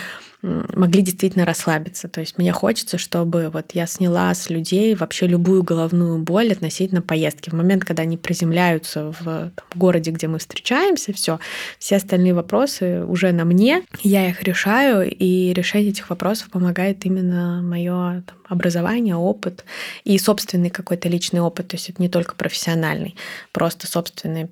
могли 0.43 1.01
действительно 1.01 1.45
расслабиться. 1.45 2.09
То 2.09 2.19
есть 2.19 2.37
мне 2.37 2.51
хочется, 2.51 2.97
чтобы 2.97 3.49
вот 3.49 3.71
я 3.73 3.87
сняла 3.87 4.33
с 4.33 4.49
людей 4.49 4.93
вообще 4.93 5.25
любую 5.25 5.63
головную 5.63 6.19
боль 6.19 6.51
относительно 6.51 7.01
поездки. 7.01 7.49
В 7.49 7.53
момент, 7.53 7.85
когда 7.85 8.03
они 8.03 8.17
приземляются 8.17 9.13
в 9.19 9.23
там, 9.23 9.65
городе, 9.73 10.11
где 10.11 10.27
мы 10.27 10.39
встречаемся, 10.39 11.13
все, 11.13 11.39
все 11.79 11.95
остальные 11.95 12.33
вопросы 12.33 13.05
уже 13.05 13.31
на 13.31 13.45
мне, 13.45 13.83
я 14.01 14.29
их 14.29 14.43
решаю, 14.43 15.09
и 15.09 15.53
решение 15.53 15.91
этих 15.91 16.09
вопросов 16.09 16.49
помогает 16.49 17.05
именно 17.05 17.61
мое 17.61 18.23
образование, 18.49 19.15
опыт 19.15 19.63
и 20.03 20.17
собственный 20.17 20.69
какой-то 20.69 21.07
личный 21.07 21.39
опыт. 21.39 21.69
То 21.69 21.77
есть 21.77 21.89
это 21.89 22.01
не 22.01 22.09
только 22.09 22.35
профессиональный, 22.35 23.15
просто 23.53 23.87
собственные 23.87 24.49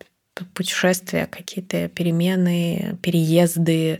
путешествия, 0.53 1.27
какие-то 1.29 1.89
перемены, 1.89 2.97
переезды, 3.01 3.99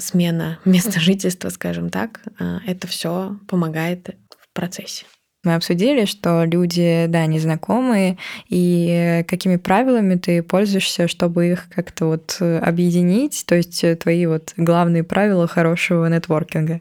смена 0.00 0.58
места 0.64 1.00
жительства, 1.00 1.48
скажем 1.50 1.90
так, 1.90 2.20
а, 2.38 2.60
это 2.66 2.86
все 2.86 3.36
помогает 3.48 4.16
в 4.38 4.54
процессе. 4.54 5.04
Мы 5.44 5.54
обсудили, 5.54 6.04
что 6.04 6.44
люди, 6.44 7.06
да, 7.08 7.24
незнакомые, 7.26 8.18
и 8.48 9.24
какими 9.28 9.56
правилами 9.56 10.16
ты 10.16 10.42
пользуешься, 10.42 11.06
чтобы 11.06 11.48
их 11.52 11.68
как-то 11.70 12.06
вот 12.06 12.38
объединить, 12.40 13.44
то 13.46 13.54
есть 13.54 13.84
твои 14.00 14.26
вот 14.26 14.52
главные 14.56 15.04
правила 15.04 15.46
хорошего 15.46 16.06
нетворкинга. 16.06 16.80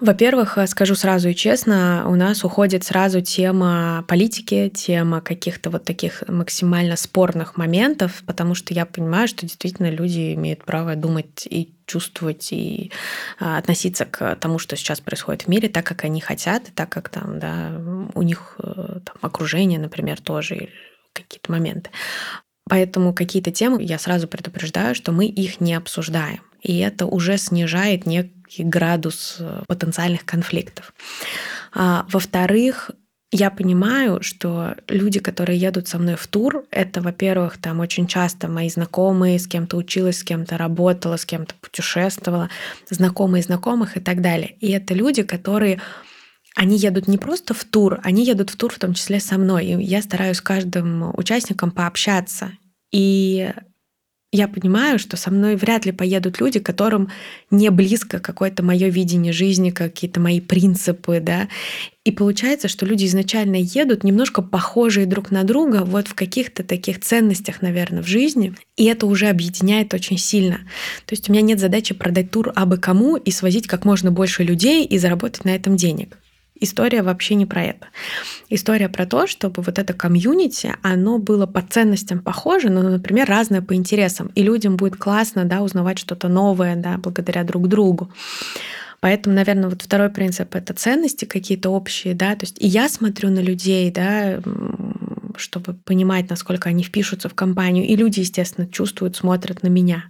Во-первых, 0.00 0.58
э, 0.58 0.66
скажу 0.66 0.94
сразу 0.94 1.28
и 1.28 1.34
честно, 1.34 2.04
у 2.08 2.14
нас 2.16 2.44
уходит 2.44 2.84
сразу 2.84 3.20
тема 3.20 4.04
политики, 4.08 4.70
тема 4.74 5.20
каких-то 5.20 5.70
вот 5.70 5.84
таких 5.84 6.24
максимально 6.28 6.96
спорных 6.96 7.56
моментов, 7.56 8.22
потому 8.26 8.54
что 8.54 8.74
я 8.74 8.86
понимаю, 8.86 9.28
что 9.28 9.46
действительно 9.46 9.90
люди 9.90 10.34
имеют 10.34 10.64
право 10.64 10.96
думать 10.96 11.46
и 11.48 11.73
чувствовать 11.86 12.52
и 12.52 12.92
а, 13.38 13.58
относиться 13.58 14.04
к 14.04 14.36
тому, 14.36 14.58
что 14.58 14.76
сейчас 14.76 15.00
происходит 15.00 15.42
в 15.42 15.48
мире, 15.48 15.68
так, 15.68 15.86
как 15.86 16.04
они 16.04 16.20
хотят, 16.20 16.68
и 16.68 16.72
так, 16.72 16.88
как 16.88 17.08
там, 17.08 17.38
да, 17.38 17.80
у 18.14 18.22
них 18.22 18.56
э, 18.58 19.00
там, 19.04 19.16
окружение, 19.20 19.78
например, 19.78 20.20
тоже 20.20 20.70
какие-то 21.12 21.52
моменты. 21.52 21.90
Поэтому 22.68 23.12
какие-то 23.12 23.50
темы 23.50 23.82
я 23.82 23.98
сразу 23.98 24.26
предупреждаю, 24.26 24.94
что 24.94 25.12
мы 25.12 25.26
их 25.26 25.60
не 25.60 25.74
обсуждаем. 25.74 26.40
И 26.62 26.78
это 26.78 27.06
уже 27.06 27.36
снижает 27.36 28.06
некий 28.06 28.64
градус 28.64 29.36
э, 29.38 29.62
потенциальных 29.68 30.24
конфликтов. 30.24 30.94
А, 31.74 32.06
во-вторых, 32.08 32.90
я 33.36 33.50
понимаю, 33.50 34.22
что 34.22 34.76
люди, 34.86 35.18
которые 35.18 35.58
едут 35.58 35.88
со 35.88 35.98
мной 35.98 36.14
в 36.14 36.24
тур, 36.28 36.64
это, 36.70 37.00
во-первых, 37.00 37.58
там 37.58 37.80
очень 37.80 38.06
часто 38.06 38.46
мои 38.46 38.68
знакомые, 38.68 39.40
с 39.40 39.48
кем-то 39.48 39.76
училась, 39.76 40.18
с 40.18 40.22
кем-то 40.22 40.56
работала, 40.56 41.16
с 41.16 41.26
кем-то 41.26 41.52
путешествовала, 41.60 42.48
знакомые 42.88 43.42
знакомых 43.42 43.96
и 43.96 44.00
так 44.00 44.20
далее. 44.20 44.54
И 44.60 44.70
это 44.70 44.94
люди, 44.94 45.24
которые 45.24 45.80
они 46.54 46.76
едут 46.76 47.08
не 47.08 47.18
просто 47.18 47.54
в 47.54 47.64
тур, 47.64 47.98
они 48.04 48.24
едут 48.24 48.50
в 48.50 48.56
тур 48.56 48.72
в 48.72 48.78
том 48.78 48.94
числе 48.94 49.18
со 49.18 49.36
мной. 49.36 49.66
И 49.66 49.82
я 49.82 50.00
стараюсь 50.00 50.36
с 50.36 50.40
каждым 50.40 51.10
участником 51.18 51.72
пообщаться. 51.72 52.52
И 52.92 53.52
я 54.34 54.48
понимаю, 54.48 54.98
что 54.98 55.16
со 55.16 55.30
мной 55.30 55.54
вряд 55.54 55.86
ли 55.86 55.92
поедут 55.92 56.40
люди, 56.40 56.58
которым 56.58 57.08
не 57.52 57.70
близко 57.70 58.18
какое-то 58.18 58.64
мое 58.64 58.88
видение 58.88 59.32
жизни, 59.32 59.70
какие-то 59.70 60.18
мои 60.18 60.40
принципы, 60.40 61.20
да. 61.20 61.48
И 62.04 62.10
получается, 62.10 62.66
что 62.66 62.84
люди 62.84 63.04
изначально 63.04 63.54
едут 63.54 64.02
немножко 64.02 64.42
похожие 64.42 65.06
друг 65.06 65.30
на 65.30 65.44
друга 65.44 65.84
вот 65.84 66.08
в 66.08 66.14
каких-то 66.14 66.64
таких 66.64 67.00
ценностях, 67.00 67.62
наверное, 67.62 68.02
в 68.02 68.08
жизни. 68.08 68.54
И 68.76 68.86
это 68.86 69.06
уже 69.06 69.28
объединяет 69.28 69.94
очень 69.94 70.18
сильно. 70.18 70.56
То 71.06 71.12
есть 71.12 71.28
у 71.28 71.32
меня 71.32 71.42
нет 71.42 71.60
задачи 71.60 71.94
продать 71.94 72.32
тур 72.32 72.52
абы 72.56 72.76
кому 72.78 73.16
и 73.16 73.30
свозить 73.30 73.68
как 73.68 73.84
можно 73.84 74.10
больше 74.10 74.42
людей 74.42 74.84
и 74.84 74.98
заработать 74.98 75.44
на 75.44 75.54
этом 75.54 75.76
денег 75.76 76.18
история 76.60 77.02
вообще 77.02 77.34
не 77.34 77.46
про 77.46 77.62
это. 77.62 77.88
История 78.48 78.88
про 78.88 79.06
то, 79.06 79.26
чтобы 79.26 79.62
вот 79.62 79.78
это 79.78 79.92
комьюнити, 79.92 80.74
оно 80.82 81.18
было 81.18 81.46
по 81.46 81.62
ценностям 81.62 82.20
похоже, 82.20 82.70
но, 82.70 82.82
например, 82.82 83.28
разное 83.28 83.62
по 83.62 83.74
интересам. 83.74 84.30
И 84.34 84.42
людям 84.42 84.76
будет 84.76 84.96
классно 84.96 85.44
да, 85.44 85.62
узнавать 85.62 85.98
что-то 85.98 86.28
новое 86.28 86.76
да, 86.76 86.98
благодаря 86.98 87.44
друг 87.44 87.68
другу. 87.68 88.10
Поэтому, 89.00 89.36
наверное, 89.36 89.68
вот 89.68 89.82
второй 89.82 90.08
принцип— 90.08 90.54
это 90.56 90.72
ценности 90.72 91.26
какие-то 91.26 91.68
общие, 91.68 92.14
да, 92.14 92.34
то 92.36 92.44
есть 92.44 92.56
и 92.58 92.66
я 92.66 92.88
смотрю 92.88 93.28
на 93.28 93.40
людей, 93.40 93.90
да, 93.90 94.40
чтобы 95.36 95.74
понимать, 95.74 96.30
насколько 96.30 96.70
они 96.70 96.82
впишутся 96.82 97.28
в 97.28 97.34
компанию, 97.34 97.86
и 97.86 97.96
люди, 97.96 98.20
естественно, 98.20 98.66
чувствуют, 98.66 99.14
смотрят 99.16 99.62
на 99.62 99.68
меня. 99.68 100.04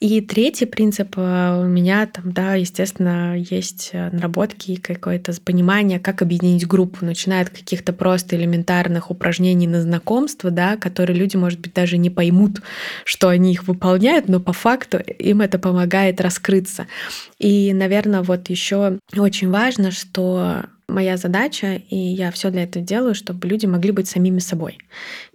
И 0.00 0.22
третий 0.22 0.64
принцип 0.64 1.18
э, 1.18 1.62
у 1.62 1.66
меня 1.66 2.06
там, 2.06 2.32
да, 2.32 2.54
естественно, 2.54 3.36
есть 3.36 3.90
э, 3.92 4.08
наработки 4.10 4.70
и 4.70 4.76
какое-то 4.76 5.38
понимание, 5.44 6.00
как 6.00 6.22
объединить 6.22 6.66
группу, 6.66 7.04
начиная 7.04 7.42
от 7.42 7.50
каких-то 7.50 7.92
просто 7.92 8.34
элементарных 8.36 9.10
упражнений 9.10 9.66
на 9.66 9.82
знакомство, 9.82 10.50
да, 10.50 10.78
которые 10.78 11.18
люди, 11.18 11.36
может 11.36 11.60
быть, 11.60 11.74
даже 11.74 11.98
не 11.98 12.08
поймут, 12.08 12.62
что 13.04 13.28
они 13.28 13.52
их 13.52 13.68
выполняют, 13.68 14.26
но 14.26 14.40
по 14.40 14.54
факту 14.54 14.96
им 14.96 15.42
это 15.42 15.58
помогает 15.58 16.18
раскрыться. 16.22 16.86
И, 17.38 17.74
наверное, 17.74 18.22
вот 18.22 18.48
еще 18.48 18.98
очень 19.14 19.50
важно, 19.50 19.90
что 19.90 20.64
моя 20.90 21.16
задача, 21.16 21.80
и 21.88 21.96
я 21.96 22.30
все 22.30 22.50
для 22.50 22.64
этого 22.64 22.84
делаю, 22.84 23.14
чтобы 23.14 23.46
люди 23.48 23.66
могли 23.66 23.92
быть 23.92 24.08
самими 24.08 24.38
собой. 24.38 24.78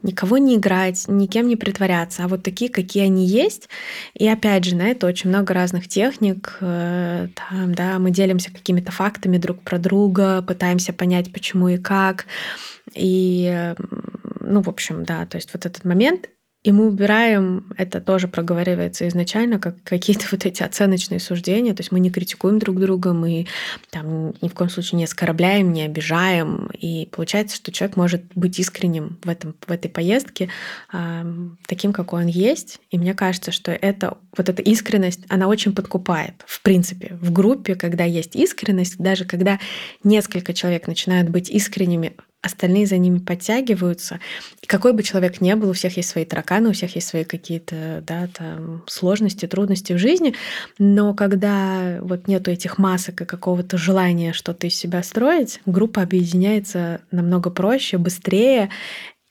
Никого 0.04 0.38
не 0.38 0.56
играть, 0.56 1.06
никем 1.08 1.48
не 1.48 1.56
притворяться, 1.56 2.24
а 2.24 2.28
вот 2.28 2.44
такие, 2.44 2.70
какие 2.70 3.06
они 3.06 3.26
есть. 3.26 3.70
И 4.14 4.28
опять 4.28 4.66
же, 4.66 4.76
на 4.76 4.88
это 4.88 5.08
очень 5.08 5.30
много 5.30 5.54
разных 5.54 5.88
техник. 5.88 6.58
Э, 6.62 7.28
там, 7.36 7.74
да, 7.74 8.00
мы 8.00 8.12
делимся 8.12 8.52
какими-то 8.52 8.92
фактами 8.92 9.38
друг 9.38 9.62
про 9.62 9.80
друга, 9.80 10.42
пытаемся 10.42 10.94
понять, 10.94 11.32
почему 11.32 11.70
и 11.70 11.78
как. 11.78 12.26
И, 12.94 13.74
ну, 14.40 14.62
в 14.62 14.70
общем, 14.70 15.04
да, 15.04 15.26
то 15.26 15.38
есть 15.38 15.52
вот 15.54 15.66
этот 15.66 15.84
момент 15.86 16.30
И 16.66 16.72
мы 16.72 16.88
убираем, 16.88 17.68
это 17.78 18.02
тоже 18.02 18.28
проговаривается 18.28 19.08
изначально, 19.08 19.60
как 19.60 19.76
какие-то 19.84 20.26
вот 20.32 20.48
эти 20.48 20.64
оценочные 20.64 21.20
суждения. 21.20 21.76
То 21.76 21.82
есть 21.82 21.92
мы 21.92 22.00
не 22.00 22.10
критикуем 22.10 22.58
друг 22.58 22.80
друга, 22.80 23.14
мы 23.14 23.46
там 23.92 24.34
ни 24.42 24.50
в 24.50 24.56
коем 24.56 24.72
случае 24.72 24.98
не 24.98 25.04
оскорбляем, 25.04 25.72
не 25.72 25.84
обижаем. 25.84 26.72
И 26.74 27.08
получается, 27.12 27.56
что 27.56 27.72
человек 27.72 27.98
может 27.98 28.24
быть 28.34 28.58
искренним 28.58 29.20
в, 29.24 29.30
этом, 29.30 29.56
в 29.68 29.72
этой 29.72 29.90
поездке, 29.90 30.50
э, 30.92 31.24
таким, 31.68 31.94
какой 31.94 32.24
он 32.24 32.28
есть. 32.28 32.80
И 32.90 32.98
мне 32.98 33.14
кажется, 33.14 33.52
что 33.52 33.72
это, 33.72 34.18
вот 34.36 34.50
эта 34.50 34.64
искренность, 34.64 35.22
она 35.30 35.48
очень 35.48 35.76
подкупает. 35.76 36.34
В 36.48 36.64
принципе, 36.64 37.16
в 37.22 37.32
группе, 37.32 37.76
когда 37.76 38.06
есть 38.06 38.36
искренность, 38.36 38.98
даже 38.98 39.26
когда 39.26 39.60
несколько 40.04 40.52
человек 40.56 40.88
начинают 40.88 41.30
быть 41.30 41.48
искренними 41.48 42.16
остальные 42.46 42.86
за 42.86 42.98
ними 42.98 43.18
подтягиваются. 43.18 44.20
И 44.62 44.68
какой 44.68 44.94
бы 44.94 45.02
человек 45.04 45.42
ни 45.42 45.54
был, 45.56 45.72
у 45.72 45.74
всех 45.74 45.98
есть 45.98 46.10
свои 46.10 46.26
тараканы, 46.26 46.70
у 46.70 46.74
всех 46.74 46.96
есть 46.96 47.08
свои 47.08 47.24
какие-то 47.24 48.04
да, 48.06 48.28
там, 48.32 48.84
сложности, 48.88 49.48
трудности 49.48 49.94
в 49.94 49.98
жизни. 49.98 50.36
Но 50.78 51.14
когда 51.14 51.98
вот 52.02 52.28
нету 52.28 52.52
этих 52.52 52.78
масок 52.78 53.22
и 53.22 53.26
какого-то 53.26 53.78
желания 53.78 54.32
что-то 54.32 54.68
из 54.68 54.76
себя 54.76 55.02
строить, 55.02 55.60
группа 55.66 56.04
объединяется 56.04 57.02
намного 57.12 57.50
проще, 57.50 57.98
быстрее 57.98 58.70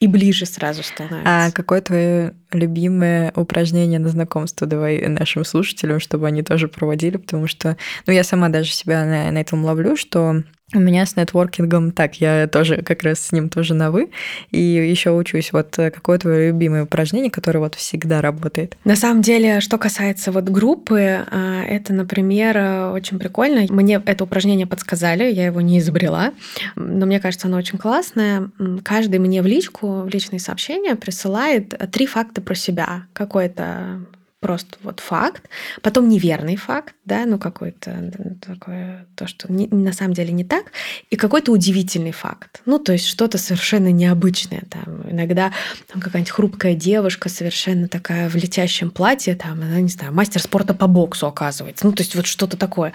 и 0.01 0.07
ближе 0.07 0.45
сразу 0.45 0.83
становится. 0.83 1.47
А 1.47 1.51
какое 1.51 1.79
твое 1.79 2.33
любимое 2.51 3.31
упражнение 3.35 3.97
на 3.97 4.09
знакомство 4.09 4.67
давай 4.67 5.07
нашим 5.07 5.45
слушателям, 5.45 6.01
чтобы 6.01 6.27
они 6.27 6.43
тоже 6.43 6.67
проводили, 6.67 7.17
потому 7.17 7.47
что, 7.47 7.77
ну, 8.05 8.13
я 8.13 8.23
сама 8.25 8.49
даже 8.49 8.71
себя 8.71 9.05
на, 9.05 9.31
на 9.31 9.37
этом 9.37 9.63
ловлю, 9.63 9.95
что 9.95 10.43
у 10.73 10.79
меня 10.79 11.05
с 11.05 11.15
нетворкингом 11.15 11.91
так, 11.91 12.15
я 12.15 12.47
тоже 12.47 12.81
как 12.81 13.03
раз 13.03 13.19
с 13.19 13.31
ним 13.31 13.49
тоже 13.49 13.73
на 13.73 13.91
вы, 13.91 14.09
и 14.51 14.59
еще 14.59 15.11
учусь. 15.11 15.53
Вот 15.53 15.77
э, 15.77 15.91
какое 15.91 16.17
твое 16.17 16.47
любимое 16.47 16.83
упражнение, 16.83 17.29
которое 17.29 17.59
вот 17.59 17.75
всегда 17.75 18.21
работает? 18.21 18.75
На 18.83 18.95
самом 18.95 19.21
деле, 19.21 19.59
что 19.59 19.77
касается 19.77 20.31
вот 20.31 20.45
группы, 20.45 21.25
а, 21.29 21.63
это, 21.63 21.93
например, 21.93 22.91
очень 22.91 23.19
прикольно. 23.19 23.71
Мне 23.71 24.01
это 24.05 24.23
упражнение 24.23 24.65
подсказали, 24.65 25.31
я 25.31 25.45
его 25.45 25.61
не 25.61 25.79
изобрела, 25.79 26.33
но 26.75 27.05
мне 27.05 27.19
кажется, 27.19 27.47
оно 27.47 27.57
очень 27.57 27.77
классное. 27.77 28.49
Каждый 28.83 29.19
мне 29.19 29.41
в 29.41 29.45
личку, 29.45 30.01
в 30.01 30.09
личные 30.09 30.39
сообщения 30.39 30.95
присылает 30.95 31.75
три 31.91 32.07
факта 32.07 32.41
про 32.41 32.55
себя. 32.55 33.03
Какой-то 33.13 34.01
просто 34.45 34.77
вот 34.83 34.99
факт, 34.99 35.49
потом 35.81 36.07
неверный 36.07 36.55
факт, 36.55 36.93
да, 37.03 37.25
ну 37.25 37.39
какой-то 37.39 38.13
такое, 38.45 39.07
то, 39.15 39.25
что 39.25 39.51
не, 39.51 39.65
на 39.65 39.91
самом 39.91 40.13
деле 40.13 40.31
не 40.31 40.43
так, 40.43 40.65
и 41.09 41.15
какой-то 41.15 41.51
удивительный 41.51 42.11
факт, 42.11 42.61
ну 42.67 42.77
то 42.77 42.93
есть 42.93 43.07
что-то 43.07 43.39
совершенно 43.39 43.91
необычное, 43.91 44.61
там 44.69 45.01
иногда 45.09 45.51
там, 45.91 45.99
какая-нибудь 45.99 46.29
хрупкая 46.29 46.75
девушка 46.75 47.27
совершенно 47.27 47.87
такая 47.87 48.29
в 48.29 48.35
летящем 48.35 48.91
платье, 48.91 49.33
там, 49.33 49.53
она, 49.63 49.81
не 49.81 49.89
знаю, 49.89 50.13
мастер 50.13 50.39
спорта 50.39 50.75
по 50.75 50.85
боксу 50.85 51.25
оказывается, 51.25 51.83
ну 51.83 51.91
то 51.91 52.03
есть 52.03 52.13
вот 52.13 52.27
что-то 52.27 52.55
такое. 52.55 52.93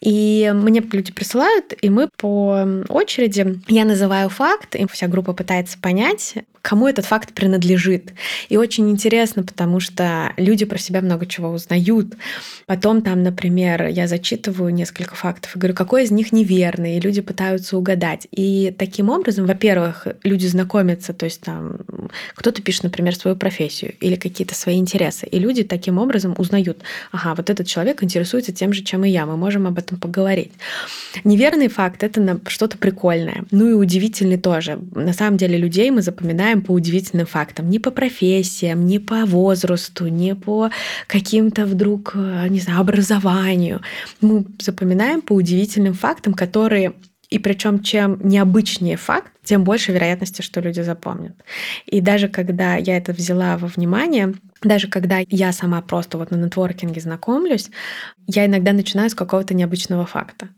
И 0.00 0.50
мне 0.54 0.80
люди 0.80 1.12
присылают, 1.12 1.72
и 1.80 1.88
мы 1.88 2.08
по 2.18 2.66
очереди, 2.88 3.60
я 3.68 3.84
называю 3.84 4.28
факт, 4.28 4.76
и 4.76 4.86
вся 4.90 5.08
группа 5.08 5.32
пытается 5.32 5.78
понять, 5.78 6.34
кому 6.60 6.88
этот 6.88 7.06
факт 7.06 7.32
принадлежит. 7.32 8.12
И 8.50 8.58
очень 8.58 8.90
интересно, 8.90 9.44
потому 9.44 9.80
что 9.80 10.34
люди 10.36 10.53
про 10.62 10.78
себя 10.78 11.00
много 11.00 11.26
чего 11.26 11.50
узнают. 11.50 12.14
Потом 12.66 13.02
там, 13.02 13.24
например, 13.24 13.88
я 13.88 14.06
зачитываю 14.06 14.72
несколько 14.72 15.16
фактов 15.16 15.56
и 15.56 15.58
говорю, 15.58 15.74
какой 15.74 16.04
из 16.04 16.12
них 16.12 16.30
неверный, 16.30 16.96
и 16.96 17.00
люди 17.00 17.20
пытаются 17.20 17.76
угадать. 17.76 18.28
И 18.30 18.72
таким 18.78 19.10
образом, 19.10 19.46
во-первых, 19.46 20.06
люди 20.22 20.46
знакомятся, 20.46 21.12
то 21.12 21.24
есть 21.24 21.40
там 21.40 21.78
кто-то 22.36 22.62
пишет, 22.62 22.84
например, 22.84 23.16
свою 23.16 23.36
профессию 23.36 23.94
или 24.00 24.14
какие-то 24.14 24.54
свои 24.54 24.76
интересы, 24.76 25.26
и 25.26 25.38
люди 25.40 25.64
таким 25.64 25.98
образом 25.98 26.36
узнают, 26.38 26.78
ага, 27.10 27.34
вот 27.34 27.50
этот 27.50 27.66
человек 27.66 28.04
интересуется 28.04 28.52
тем 28.52 28.72
же, 28.72 28.82
чем 28.82 29.04
и 29.04 29.10
я, 29.10 29.26
мы 29.26 29.36
можем 29.36 29.66
об 29.66 29.78
этом 29.78 29.98
поговорить. 29.98 30.52
Неверный 31.24 31.68
факт— 31.68 32.02
это 32.04 32.40
что-то 32.46 32.78
прикольное. 32.78 33.44
Ну 33.50 33.70
и 33.70 33.72
удивительный 33.72 34.38
тоже. 34.38 34.78
На 34.94 35.12
самом 35.12 35.36
деле 35.36 35.56
людей 35.56 35.90
мы 35.90 36.02
запоминаем 36.02 36.62
по 36.62 36.72
удивительным 36.72 37.26
фактам. 37.26 37.70
Не 37.70 37.78
по 37.78 37.90
профессиям, 37.90 38.86
не 38.86 38.98
по 38.98 39.24
возрасту, 39.24 40.06
не 40.08 40.34
по 40.44 40.70
каким-то 41.06 41.66
вдруг, 41.66 42.12
э, 42.14 42.48
не 42.48 42.60
знаю, 42.60 42.80
образованию. 42.80 43.80
Мы 44.20 44.44
запоминаем 44.60 45.22
по 45.22 45.34
удивительным 45.34 45.94
фактам, 45.94 46.34
которые 46.34 46.92
и 47.30 47.38
причем 47.38 47.82
чем 47.82 48.18
необычнее 48.22 48.96
факт, 48.96 49.32
тем 49.42 49.64
больше 49.64 49.92
вероятности, 49.92 50.42
что 50.42 50.60
люди 50.60 50.82
запомнят. 50.82 51.34
И 51.86 52.00
даже 52.00 52.28
когда 52.28 52.76
я 52.76 52.96
это 52.96 53.12
взяла 53.12 53.56
во 53.58 53.66
внимание, 53.66 54.34
даже 54.62 54.88
когда 54.88 55.20
я 55.28 55.52
сама 55.52 55.82
просто 55.82 56.18
вот 56.18 56.30
на 56.30 56.36
нетворкинге 56.36 57.00
знакомлюсь, 57.00 57.70
я 58.26 58.46
иногда 58.46 58.72
начинаю 58.72 59.10
с 59.10 59.14
какого-то 59.14 59.54
необычного 59.54 60.06
факта 60.06 60.48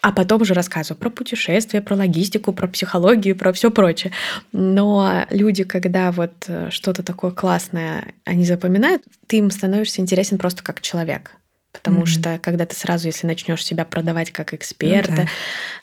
а 0.00 0.12
потом 0.12 0.42
уже 0.42 0.54
рассказываю 0.54 0.98
про 0.98 1.10
путешествия, 1.10 1.80
про 1.80 1.96
логистику, 1.96 2.52
про 2.52 2.68
психологию, 2.68 3.36
про 3.36 3.52
все 3.52 3.70
прочее. 3.70 4.12
Но 4.52 5.26
люди, 5.30 5.64
когда 5.64 6.12
вот 6.12 6.32
э, 6.46 6.70
что-то 6.70 7.02
такое 7.02 7.32
классное 7.32 8.14
они 8.24 8.44
запоминают, 8.44 9.02
ты 9.26 9.38
им 9.38 9.50
становишься 9.50 10.00
интересен 10.00 10.38
просто 10.38 10.62
как 10.62 10.80
человек. 10.80 11.32
Потому 11.72 12.02
mm-hmm. 12.02 12.06
что 12.06 12.38
когда 12.38 12.64
ты 12.64 12.74
сразу, 12.74 13.06
если 13.08 13.26
начнешь 13.26 13.64
себя 13.64 13.84
продавать 13.84 14.30
как 14.30 14.54
эксперта, 14.54 15.10
ну, 15.10 15.16
да. 15.16 15.28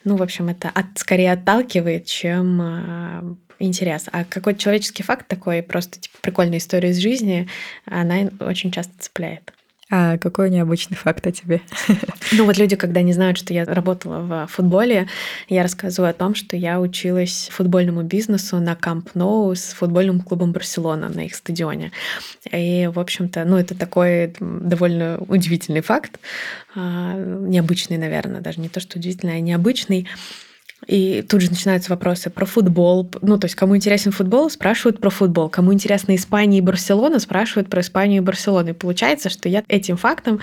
ну 0.04 0.16
в 0.16 0.22
общем, 0.22 0.48
это 0.48 0.68
от, 0.68 0.86
скорее 0.96 1.32
отталкивает, 1.32 2.06
чем 2.06 2.60
э, 2.60 3.34
интерес. 3.58 4.06
А 4.12 4.24
какой-то 4.24 4.58
человеческий 4.58 5.02
факт 5.02 5.28
такой, 5.28 5.62
просто 5.62 6.00
типа 6.00 6.16
прикольная 6.22 6.58
история 6.58 6.90
из 6.90 6.98
жизни, 6.98 7.48
она 7.84 8.30
очень 8.40 8.72
часто 8.72 8.92
цепляет. 8.98 9.52
А 9.88 10.18
какой 10.18 10.50
необычный 10.50 10.96
факт 10.96 11.26
о 11.26 11.32
тебе? 11.32 11.60
Ну 12.32 12.44
вот 12.44 12.58
люди, 12.58 12.74
когда 12.74 13.02
не 13.02 13.12
знают, 13.12 13.38
что 13.38 13.54
я 13.54 13.64
работала 13.64 14.46
в 14.46 14.50
футболе, 14.50 15.06
я 15.48 15.62
рассказываю 15.62 16.10
о 16.10 16.12
том, 16.12 16.34
что 16.34 16.56
я 16.56 16.80
училась 16.80 17.48
футбольному 17.52 18.02
бизнесу 18.02 18.58
на 18.58 18.74
Камп 18.74 19.14
Ноу 19.14 19.54
с 19.54 19.72
футбольным 19.72 20.20
клубом 20.20 20.50
Барселона 20.50 21.08
на 21.08 21.20
их 21.20 21.36
стадионе. 21.36 21.92
И, 22.50 22.90
в 22.92 22.98
общем-то, 22.98 23.44
ну 23.44 23.56
это 23.56 23.76
такой 23.76 24.34
довольно 24.40 25.18
удивительный 25.28 25.82
факт, 25.82 26.18
а, 26.74 27.14
необычный, 27.14 27.96
наверное, 27.96 28.40
даже 28.40 28.60
не 28.60 28.68
то, 28.68 28.80
что 28.80 28.98
удивительный, 28.98 29.36
а 29.36 29.40
необычный. 29.40 30.08
И 30.86 31.22
тут 31.22 31.40
же 31.40 31.50
начинаются 31.50 31.90
вопросы 31.90 32.30
про 32.30 32.44
футбол. 32.44 33.10
Ну, 33.22 33.38
то 33.38 33.46
есть, 33.46 33.54
кому 33.54 33.76
интересен 33.76 34.12
футбол, 34.12 34.50
спрашивают 34.50 35.00
про 35.00 35.10
футбол. 35.10 35.48
Кому 35.48 35.72
интересна 35.72 36.14
Испания 36.14 36.58
и 36.58 36.60
Барселона, 36.60 37.18
спрашивают 37.18 37.68
про 37.68 37.80
Испанию 37.80 38.22
и 38.22 38.24
Барселону. 38.24 38.70
И 38.70 38.72
получается, 38.72 39.30
что 39.30 39.48
я 39.48 39.64
этим 39.68 39.96
фактом 39.96 40.40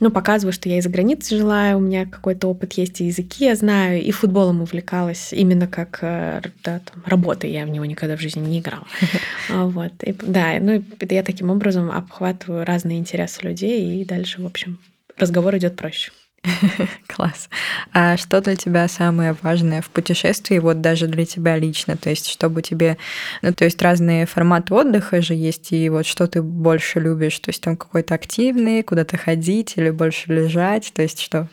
ну, 0.00 0.10
показываю, 0.10 0.52
что 0.52 0.68
я 0.68 0.78
из-за 0.78 0.90
границы 0.90 1.36
жила, 1.36 1.74
у 1.74 1.80
меня 1.80 2.06
какой-то 2.06 2.48
опыт 2.48 2.74
есть, 2.74 3.00
и 3.00 3.06
языки 3.06 3.46
я 3.46 3.54
знаю, 3.54 4.02
и 4.02 4.10
футболом 4.10 4.62
увлекалась 4.62 5.32
именно 5.32 5.66
как 5.66 5.98
э, 6.02 6.42
да, 6.64 6.80
там, 6.80 7.02
работой. 7.06 7.50
Я 7.50 7.64
в 7.64 7.70
него 7.70 7.84
никогда 7.84 8.16
в 8.16 8.20
жизни 8.20 8.40
не 8.46 8.60
играла. 8.60 8.86
А, 9.50 9.64
вот. 9.64 9.92
И, 10.02 10.12
да, 10.12 10.58
ну, 10.60 10.84
я 11.08 11.22
таким 11.22 11.50
образом 11.50 11.90
обхватываю 11.90 12.66
разные 12.66 12.98
интересы 12.98 13.42
людей, 13.42 14.02
и 14.02 14.04
дальше, 14.04 14.42
в 14.42 14.46
общем, 14.46 14.78
разговор 15.16 15.56
идет 15.56 15.76
проще. 15.76 16.12
Класс. 17.06 17.48
А 17.92 18.16
что 18.16 18.40
для 18.40 18.56
тебя 18.56 18.88
самое 18.88 19.36
важное 19.42 19.82
в 19.82 19.90
путешествии, 19.90 20.58
вот 20.58 20.80
даже 20.80 21.06
для 21.06 21.24
тебя 21.24 21.56
лично? 21.56 21.96
То 21.96 22.10
есть, 22.10 22.26
чтобы 22.26 22.62
тебе... 22.62 22.96
Ну, 23.42 23.52
то 23.52 23.64
есть, 23.64 23.80
разные 23.82 24.26
форматы 24.26 24.74
отдыха 24.74 25.20
же 25.22 25.34
есть, 25.34 25.72
и 25.72 25.88
вот 25.88 26.06
что 26.06 26.26
ты 26.26 26.42
больше 26.42 27.00
любишь? 27.00 27.38
То 27.38 27.50
есть, 27.50 27.62
там 27.62 27.76
какой-то 27.76 28.14
активный, 28.14 28.82
куда-то 28.82 29.16
ходить 29.16 29.74
или 29.76 29.90
больше 29.90 30.32
лежать? 30.32 30.92
То 30.94 31.02
есть, 31.02 31.20
что? 31.20 31.48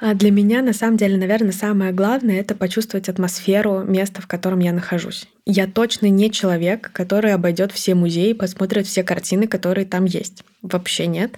А 0.00 0.14
для 0.14 0.30
меня, 0.30 0.62
на 0.62 0.72
самом 0.72 0.96
деле, 0.96 1.18
наверное, 1.18 1.52
самое 1.52 1.92
главное— 1.92 2.40
это 2.40 2.54
почувствовать 2.54 3.08
атмосферу 3.08 3.84
места, 3.84 4.22
в 4.22 4.26
котором 4.26 4.60
я 4.60 4.72
нахожусь. 4.72 5.28
Я 5.46 5.66
точно 5.66 6.06
не 6.10 6.30
человек, 6.30 6.90
который 6.92 7.32
обойдет 7.32 7.72
все 7.72 7.94
музеи, 7.94 8.34
посмотрит 8.34 8.86
все 8.86 9.02
картины, 9.02 9.46
которые 9.46 9.86
там 9.86 10.04
есть. 10.04 10.44
Вообще 10.62 11.06
нет. 11.06 11.32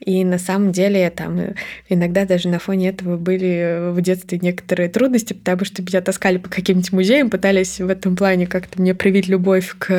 И 0.00 0.22
на 0.22 0.38
самом 0.38 0.70
деле 0.70 1.08
там 1.08 1.38
э, 1.38 1.54
иногда 1.88 2.26
даже 2.26 2.48
на 2.48 2.58
фоне 2.58 2.90
этого 2.90 3.16
были 3.16 3.90
в 3.92 4.02
детстве 4.02 4.38
некоторые 4.42 4.90
трудности, 4.90 5.32
потому 5.32 5.64
что 5.64 5.80
меня 5.80 6.02
таскали 6.02 6.36
по 6.36 6.50
каким-нибудь 6.50 6.92
музеям, 6.92 7.30
пытались 7.30 7.80
в 7.80 7.88
этом 7.88 8.14
плане 8.16 8.46
как-то 8.46 8.78
мне 8.80 8.94
привить 8.94 9.28
любовь 9.28 9.74
к 9.78 9.92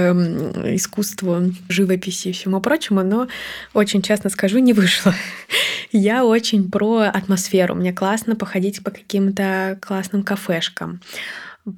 искусству, 0.76 1.52
живописи 1.70 2.28
и 2.28 2.32
всему 2.34 2.62
прочему, 2.62 3.02
но 3.02 3.28
очень 3.74 4.04
честно 4.04 4.30
скажу, 4.30 4.60
не 4.60 4.74
вышло. 4.74 5.16
Я 5.92 6.24
очень 6.24 6.70
про 6.70 7.06
атмосферу. 7.12 7.74
Мне 7.74 7.94
классно 7.94 8.36
походить 8.36 8.84
по 8.84 8.92
каким-то 8.92 9.80
классным 9.82 10.22
кафешкам, 10.22 11.02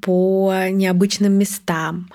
по 0.01 0.69
необычным 0.69 1.33
местам, 1.33 2.09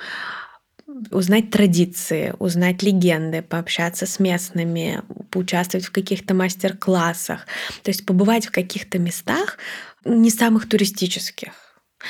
узнать 1.10 1.50
традиции, 1.50 2.34
узнать 2.38 2.82
легенды, 2.82 3.42
пообщаться 3.42 4.06
с 4.06 4.20
местными, 4.20 5.02
поучаствовать 5.30 5.86
в 5.86 5.92
каких-то 5.92 6.34
мастер-классах. 6.34 7.46
То 7.82 7.90
есть 7.90 8.06
побывать 8.06 8.46
в 8.46 8.52
каких-то 8.52 8.98
местах, 8.98 9.58
не 10.04 10.30
самых 10.30 10.68
туристических. 10.68 11.52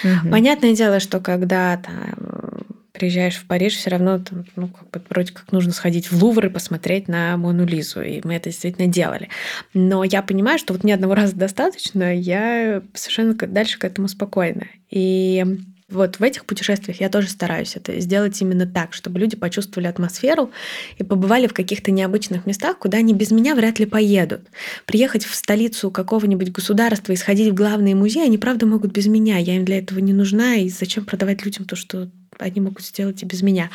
Угу. 0.03 0.31
Понятное 0.31 0.75
дело, 0.75 1.01
что 1.01 1.21
когда 1.21 1.77
там 1.77 2.64
приезжаешь 2.95 3.37
в 3.37 3.45
Париж, 3.47 3.75
все 3.75 3.91
равно 3.91 4.21
там, 4.21 4.47
ну, 4.55 4.69
как 4.69 4.89
бы 4.91 5.03
вроде 5.11 5.33
как 5.33 5.51
нужно 5.51 5.73
сходить 5.73 6.11
в 6.11 6.23
Лувр 6.23 6.47
и 6.47 6.49
посмотреть 6.49 7.09
на 7.09 7.37
Мону 7.37 7.67
Лизу. 7.67 8.01
И 8.01 8.21
мы 8.25 8.37
это 8.37 8.51
действительно 8.51 8.87
делали. 8.87 9.29
Но 9.75 10.05
я 10.05 10.23
понимаю, 10.23 10.59
что 10.59 10.73
вот 10.73 10.85
мне 10.85 10.95
одного 10.95 11.15
раза 11.15 11.35
достаточно, 11.35 12.15
я 12.15 12.83
совершенно 12.95 13.35
дальше 13.35 13.79
к 13.81 13.85
этому 13.85 14.07
спокойна. 14.07 14.69
И 14.91 15.45
вот 15.91 16.19
в 16.19 16.23
этих 16.23 16.47
путешествиях 16.47 17.01
я 17.01 17.09
тоже 17.09 17.29
стараюсь 17.29 17.77
это 17.77 17.99
сделать 18.01 18.41
именно 18.41 18.67
так, 18.67 18.95
чтобы 18.95 19.19
люди 19.19 19.37
почувствовали 19.37 19.89
атмосферу 19.89 20.51
и 20.97 21.05
побывали 21.05 21.47
в 21.47 21.53
каких-то 21.53 21.91
необычных 21.91 22.47
местах, 22.47 22.79
куда 22.79 22.99
они 22.99 23.13
без 23.13 23.31
меня 23.33 23.55
вряд 23.55 23.79
ли 23.81 23.87
поедут. 23.87 24.43
Приехать 24.87 25.25
в 25.25 25.35
столицу 25.35 25.91
какого-нибудь 25.91 26.53
государства 26.53 27.13
и 27.13 27.17
сходить 27.17 27.51
в 27.51 27.55
главные 27.55 27.95
музеи, 27.95 28.25
они 28.25 28.39
правда 28.39 28.67
могут 28.67 28.93
без 28.93 29.07
меня. 29.09 29.37
Я 29.39 29.57
им 29.57 29.65
для 29.65 29.79
этого 29.79 29.99
не 29.99 30.13
нужна, 30.13 30.57
и 30.57 30.69
зачем 30.69 31.05
продавать 31.05 31.45
людям 31.45 31.65
то, 31.67 31.77
что 31.77 32.09
они 32.39 32.61
могут 32.61 32.85
сделать 32.85 33.23
и 33.23 33.27
без 33.27 33.43
меня. 33.43 33.71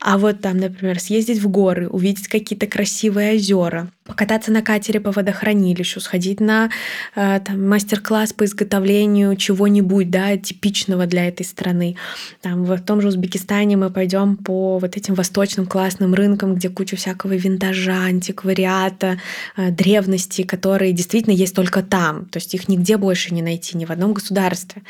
А 0.00 0.18
вот 0.18 0.40
там, 0.40 0.58
например, 0.58 1.00
съездить 1.00 1.38
в 1.38 1.48
горы, 1.48 1.88
увидеть 1.88 2.28
какие-то 2.28 2.66
красивые 2.66 3.34
озера, 3.34 3.90
покататься 4.04 4.50
на 4.50 4.62
катере 4.62 5.00
по 5.00 5.12
водохранилищу, 5.12 6.00
сходить 6.00 6.40
на 6.40 6.70
э, 7.14 7.40
мастер-класс 7.54 8.32
по 8.32 8.44
изготовлению 8.44 9.36
чего-нибудь, 9.36 10.10
да, 10.10 10.36
типичного 10.36 11.06
для 11.06 11.28
этой 11.28 11.44
страны. 11.44 11.96
Там, 12.40 12.64
в 12.64 12.80
том 12.80 13.00
же 13.00 13.08
Узбекистане 13.08 13.76
мы 13.76 13.90
пойдем 13.90 14.36
по 14.36 14.78
вот 14.78 14.96
этим 14.96 15.14
восточным 15.14 15.66
классным 15.66 16.14
рынкам, 16.14 16.54
где 16.56 16.68
куча 16.68 16.96
всякого 16.96 17.34
винтажа, 17.34 18.04
антиквариата, 18.04 19.20
э, 19.56 19.70
древности, 19.70 20.42
которые 20.42 20.92
действительно 20.92 21.34
есть 21.34 21.54
только 21.54 21.82
там. 21.82 22.26
То 22.26 22.38
есть 22.38 22.54
их 22.54 22.68
нигде 22.68 22.96
больше 22.96 23.32
не 23.32 23.42
найти, 23.42 23.76
ни 23.76 23.84
в 23.84 23.90
одном 23.90 24.14
государстве. 24.14 24.82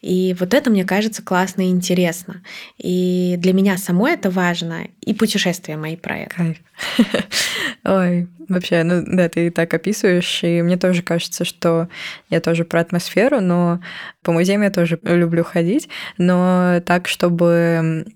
И 0.00 0.36
вот 0.38 0.54
это, 0.54 0.70
мне 0.70 0.84
кажется, 0.84 1.22
классно 1.22 1.62
и 1.62 1.70
интересно. 1.70 2.42
И 2.78 3.34
для 3.38 3.52
меня 3.52 3.76
самой 3.78 4.12
это 4.12 4.30
важно, 4.30 4.86
и 5.00 5.12
путешествия 5.12 5.76
мои 5.76 5.96
проекты. 5.96 6.36
Кайф. 6.36 6.56
Ой, 7.84 8.28
вообще, 8.54 8.82
ну 8.82 9.02
да, 9.06 9.28
ты 9.28 9.50
так 9.50 9.72
описываешь, 9.72 10.44
и 10.44 10.62
мне 10.62 10.76
тоже 10.76 11.02
кажется, 11.02 11.44
что 11.44 11.88
я 12.28 12.40
тоже 12.40 12.64
про 12.64 12.80
атмосферу, 12.80 13.40
но 13.40 13.80
по 14.22 14.32
музеям 14.32 14.62
я 14.62 14.70
тоже 14.70 14.98
люблю 15.02 15.44
ходить, 15.44 15.88
но 16.18 16.80
так, 16.84 17.08
чтобы 17.08 18.06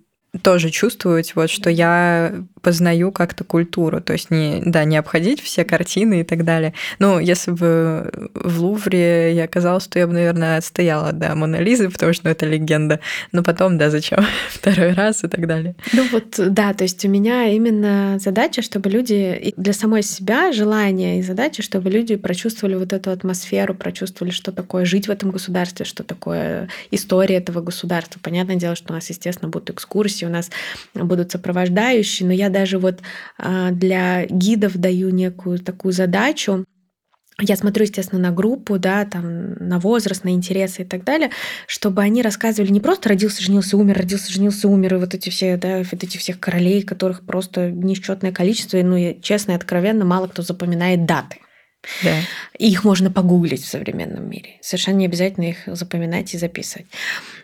тоже 0.42 0.70
чувствовать, 0.70 1.34
вот, 1.34 1.50
что 1.50 1.70
я 1.70 2.44
познаю 2.64 3.12
как-то 3.12 3.44
культуру, 3.44 4.00
то 4.00 4.14
есть 4.14 4.30
не, 4.30 4.62
да, 4.64 4.84
не 4.84 4.96
обходить 4.96 5.40
все 5.42 5.64
картины 5.64 6.22
и 6.22 6.24
так 6.24 6.44
далее. 6.44 6.72
Ну, 6.98 7.18
если 7.18 7.50
бы 7.50 8.30
в 8.34 8.60
Лувре 8.60 9.34
я 9.34 9.44
оказалась, 9.44 9.86
то 9.86 9.98
я 9.98 10.06
бы, 10.06 10.14
наверное, 10.14 10.56
отстояла, 10.56 11.12
да, 11.12 11.34
Мона 11.34 11.56
Лизы, 11.56 11.90
потому 11.90 12.14
что 12.14 12.24
ну, 12.24 12.30
это 12.30 12.46
легенда. 12.46 13.00
Но 13.32 13.42
потом, 13.42 13.76
да, 13.76 13.90
зачем 13.90 14.24
второй 14.48 14.94
раз 14.94 15.24
и 15.24 15.28
так 15.28 15.46
далее. 15.46 15.76
Ну 15.92 16.08
вот, 16.10 16.34
да, 16.38 16.72
то 16.72 16.84
есть 16.84 17.04
у 17.04 17.08
меня 17.08 17.48
именно 17.48 18.18
задача, 18.18 18.62
чтобы 18.62 18.88
люди 18.88 19.52
для 19.58 19.74
самой 19.74 20.02
себя 20.02 20.52
желание 20.52 21.18
и 21.18 21.22
задача, 21.22 21.62
чтобы 21.62 21.90
люди 21.90 22.16
прочувствовали 22.16 22.76
вот 22.76 22.94
эту 22.94 23.10
атмосферу, 23.10 23.74
прочувствовали, 23.74 24.32
что 24.32 24.52
такое 24.52 24.86
жить 24.86 25.08
в 25.08 25.10
этом 25.10 25.30
государстве, 25.30 25.84
что 25.84 26.02
такое 26.02 26.68
история 26.90 27.36
этого 27.36 27.60
государства. 27.60 28.18
Понятное 28.22 28.56
дело, 28.56 28.74
что 28.74 28.92
у 28.92 28.96
нас, 28.96 29.10
естественно, 29.10 29.50
будут 29.50 29.68
экскурсии, 29.68 30.24
у 30.24 30.30
нас 30.30 30.50
будут 30.94 31.32
сопровождающие, 31.32 32.26
но 32.26 32.32
я 32.32 32.48
даже 32.54 32.78
вот 32.78 33.00
а, 33.36 33.70
для 33.70 34.24
гидов 34.24 34.78
даю 34.78 35.10
некую 35.10 35.58
такую 35.58 35.92
задачу, 35.92 36.64
я 37.40 37.56
смотрю, 37.56 37.82
естественно, 37.82 38.20
на 38.20 38.30
группу, 38.30 38.78
да, 38.78 39.04
там, 39.04 39.54
на 39.54 39.80
возраст, 39.80 40.22
на 40.22 40.30
интересы 40.30 40.82
и 40.82 40.84
так 40.84 41.02
далее, 41.02 41.30
чтобы 41.66 42.02
они 42.02 42.22
рассказывали 42.22 42.70
не 42.70 42.80
просто 42.80 43.08
родился, 43.08 43.42
женился, 43.42 43.76
умер, 43.76 43.98
родился, 43.98 44.32
женился, 44.32 44.68
умер, 44.68 44.94
и 44.94 44.98
вот 44.98 45.14
эти 45.14 45.30
все, 45.30 45.56
да, 45.56 45.78
вот 45.78 46.04
эти 46.04 46.16
всех 46.16 46.38
королей, 46.38 46.82
которых 46.82 47.26
просто 47.26 47.72
несчетное 47.72 48.30
количество, 48.30 48.76
и, 48.76 48.84
ну, 48.84 48.96
и, 48.96 49.20
честно 49.20 49.52
и 49.52 49.56
откровенно, 49.56 50.04
мало 50.04 50.28
кто 50.28 50.42
запоминает 50.42 51.06
даты. 51.06 51.38
Да. 52.02 52.16
И 52.58 52.70
их 52.70 52.84
можно 52.84 53.10
погуглить 53.10 53.62
в 53.62 53.68
современном 53.68 54.28
мире. 54.28 54.58
Совершенно 54.60 54.96
не 54.96 55.06
обязательно 55.06 55.44
их 55.44 55.58
запоминать 55.66 56.32
и 56.34 56.38
записывать. 56.38 56.86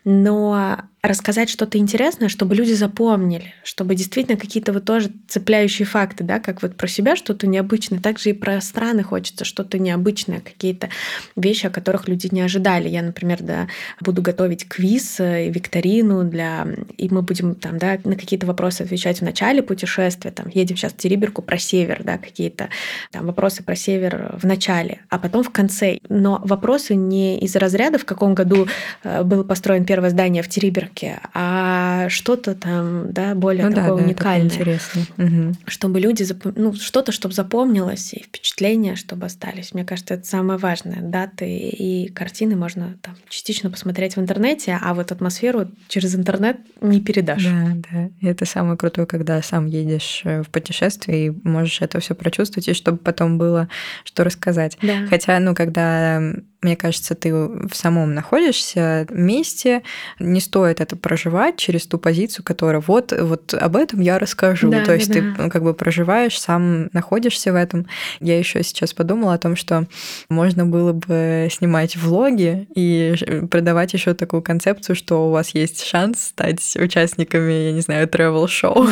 Но 0.05 0.78
рассказать 1.03 1.48
что-то 1.48 1.78
интересное, 1.78 2.28
чтобы 2.28 2.55
люди 2.55 2.72
запомнили, 2.72 3.55
чтобы 3.64 3.94
действительно 3.94 4.36
какие-то 4.36 4.72
вот 4.72 4.84
тоже 4.84 5.11
цепляющие 5.28 5.86
факты, 5.86 6.24
да, 6.24 6.40
как 6.40 6.61
вот 6.62 6.76
про 6.76 6.88
себя 6.88 7.16
что-то 7.16 7.46
необычное, 7.46 8.01
также 8.01 8.30
и 8.30 8.34
про 8.34 8.61
страны 8.61 9.03
хочется 9.03 9.46
что-то 9.46 9.78
необычное, 9.78 10.40
какие-то 10.40 10.90
вещи, 11.36 11.66
о 11.66 11.70
которых 11.70 12.07
люди 12.07 12.28
не 12.30 12.42
ожидали. 12.42 12.88
Я, 12.88 13.03
например, 13.03 13.38
да, 13.40 13.68
буду 14.01 14.20
готовить 14.20 14.68
квиз 14.68 15.20
и 15.20 15.51
викторину 15.51 16.24
для... 16.24 16.66
И 16.98 17.09
мы 17.09 17.22
будем 17.22 17.55
там, 17.55 17.78
да, 17.78 17.98
на 18.05 18.16
какие-то 18.16 18.46
вопросы 18.46 18.82
отвечать 18.82 19.20
в 19.20 19.24
начале 19.24 19.62
путешествия, 19.62 20.30
там, 20.30 20.48
едем 20.53 20.76
сейчас 20.76 20.92
в 20.92 20.96
Териберку 20.98 21.40
про 21.40 21.57
север, 21.57 22.03
да, 22.05 22.18
какие-то 22.18 22.68
там 23.11 23.24
вопросы 23.24 23.62
про 23.62 23.74
север 23.74 24.36
в 24.38 24.44
начале, 24.44 25.01
а 25.09 25.18
потом 25.18 25.44
в 25.44 25.51
конце. 25.51 25.98
Но 26.11 26.42
вопросы 26.44 26.94
не 26.94 27.40
из 27.40 27.57
разряда, 27.57 27.98
в 27.98 28.05
каком 28.05 28.34
году 28.34 28.68
э, 29.03 29.22
было 29.22 29.44
построено 29.44 29.86
первое 29.91 30.11
здание 30.11 30.45
в 30.45 30.49
Териберке, 30.49 31.18
а 31.34 32.09
что-то 32.11 32.55
там, 32.55 33.12
да, 33.12 33.34
более 33.34 33.66
ну, 33.66 33.74
такое 33.74 33.97
да, 33.97 34.05
уникальное. 34.05 34.47
Интересно. 34.47 35.03
Угу. 35.18 35.57
Чтобы 35.66 35.99
люди, 35.99 36.22
запом... 36.22 36.53
ну, 36.55 36.74
что-то, 36.74 37.11
чтобы 37.11 37.34
запомнилось, 37.34 38.14
и 38.14 38.22
впечатления, 38.22 38.95
чтобы 38.95 39.26
остались. 39.26 39.74
Мне 39.74 39.84
кажется, 39.84 40.14
это 40.14 40.24
самое 40.24 40.61
важное. 40.61 41.01
Даты 41.01 41.51
и 41.51 42.07
картины 42.07 42.55
можно 42.55 42.99
там 43.03 43.16
частично 43.28 43.68
посмотреть 43.68 44.14
в 44.14 44.20
интернете, 44.20 44.78
а 44.80 44.95
вот 44.95 45.11
атмосферу 45.11 45.66
через 45.88 46.14
интернет 46.14 46.59
не 46.80 47.01
передашь. 47.01 47.43
Да, 47.43 47.72
да. 47.91 48.11
И 48.20 48.26
это 48.28 48.45
самое 48.45 48.76
крутое, 48.76 49.09
когда 49.09 49.43
сам 49.43 49.66
едешь 49.66 50.20
э, 50.22 50.45
в 50.45 50.51
путешествие 50.51 51.26
и 51.26 51.30
можешь 51.43 51.82
это 51.82 51.99
все 51.99 52.14
прочувствовать, 52.14 52.68
и 52.68 52.74
чтобы 52.74 52.99
потом 52.99 53.38
было 53.38 53.68
что 54.05 54.22
рассказать. 54.22 54.78
Да. 54.82 55.09
Хотя, 55.09 55.41
ну, 55.41 55.53
когда 55.53 56.22
мне 56.63 56.77
кажется, 56.77 57.15
ты 57.15 57.33
в 57.33 57.73
самом 57.73 58.15
находишься 58.15 59.07
месте, 59.11 59.83
не 60.19 60.41
стоит 60.41 60.81
это 60.81 60.97
проживать 60.97 61.57
через 61.57 61.87
ту 61.87 61.99
позицию, 61.99 62.45
которая 62.45 62.83
вот, 62.87 63.13
вот 63.19 63.55
об 63.55 63.77
этом 63.77 64.01
я 64.01 64.19
расскажу. 64.19 64.71
Да, 64.71 64.85
То 64.85 64.95
есть 64.95 65.09
да. 65.09 65.35
ты 65.37 65.51
как 65.51 65.63
бы 65.63 65.73
проживаешь, 65.73 66.39
сам 66.39 66.89
находишься 66.93 67.53
в 67.53 67.57
этом. 67.57 67.87
Я 68.21 68.39
еще 68.39 68.63
сейчас 68.63 68.93
подумала 68.93 69.35
о 69.35 69.39
том, 69.39 69.57
что 69.57 69.87
можно 70.29 70.67
было 70.67 70.93
бы 70.93 71.49
снимать 71.51 71.97
влоги 71.97 72.69
и 72.75 73.15
продавать 73.51 73.95
еще 73.95 74.15
такую 74.15 74.43
концепцию, 74.43 74.97
что 74.97 75.29
у 75.29 75.31
вас 75.31 75.51
есть 75.51 75.85
шанс 75.85 76.25
стать 76.25 76.77
участниками, 76.77 77.53
я 77.53 77.73
не 77.73 77.81
знаю, 77.81 78.07
travel 78.07 78.47
шоу 78.49 78.87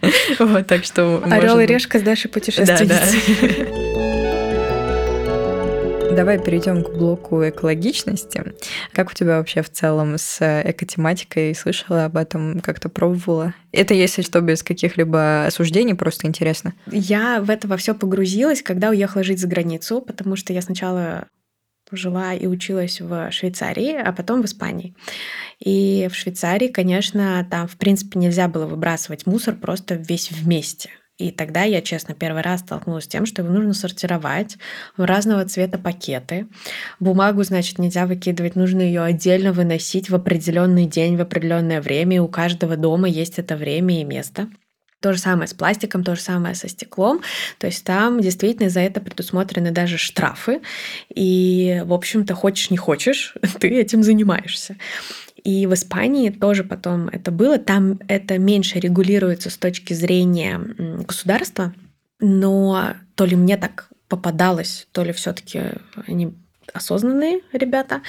Вот, 0.38 0.66
так 0.66 0.84
что... 0.84 1.22
Орел 1.24 1.58
и 1.60 1.66
решка 1.66 1.98
с 1.98 2.02
Дашей 2.02 2.30
путешественницей. 2.30 3.95
Давай 6.16 6.42
перейдем 6.42 6.82
к 6.82 6.94
блоку 6.94 7.46
экологичности. 7.46 8.54
Как 8.92 9.10
у 9.10 9.12
тебя 9.12 9.36
вообще 9.36 9.60
в 9.60 9.68
целом 9.68 10.16
с 10.16 10.38
экотематикой? 10.40 11.54
Слышала 11.54 12.06
об 12.06 12.16
этом, 12.16 12.60
как-то 12.60 12.88
пробовала? 12.88 13.52
Это, 13.70 13.92
если 13.92 14.22
что, 14.22 14.40
без 14.40 14.62
каких-либо 14.62 15.44
осуждений, 15.44 15.94
просто 15.94 16.26
интересно. 16.26 16.72
Я 16.90 17.42
в 17.42 17.50
это 17.50 17.68
во 17.68 17.76
все 17.76 17.94
погрузилась, 17.94 18.62
когда 18.62 18.88
уехала 18.88 19.22
жить 19.24 19.40
за 19.40 19.46
границу, 19.46 20.00
потому 20.00 20.36
что 20.36 20.54
я 20.54 20.62
сначала 20.62 21.26
жила 21.92 22.32
и 22.32 22.46
училась 22.46 22.98
в 22.98 23.30
Швейцарии, 23.30 23.94
а 23.94 24.10
потом 24.10 24.40
в 24.40 24.46
Испании. 24.46 24.94
И 25.60 26.08
в 26.10 26.16
Швейцарии, 26.16 26.68
конечно, 26.68 27.46
там, 27.50 27.68
в 27.68 27.76
принципе, 27.76 28.18
нельзя 28.18 28.48
было 28.48 28.64
выбрасывать 28.64 29.26
мусор 29.26 29.54
просто 29.54 29.96
весь 29.96 30.30
вместе. 30.30 30.88
И 31.18 31.30
тогда 31.30 31.62
я, 31.62 31.80
честно, 31.80 32.14
первый 32.14 32.42
раз 32.42 32.60
столкнулась 32.60 33.04
с 33.04 33.08
тем, 33.08 33.24
что 33.24 33.42
его 33.42 33.52
нужно 33.52 33.72
сортировать 33.72 34.58
в 34.98 35.04
разного 35.04 35.46
цвета 35.46 35.78
пакеты. 35.78 36.46
Бумагу, 37.00 37.42
значит, 37.42 37.78
нельзя 37.78 38.06
выкидывать, 38.06 38.54
нужно 38.54 38.82
ее 38.82 39.02
отдельно 39.02 39.52
выносить 39.52 40.10
в 40.10 40.14
определенный 40.14 40.84
день, 40.84 41.16
в 41.16 41.22
определенное 41.22 41.80
время. 41.80 42.16
И 42.16 42.20
у 42.20 42.28
каждого 42.28 42.76
дома 42.76 43.08
есть 43.08 43.38
это 43.38 43.56
время 43.56 44.00
и 44.00 44.04
место. 44.04 44.48
То 45.00 45.12
же 45.12 45.18
самое 45.18 45.46
с 45.46 45.54
пластиком, 45.54 46.04
то 46.04 46.16
же 46.16 46.20
самое 46.20 46.54
со 46.54 46.68
стеклом. 46.68 47.20
То 47.58 47.66
есть 47.66 47.84
там 47.84 48.20
действительно 48.20 48.68
за 48.68 48.80
это 48.80 49.00
предусмотрены 49.00 49.70
даже 49.70 49.96
штрафы. 49.98 50.60
И, 51.14 51.82
в 51.84 51.94
общем-то, 51.94 52.34
хочешь 52.34 52.70
не 52.70 52.76
хочешь, 52.76 53.34
ты 53.60 53.68
этим 53.68 54.02
занимаешься. 54.02 54.76
И 55.46 55.64
в 55.68 55.74
Испании 55.74 56.30
тоже 56.30 56.64
потом 56.64 57.06
это 57.06 57.30
было. 57.30 57.56
Там 57.56 58.00
это 58.08 58.36
меньше 58.36 58.80
регулируется 58.80 59.48
с 59.48 59.56
точки 59.56 59.94
зрения 59.94 60.58
государства, 61.06 61.72
но 62.18 62.94
то 63.14 63.24
ли 63.24 63.36
мне 63.36 63.56
так 63.56 63.88
попадалось, 64.08 64.88
то 64.90 65.04
ли 65.04 65.12
все-таки 65.12 65.60
они 66.08 66.34
осознанные 66.72 67.42
ребята. 67.52 68.02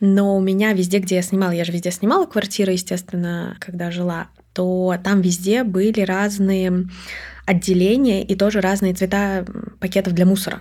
Но 0.00 0.36
у 0.36 0.40
меня 0.42 0.74
везде, 0.74 0.98
где 0.98 1.14
я 1.14 1.22
снимала, 1.22 1.52
я 1.52 1.64
же 1.64 1.72
везде 1.72 1.90
снимала 1.90 2.26
квартиры, 2.26 2.72
естественно, 2.72 3.56
когда 3.58 3.90
жила, 3.90 4.26
то 4.52 4.94
там 5.02 5.22
везде 5.22 5.64
были 5.64 6.02
разные 6.02 6.88
отделения 7.52 8.22
и 8.22 8.34
тоже 8.34 8.60
разные 8.60 8.94
цвета 8.94 9.44
пакетов 9.80 10.12
для 10.12 10.26
мусора. 10.26 10.60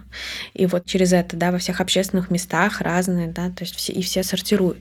И 0.53 0.65
вот 0.65 0.85
через 0.85 1.13
это, 1.13 1.35
да, 1.35 1.51
во 1.51 1.57
всех 1.57 1.81
общественных 1.81 2.29
местах 2.29 2.81
разные, 2.81 3.27
да, 3.27 3.49
то 3.49 3.63
есть 3.63 3.75
все, 3.75 3.93
и 3.93 4.01
все 4.01 4.23
сортируют. 4.23 4.79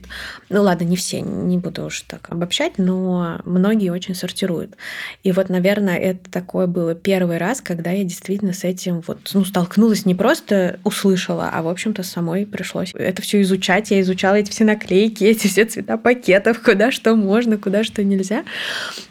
Ну 0.49 0.61
ладно, 0.61 0.85
не 0.85 0.95
все, 0.95 1.21
не 1.21 1.57
буду 1.57 1.85
уж 1.85 2.01
так 2.01 2.29
обобщать, 2.29 2.77
но 2.77 3.41
многие 3.45 3.89
очень 3.89 4.15
сортируют. 4.15 4.75
И 5.23 5.31
вот, 5.31 5.49
наверное, 5.49 5.97
это 5.97 6.29
такое 6.29 6.67
было 6.67 6.95
первый 6.95 7.37
раз, 7.37 7.61
когда 7.61 7.91
я 7.91 8.03
действительно 8.03 8.53
с 8.53 8.63
этим 8.63 9.01
вот, 9.07 9.29
ну, 9.33 9.45
столкнулась, 9.45 10.05
не 10.05 10.15
просто 10.15 10.79
услышала, 10.83 11.49
а, 11.51 11.61
в 11.61 11.67
общем-то, 11.67 12.03
самой 12.03 12.45
пришлось 12.45 12.93
это 12.93 13.21
все 13.21 13.41
изучать. 13.41 13.91
Я 13.91 14.01
изучала 14.01 14.35
эти 14.35 14.51
все 14.51 14.65
наклейки, 14.65 15.23
эти 15.23 15.47
все 15.47 15.65
цвета 15.65 15.97
пакетов, 15.97 16.61
куда 16.61 16.91
что 16.91 17.15
можно, 17.15 17.57
куда 17.57 17.83
что 17.83 18.03
нельзя. 18.03 18.43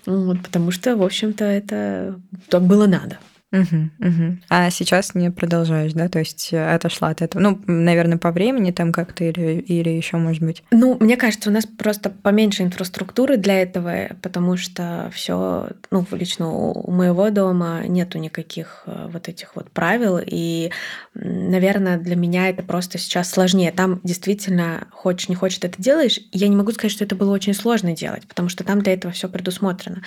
Вот, 0.07 0.41
потому 0.43 0.71
что, 0.71 0.97
в 0.97 1.03
общем-то, 1.03 1.45
это 1.45 2.21
то 2.49 2.61
было 2.61 2.87
надо. 2.91 3.19
Угу, 3.53 4.09
угу. 4.09 4.39
А 4.49 4.71
сейчас 4.71 5.15
не 5.17 5.31
продолжаешь, 5.33 5.93
да? 5.93 6.09
То 6.09 6.21
есть 6.21 6.51
э, 6.53 6.75
отошла 6.75 7.09
от 7.09 7.21
этого. 7.21 7.43
Ну, 7.43 7.61
наверное, 7.67 8.17
по 8.17 8.31
времени 8.31 8.71
там 8.71 8.93
как-то 8.93 9.25
или, 9.25 9.59
или 9.61 9.91
еще, 9.91 10.19
может 10.19 10.43
быть. 10.43 10.63
Ну, 10.71 10.97
мне 11.01 11.17
кажется, 11.17 11.51
у 11.51 11.53
нас 11.53 11.67
просто 11.67 12.11
поменьше 12.11 12.63
инфраструктуры 12.63 13.39
для 13.39 13.61
этого, 13.61 14.11
потому 14.23 14.57
что 14.57 15.11
все, 15.13 15.69
ну, 15.91 16.07
лично 16.13 16.49
у 16.49 16.91
моего 16.93 17.31
дома 17.31 17.83
нету 17.89 18.19
никаких 18.19 18.85
э, 18.87 19.09
вот 19.13 19.29
этих 19.29 19.57
вот 19.57 19.71
правил. 19.73 20.21
И, 20.25 20.71
наверное, 21.15 21.99
для 21.99 22.15
меня 22.15 22.51
это 22.51 22.63
просто 22.63 22.99
сейчас 22.99 23.31
сложнее. 23.31 23.73
Там 23.73 24.01
действительно 24.05 24.87
хочешь, 24.93 25.29
не 25.29 25.35
хочешь, 25.35 25.59
это 25.63 25.83
делаешь. 25.83 26.21
Я 26.31 26.47
не 26.47 26.55
могу 26.55 26.71
сказать, 26.71 26.93
что 26.93 27.03
это 27.05 27.17
было 27.17 27.33
очень 27.33 27.55
сложно 27.55 27.97
делать, 27.97 28.29
потому 28.29 28.49
что 28.49 28.63
там 28.63 28.81
для 28.81 28.93
этого 28.93 29.13
все 29.13 29.29
предусмотрено. 29.29 30.03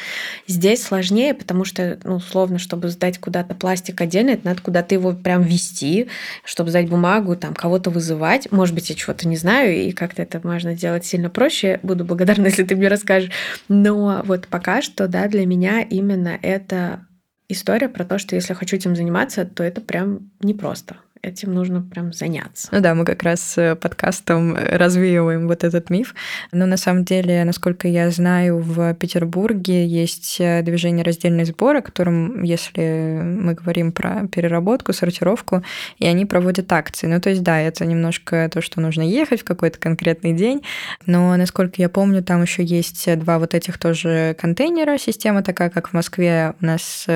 Здесь 0.47 0.81
сложнее, 0.81 1.33
потому 1.33 1.65
что, 1.65 1.99
ну, 2.05 2.15
условно, 2.15 2.57
чтобы 2.57 2.87
сдать 2.87 3.17
куда 3.17 3.32
куда-то 3.33 3.55
пластик 3.55 3.99
отдельно, 3.99 4.29
это 4.29 4.45
надо 4.45 4.61
куда-то 4.61 4.93
его 4.93 5.13
прям 5.13 5.41
вести, 5.41 6.07
чтобы 6.45 6.69
сдать 6.69 6.87
бумагу, 6.87 7.35
там 7.35 7.55
кого-то 7.55 7.89
вызывать. 7.89 8.51
Может 8.51 8.75
быть, 8.75 8.91
я 8.91 8.95
чего-то 8.95 9.27
не 9.27 9.37
знаю, 9.37 9.75
и 9.75 9.91
как-то 9.91 10.21
это 10.21 10.39
можно 10.43 10.75
делать 10.75 11.03
сильно 11.03 11.31
проще. 11.31 11.79
Буду 11.81 12.05
благодарна, 12.05 12.45
если 12.49 12.63
ты 12.63 12.75
мне 12.75 12.89
расскажешь. 12.89 13.31
Но 13.67 14.21
вот 14.23 14.47
пока 14.47 14.83
что, 14.83 15.07
да, 15.07 15.27
для 15.27 15.47
меня 15.47 15.81
именно 15.81 16.37
это 16.43 17.07
история 17.49 17.89
про 17.89 18.05
то, 18.05 18.19
что 18.19 18.35
если 18.35 18.53
хочу 18.53 18.75
этим 18.75 18.95
заниматься, 18.95 19.45
то 19.45 19.63
это 19.63 19.81
прям 19.81 20.31
непросто 20.39 20.97
этим 21.23 21.53
нужно 21.53 21.81
прям 21.81 22.11
заняться. 22.11 22.67
Ну 22.71 22.81
да, 22.81 22.93
мы 22.93 23.05
как 23.05 23.23
раз 23.23 23.57
э, 23.57 23.75
подкастом 23.75 24.55
э, 24.55 24.75
развеиваем 24.75 25.47
вот 25.47 25.63
этот 25.63 25.89
миф. 25.89 26.13
Но 26.51 26.65
на 26.65 26.75
самом 26.75 27.05
деле, 27.05 27.43
насколько 27.45 27.87
я 27.87 28.11
знаю, 28.11 28.59
в 28.59 28.93
Петербурге 28.95 29.87
есть 29.87 30.37
э, 30.39 30.61
движение 30.63 31.03
раздельный 31.03 31.45
сбор, 31.45 31.77
о 31.77 31.81
котором, 31.81 32.43
если 32.43 33.21
мы 33.23 33.53
говорим 33.53 33.93
про 33.93 34.27
переработку, 34.27 34.91
сортировку, 34.91 35.63
и 35.97 36.05
они 36.05 36.25
проводят 36.25 36.71
акции. 36.73 37.07
Ну 37.07 37.21
то 37.21 37.29
есть 37.29 37.41
да, 37.41 37.59
это 37.59 37.85
немножко 37.85 38.49
то, 38.51 38.61
что 38.61 38.81
нужно 38.81 39.03
ехать 39.03 39.41
в 39.41 39.45
какой-то 39.45 39.79
конкретный 39.79 40.33
день, 40.33 40.61
но, 41.05 41.35
насколько 41.37 41.81
я 41.81 41.87
помню, 41.87 42.21
там 42.21 42.41
еще 42.41 42.63
есть 42.63 43.17
два 43.19 43.39
вот 43.39 43.53
этих 43.53 43.77
тоже 43.77 44.35
контейнера, 44.39 44.97
система 44.97 45.41
такая, 45.41 45.69
как 45.69 45.89
в 45.89 45.93
Москве 45.93 46.53
у 46.61 46.65
нас 46.65 47.07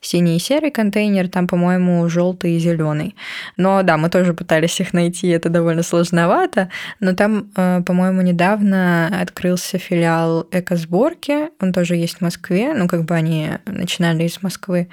синий 0.00 0.36
и 0.36 0.40
серый 0.40 0.72
контейнер, 0.72 1.28
там, 1.28 1.46
по-моему, 1.46 2.08
желтый 2.08 2.54
и 2.54 2.58
зеленый. 2.58 3.14
Но 3.56 3.82
да, 3.82 3.96
мы 3.96 4.10
тоже 4.10 4.34
пытались 4.34 4.80
их 4.80 4.92
найти, 4.92 5.28
это 5.28 5.48
довольно 5.48 5.82
сложновато. 5.82 6.70
Но 7.00 7.14
там, 7.14 7.50
э, 7.56 7.82
по-моему, 7.84 8.22
недавно 8.22 9.20
открылся 9.20 9.78
филиал 9.78 10.46
экосборки, 10.50 11.50
он 11.60 11.72
тоже 11.72 11.96
есть 11.96 12.18
в 12.18 12.20
Москве, 12.20 12.74
ну 12.74 12.88
как 12.88 13.04
бы 13.04 13.14
они 13.14 13.50
начинали 13.66 14.24
из 14.24 14.42
Москвы. 14.42 14.88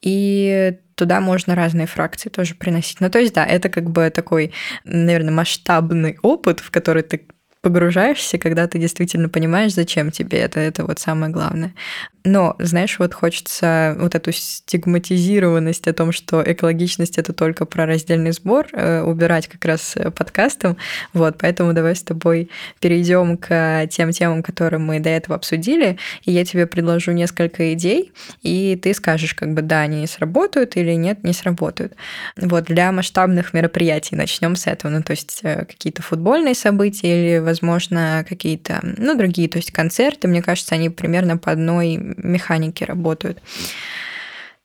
И 0.00 0.78
туда 0.94 1.20
можно 1.20 1.54
разные 1.54 1.86
фракции 1.86 2.28
тоже 2.28 2.54
приносить. 2.54 3.00
Ну, 3.00 3.10
то 3.10 3.18
есть, 3.18 3.34
да, 3.34 3.44
это 3.44 3.68
как 3.68 3.90
бы 3.90 4.10
такой, 4.10 4.52
наверное, 4.84 5.32
масштабный 5.32 6.18
опыт, 6.22 6.60
в 6.60 6.70
который 6.70 7.02
ты 7.02 7.26
погружаешься, 7.62 8.38
когда 8.38 8.66
ты 8.66 8.78
действительно 8.78 9.28
понимаешь, 9.28 9.72
зачем 9.72 10.10
тебе 10.10 10.38
это, 10.38 10.58
это 10.60 10.84
вот 10.84 10.98
самое 10.98 11.32
главное. 11.32 11.74
Но, 12.24 12.54
знаешь, 12.58 12.98
вот 12.98 13.14
хочется 13.14 13.96
вот 13.98 14.14
эту 14.14 14.30
стигматизированность 14.32 15.88
о 15.88 15.92
том, 15.92 16.12
что 16.12 16.42
экологичность 16.44 17.18
это 17.18 17.32
только 17.32 17.64
про 17.64 17.86
раздельный 17.86 18.32
сбор, 18.32 18.66
э, 18.72 19.02
убирать 19.02 19.48
как 19.48 19.64
раз 19.64 19.96
э, 19.96 20.10
подкастом. 20.10 20.76
Вот, 21.12 21.36
поэтому 21.38 21.72
давай 21.72 21.96
с 21.96 22.02
тобой 22.02 22.50
перейдем 22.80 23.36
к 23.36 23.86
тем 23.90 24.12
темам, 24.12 24.42
которые 24.42 24.78
мы 24.78 25.00
до 25.00 25.10
этого 25.10 25.34
обсудили, 25.34 25.98
и 26.24 26.30
я 26.30 26.44
тебе 26.44 26.66
предложу 26.66 27.10
несколько 27.12 27.72
идей, 27.74 28.12
и 28.42 28.78
ты 28.80 28.94
скажешь, 28.94 29.34
как 29.34 29.52
бы, 29.54 29.62
да, 29.62 29.80
они 29.80 30.06
сработают 30.06 30.76
или 30.76 30.92
нет, 30.92 31.24
не 31.24 31.32
сработают. 31.32 31.94
Вот, 32.36 32.64
для 32.64 32.92
масштабных 32.92 33.52
мероприятий 33.52 34.14
начнем 34.14 34.54
с 34.54 34.68
этого, 34.68 34.92
ну, 34.92 35.02
то 35.02 35.12
есть 35.12 35.40
э, 35.42 35.64
какие-то 35.64 36.02
футбольные 36.02 36.54
события 36.54 37.36
или, 37.36 37.38
возможно, 37.52 38.24
какие-то, 38.26 38.80
ну, 38.82 39.14
другие, 39.14 39.48
то 39.48 39.58
есть 39.58 39.70
концерты, 39.70 40.26
мне 40.26 40.42
кажется, 40.42 40.74
они 40.74 40.88
примерно 40.88 41.36
по 41.36 41.52
одной 41.52 41.96
механики 41.98 42.82
работают. 42.82 43.42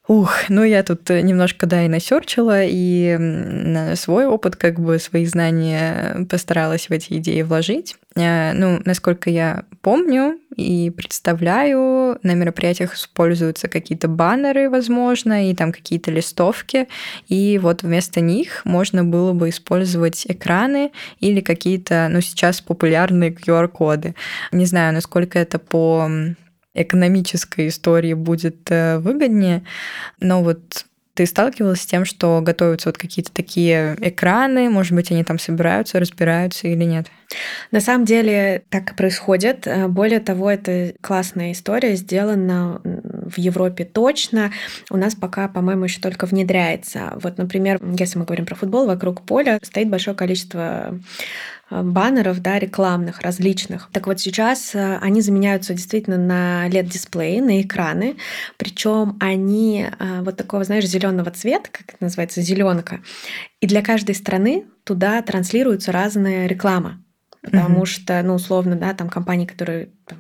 Ух, 0.08 0.48
ну 0.48 0.64
я 0.64 0.84
тут 0.84 1.10
немножко, 1.10 1.66
да, 1.66 1.84
и 1.84 1.90
насерчила, 1.90 2.64
и 2.64 3.96
свой 3.96 4.26
опыт, 4.26 4.56
как 4.56 4.80
бы 4.80 5.00
свои 5.00 5.26
знания 5.26 6.26
постаралась 6.30 6.88
в 6.88 6.92
эти 6.92 7.14
идеи 7.18 7.42
вложить. 7.42 7.98
Э, 8.16 8.54
ну, 8.54 8.80
насколько 8.86 9.30
я 9.30 9.66
помню 9.82 10.40
и 10.56 10.92
представляю, 10.92 12.20
на 12.24 12.34
мероприятиях 12.36 12.96
используются 12.96 13.68
какие-то 13.68 14.08
баннеры, 14.08 14.70
возможно, 14.70 15.50
и 15.50 15.54
там 15.54 15.74
какие-то 15.74 16.10
листовки, 16.10 16.88
и 17.28 17.60
вот 17.62 17.84
вместо 17.84 18.22
них 18.22 18.62
можно 18.64 19.04
было 19.04 19.34
бы 19.34 19.50
использовать 19.50 20.26
экраны 20.26 20.92
или 21.20 21.42
какие-то, 21.42 22.08
ну, 22.10 22.22
сейчас 22.22 22.62
популярные 22.62 23.32
QR-коды. 23.32 24.16
Не 24.54 24.66
знаю, 24.66 24.94
насколько 24.94 25.38
это 25.38 25.60
по 25.60 26.10
экономической 26.82 27.68
истории 27.68 28.14
будет 28.14 28.70
э, 28.70 29.00
выгоднее. 29.00 29.64
Но 30.20 30.44
вот 30.44 30.86
ты 31.18 31.26
сталкивалась 31.26 31.82
с 31.82 31.86
тем, 31.88 32.06
что 32.06 32.42
готовятся 32.42 32.90
вот 32.90 33.00
какие-то 33.00 33.32
такие 33.32 33.98
экраны, 34.02 34.70
может 34.70 34.94
быть, 34.94 35.12
они 35.12 35.24
там 35.24 35.40
собираются, 35.40 36.00
разбираются 36.00 36.68
или 36.68 36.84
нет? 36.84 37.08
На 37.72 37.82
самом 37.82 38.06
деле 38.06 38.64
так 38.70 38.92
и 38.92 38.96
происходит. 38.96 39.66
Э, 39.66 39.88
более 39.88 40.20
того, 40.20 40.52
это 40.52 40.94
классная 41.02 41.54
история, 41.54 41.96
сделана 41.96 42.80
в 42.84 43.38
Европе 43.40 43.84
точно. 43.84 44.52
У 44.92 44.98
нас 44.98 45.16
пока, 45.16 45.48
по-моему, 45.48 45.86
еще 45.86 46.00
только 46.00 46.28
внедряется. 46.28 47.14
Вот, 47.16 47.40
например, 47.40 47.82
если 47.98 48.20
мы 48.20 48.26
говорим 48.26 48.46
про 48.46 48.56
футбол, 48.56 48.86
вокруг 48.86 49.24
поля 49.24 49.60
стоит 49.64 49.90
большое 49.90 50.16
количество 50.16 51.00
баннеров, 51.70 52.40
да, 52.40 52.60
рекламных, 52.60 53.22
различных. 53.22 53.90
Так 53.92 54.08
вот 54.08 54.20
сейчас 54.20 54.74
э, 54.74 54.98
они 54.98 55.22
заменяются 55.22 55.74
действительно 55.74 56.18
на 56.18 56.68
LED-дисплеи, 56.70 57.40
на 57.40 57.62
экраны, 57.62 58.16
причем 58.58 59.18
они 59.20 59.88
э, 59.88 60.22
вот 60.22 60.38
такого, 60.38 60.64
знаешь, 60.64 60.86
зеленого 60.86 61.30
цвета, 61.32 61.70
как 61.72 61.90
это 61.90 61.98
называется, 62.00 62.42
зеленка. 62.42 63.02
И 63.60 63.68
для 63.68 63.82
каждой 63.82 64.16
страны 64.16 64.66
туда 64.84 65.22
транслируется 65.22 65.92
разная 65.92 66.48
реклама. 66.48 67.04
Потому 67.42 67.84
mm-hmm. 67.84 67.86
что, 67.86 68.24
ну, 68.24 68.36
условно, 68.36 68.76
да, 68.76 68.94
там 68.94 69.10
компании, 69.10 69.46
которые 69.46 69.90
там, 70.06 70.20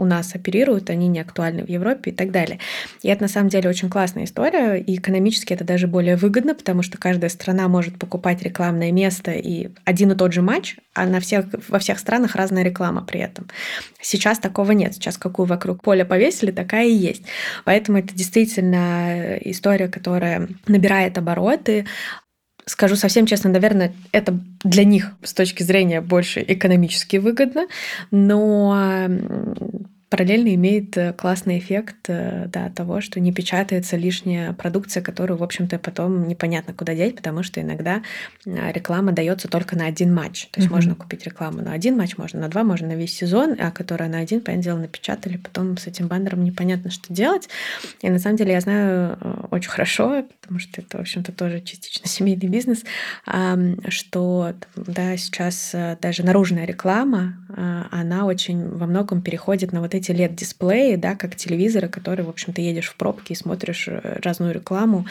у 0.00 0.06
нас 0.06 0.34
оперируют, 0.34 0.88
они 0.88 1.08
не 1.08 1.20
актуальны 1.20 1.62
в 1.64 1.68
Европе 1.68 2.10
и 2.10 2.14
так 2.14 2.30
далее. 2.30 2.58
И 3.02 3.08
это 3.08 3.22
на 3.22 3.28
самом 3.28 3.50
деле 3.50 3.68
очень 3.68 3.90
классная 3.90 4.24
история, 4.24 4.76
и 4.76 4.96
экономически 4.96 5.52
это 5.52 5.62
даже 5.62 5.86
более 5.86 6.16
выгодно, 6.16 6.54
потому 6.54 6.82
что 6.82 6.96
каждая 6.96 7.28
страна 7.28 7.68
может 7.68 7.98
покупать 7.98 8.42
рекламное 8.42 8.92
место 8.92 9.32
и 9.32 9.68
один 9.84 10.12
и 10.12 10.14
тот 10.16 10.32
же 10.32 10.40
матч, 10.40 10.76
а 10.94 11.04
на 11.04 11.20
всех, 11.20 11.46
во 11.68 11.78
всех 11.78 11.98
странах 11.98 12.34
разная 12.34 12.62
реклама 12.62 13.02
при 13.02 13.20
этом. 13.20 13.48
Сейчас 14.00 14.38
такого 14.38 14.72
нет. 14.72 14.94
Сейчас 14.94 15.18
какую 15.18 15.46
вокруг 15.46 15.82
поля 15.82 16.06
повесили, 16.06 16.50
такая 16.50 16.86
и 16.86 16.94
есть. 16.94 17.22
Поэтому 17.64 17.98
это 17.98 18.14
действительно 18.14 19.36
история, 19.42 19.88
которая 19.88 20.48
набирает 20.66 21.18
обороты, 21.18 21.84
скажу 22.70 22.96
совсем 22.96 23.26
честно, 23.26 23.50
наверное, 23.50 23.92
это 24.12 24.38
для 24.62 24.84
них 24.84 25.12
с 25.22 25.34
точки 25.34 25.62
зрения 25.62 26.00
больше 26.00 26.44
экономически 26.46 27.16
выгодно, 27.16 27.66
но 28.10 29.08
параллельно 30.10 30.52
имеет 30.56 30.96
э, 30.96 31.12
классный 31.12 31.58
эффект 31.58 32.08
э, 32.08 32.46
да, 32.48 32.68
того, 32.68 33.00
что 33.00 33.20
не 33.20 33.32
печатается 33.32 33.96
лишняя 33.96 34.52
продукция, 34.52 35.02
которую, 35.02 35.38
в 35.38 35.42
общем-то, 35.44 35.78
потом 35.78 36.26
непонятно 36.26 36.74
куда 36.74 36.94
деть, 36.96 37.14
потому 37.14 37.44
что 37.44 37.60
иногда 37.60 38.02
э, 38.44 38.72
реклама 38.72 39.12
дается 39.12 39.46
только 39.46 39.76
на 39.76 39.86
один 39.86 40.12
матч. 40.12 40.48
То 40.50 40.60
есть 40.60 40.68
mm-hmm. 40.68 40.74
можно 40.74 40.94
купить 40.96 41.24
рекламу 41.24 41.62
на 41.62 41.72
один 41.72 41.96
матч, 41.96 42.18
можно 42.18 42.40
на 42.40 42.48
два, 42.48 42.64
можно 42.64 42.88
на 42.88 42.96
весь 42.96 43.16
сезон, 43.16 43.54
а 43.60 43.70
которая 43.70 44.08
на 44.08 44.18
один, 44.18 44.40
понятное 44.40 44.64
дело, 44.64 44.78
напечатали, 44.78 45.36
потом 45.36 45.78
с 45.78 45.86
этим 45.86 46.08
баннером 46.08 46.42
непонятно, 46.42 46.90
что 46.90 47.14
делать. 47.14 47.48
И 48.02 48.10
на 48.10 48.18
самом 48.18 48.36
деле 48.36 48.52
я 48.52 48.60
знаю 48.60 49.16
очень 49.52 49.70
хорошо, 49.70 50.24
потому 50.40 50.58
что 50.58 50.80
это, 50.80 50.98
в 50.98 51.00
общем-то, 51.02 51.30
тоже 51.30 51.60
частично 51.60 52.08
семейный 52.08 52.48
бизнес, 52.48 52.82
что 53.88 54.54
да, 54.74 55.16
сейчас 55.16 55.74
даже 56.02 56.24
наружная 56.24 56.64
реклама, 56.64 57.36
она 57.90 58.26
очень 58.26 58.68
во 58.68 58.86
многом 58.86 59.22
переходит 59.22 59.72
на 59.72 59.80
вот 59.80 59.94
эти 59.94 59.99
эти 60.00 60.10
LED-дисплеи, 60.10 60.96
да, 60.96 61.14
как 61.14 61.36
телевизоры, 61.36 61.88
которые, 61.88 62.26
в 62.26 62.28
общем, 62.28 62.52
ты 62.52 62.62
едешь 62.62 62.88
в 62.88 62.96
пробке 62.96 63.34
и 63.34 63.36
смотришь 63.36 63.88
э, 63.88 64.18
разную 64.22 64.52
рекламу, 64.52 65.06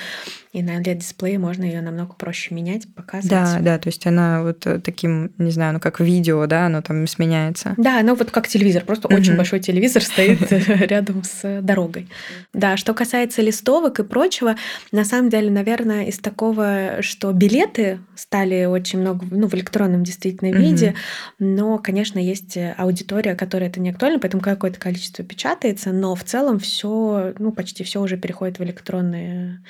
и 0.52 0.64
на 0.64 0.82
LED-дисплее 0.82 1.38
можно 1.38 1.64
ее 1.64 1.82
намного 1.82 2.14
проще 2.14 2.56
менять, 2.56 2.92
показывать. 2.96 3.30
Да, 3.30 3.60
да, 3.62 3.78
то 3.78 3.90
есть 3.90 4.08
она 4.08 4.42
вот 4.42 4.66
э, 4.66 4.80
таким, 4.80 5.32
не 5.38 5.52
знаю, 5.52 5.74
ну 5.74 5.80
как 5.80 6.00
видео, 6.00 6.48
да, 6.48 6.66
оно 6.66 6.82
там 6.82 7.06
сменяется. 7.06 7.76
Да, 7.78 8.02
ну 8.02 8.16
вот 8.16 8.32
как 8.32 8.48
телевизор, 8.48 8.84
просто 8.84 9.08
угу. 9.08 9.16
очень 9.16 9.38
большой 9.38 9.60
телевизор 9.60 10.02
стоит 10.02 10.52
рядом 10.52 11.24
с 11.24 11.62
дорогой. 11.62 12.08
Да, 12.52 12.78
что 12.78 12.96
касается 12.96 13.44
листовок 13.44 14.00
и 14.00 14.04
прочего, 14.04 14.56
на 14.92 15.06
самом 15.06 15.30
деле, 15.30 15.52
наверное, 15.52 16.06
из 16.06 16.18
такого, 16.18 17.02
что 17.02 17.32
билеты 17.32 18.00
стали 18.16 18.66
очень 18.66 19.00
много, 19.02 19.28
ну, 19.30 19.48
в 19.48 19.54
электронном 19.54 20.04
действительно 20.04 20.52
виде, 20.52 20.96
но, 21.38 21.78
конечно, 21.78 22.18
есть 22.18 22.58
аудитория, 22.76 23.36
которая 23.36 23.70
это 23.70 23.80
не 23.80 23.92
актуально, 23.92 24.18
поэтому 24.20 24.42
какое-то 24.42 24.80
количество 24.80 25.24
печатается, 25.24 25.92
но 25.92 26.16
в 26.16 26.24
целом 26.24 26.58
все, 26.58 27.36
ну, 27.38 27.52
почти 27.52 27.84
все 27.84 28.02
уже 28.02 28.18
переходит 28.18 28.58
в 28.58 28.64
электронные 28.64 29.62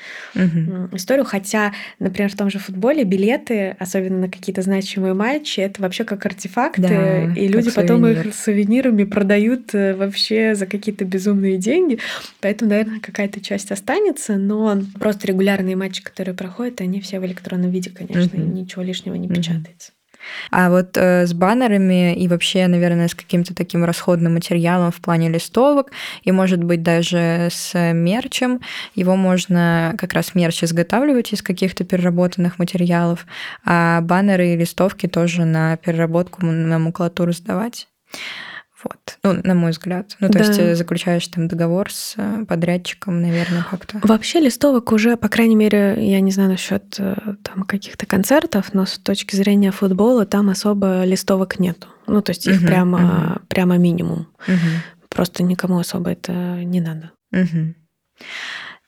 историю. 0.92 1.26
Хотя, 1.26 1.74
например, 2.00 2.32
в 2.32 2.36
том 2.36 2.50
же 2.50 2.60
футболе 2.60 3.04
билеты, 3.04 3.76
особенно 3.80 4.20
на 4.20 4.30
какие-то 4.30 4.62
значимые 4.62 5.14
матчи, 5.14 5.60
это 5.60 5.82
вообще 5.82 6.04
как 6.04 6.26
артефакты, 6.26 6.82
да, 6.82 7.34
и 7.34 7.48
люди 7.48 7.72
потом 7.72 8.02
сувенир. 8.02 8.28
их 8.28 8.36
сувенирами 8.36 9.04
продают 9.04 9.74
э, 9.74 9.96
вообще 9.96 10.56
за 10.56 10.66
какие-то 10.66 11.06
безумные 11.06 11.58
деньги. 11.58 12.00
Поэтому, 12.42 12.72
наверное, 12.72 13.00
какая-то 13.00 13.42
часть 13.42 13.72
останется, 13.72 14.38
но 14.38 14.82
просто 15.00 15.28
регулярные 15.28 15.76
матчи, 15.76 16.04
которые 16.04 16.36
проходят, 16.36 16.82
они 16.82 17.02
все 17.02 17.20
в 17.20 17.26
электронном 17.26 17.72
виде, 17.72 17.90
конечно, 17.90 18.42
угу. 18.42 18.52
ничего 18.52 18.82
лишнего 18.84 19.16
не 19.16 19.28
угу. 19.28 19.36
печатается. 19.36 19.92
А 20.52 20.70
вот 20.70 20.98
э, 20.98 21.26
с 21.26 21.34
баннерами 21.34 22.16
и 22.16 22.28
вообще, 22.28 22.68
наверное, 22.68 23.08
с 23.08 23.16
каким-то 23.16 23.54
таким 23.56 23.84
расходным 23.84 24.34
материалом 24.34 24.92
в 24.92 25.02
плане 25.02 25.30
листовок, 25.30 25.92
и, 26.24 26.32
может 26.32 26.64
быть, 26.64 26.84
даже 26.84 27.50
с 27.52 27.94
мерчем, 27.94 28.62
его 28.96 29.16
можно 29.16 29.96
как 29.98 30.14
раз 30.14 30.36
мерч 30.36 30.64
изготавливать 30.64 31.34
из 31.34 31.42
каких-то 31.42 31.84
переработанных 31.84 32.60
материалов, 32.60 33.26
а 33.66 34.02
баннеры 34.02 34.50
и 34.50 34.58
листовки 34.58 35.08
тоже 35.08 35.46
на 35.46 35.78
переработку, 35.78 36.46
на 36.46 36.80
макулатуру 36.80 37.32
сдавать. 37.34 37.88
Вот. 38.84 39.18
Ну, 39.24 39.42
на 39.44 39.56
мой 39.56 39.72
взгляд. 39.72 40.16
Ну, 40.20 40.30
то 40.30 40.40
да. 40.40 40.46
есть 40.46 40.60
э, 40.60 40.76
заключаешь 40.76 41.28
там 41.28 41.48
договор 41.48 41.92
с 41.92 42.14
э, 42.18 42.46
подрядчиком, 42.48 43.22
наверное, 43.22 43.66
как-то. 43.70 44.00
Вообще 44.04 44.40
листовок 44.40 44.92
уже, 44.94 45.18
по 45.18 45.28
крайней 45.28 45.56
мере, 45.56 45.98
я 46.00 46.22
не 46.22 46.32
знаю 46.32 46.52
насчет 46.52 46.96
э, 46.98 47.16
там 47.44 47.64
каких-то 47.64 48.06
концертов, 48.06 48.74
но 48.74 48.86
с 48.86 48.98
точки 48.98 49.36
зрения 49.36 49.72
футбола 49.72 50.26
там 50.26 50.50
особо 50.50 51.04
листовок 51.04 51.60
нету. 51.60 51.88
Ну, 52.08 52.22
то 52.22 52.32
есть 52.32 52.48
их 52.48 52.60
угу, 52.60 52.68
прямо, 52.68 53.34
угу. 53.36 53.46
прямо 53.50 53.78
минимум. 53.78 54.28
Угу. 54.48 55.08
Просто 55.10 55.44
никому 55.44 55.80
особо 55.80 56.12
это 56.12 56.32
не 56.64 56.80
надо. 56.80 57.12
Угу. 57.34 57.76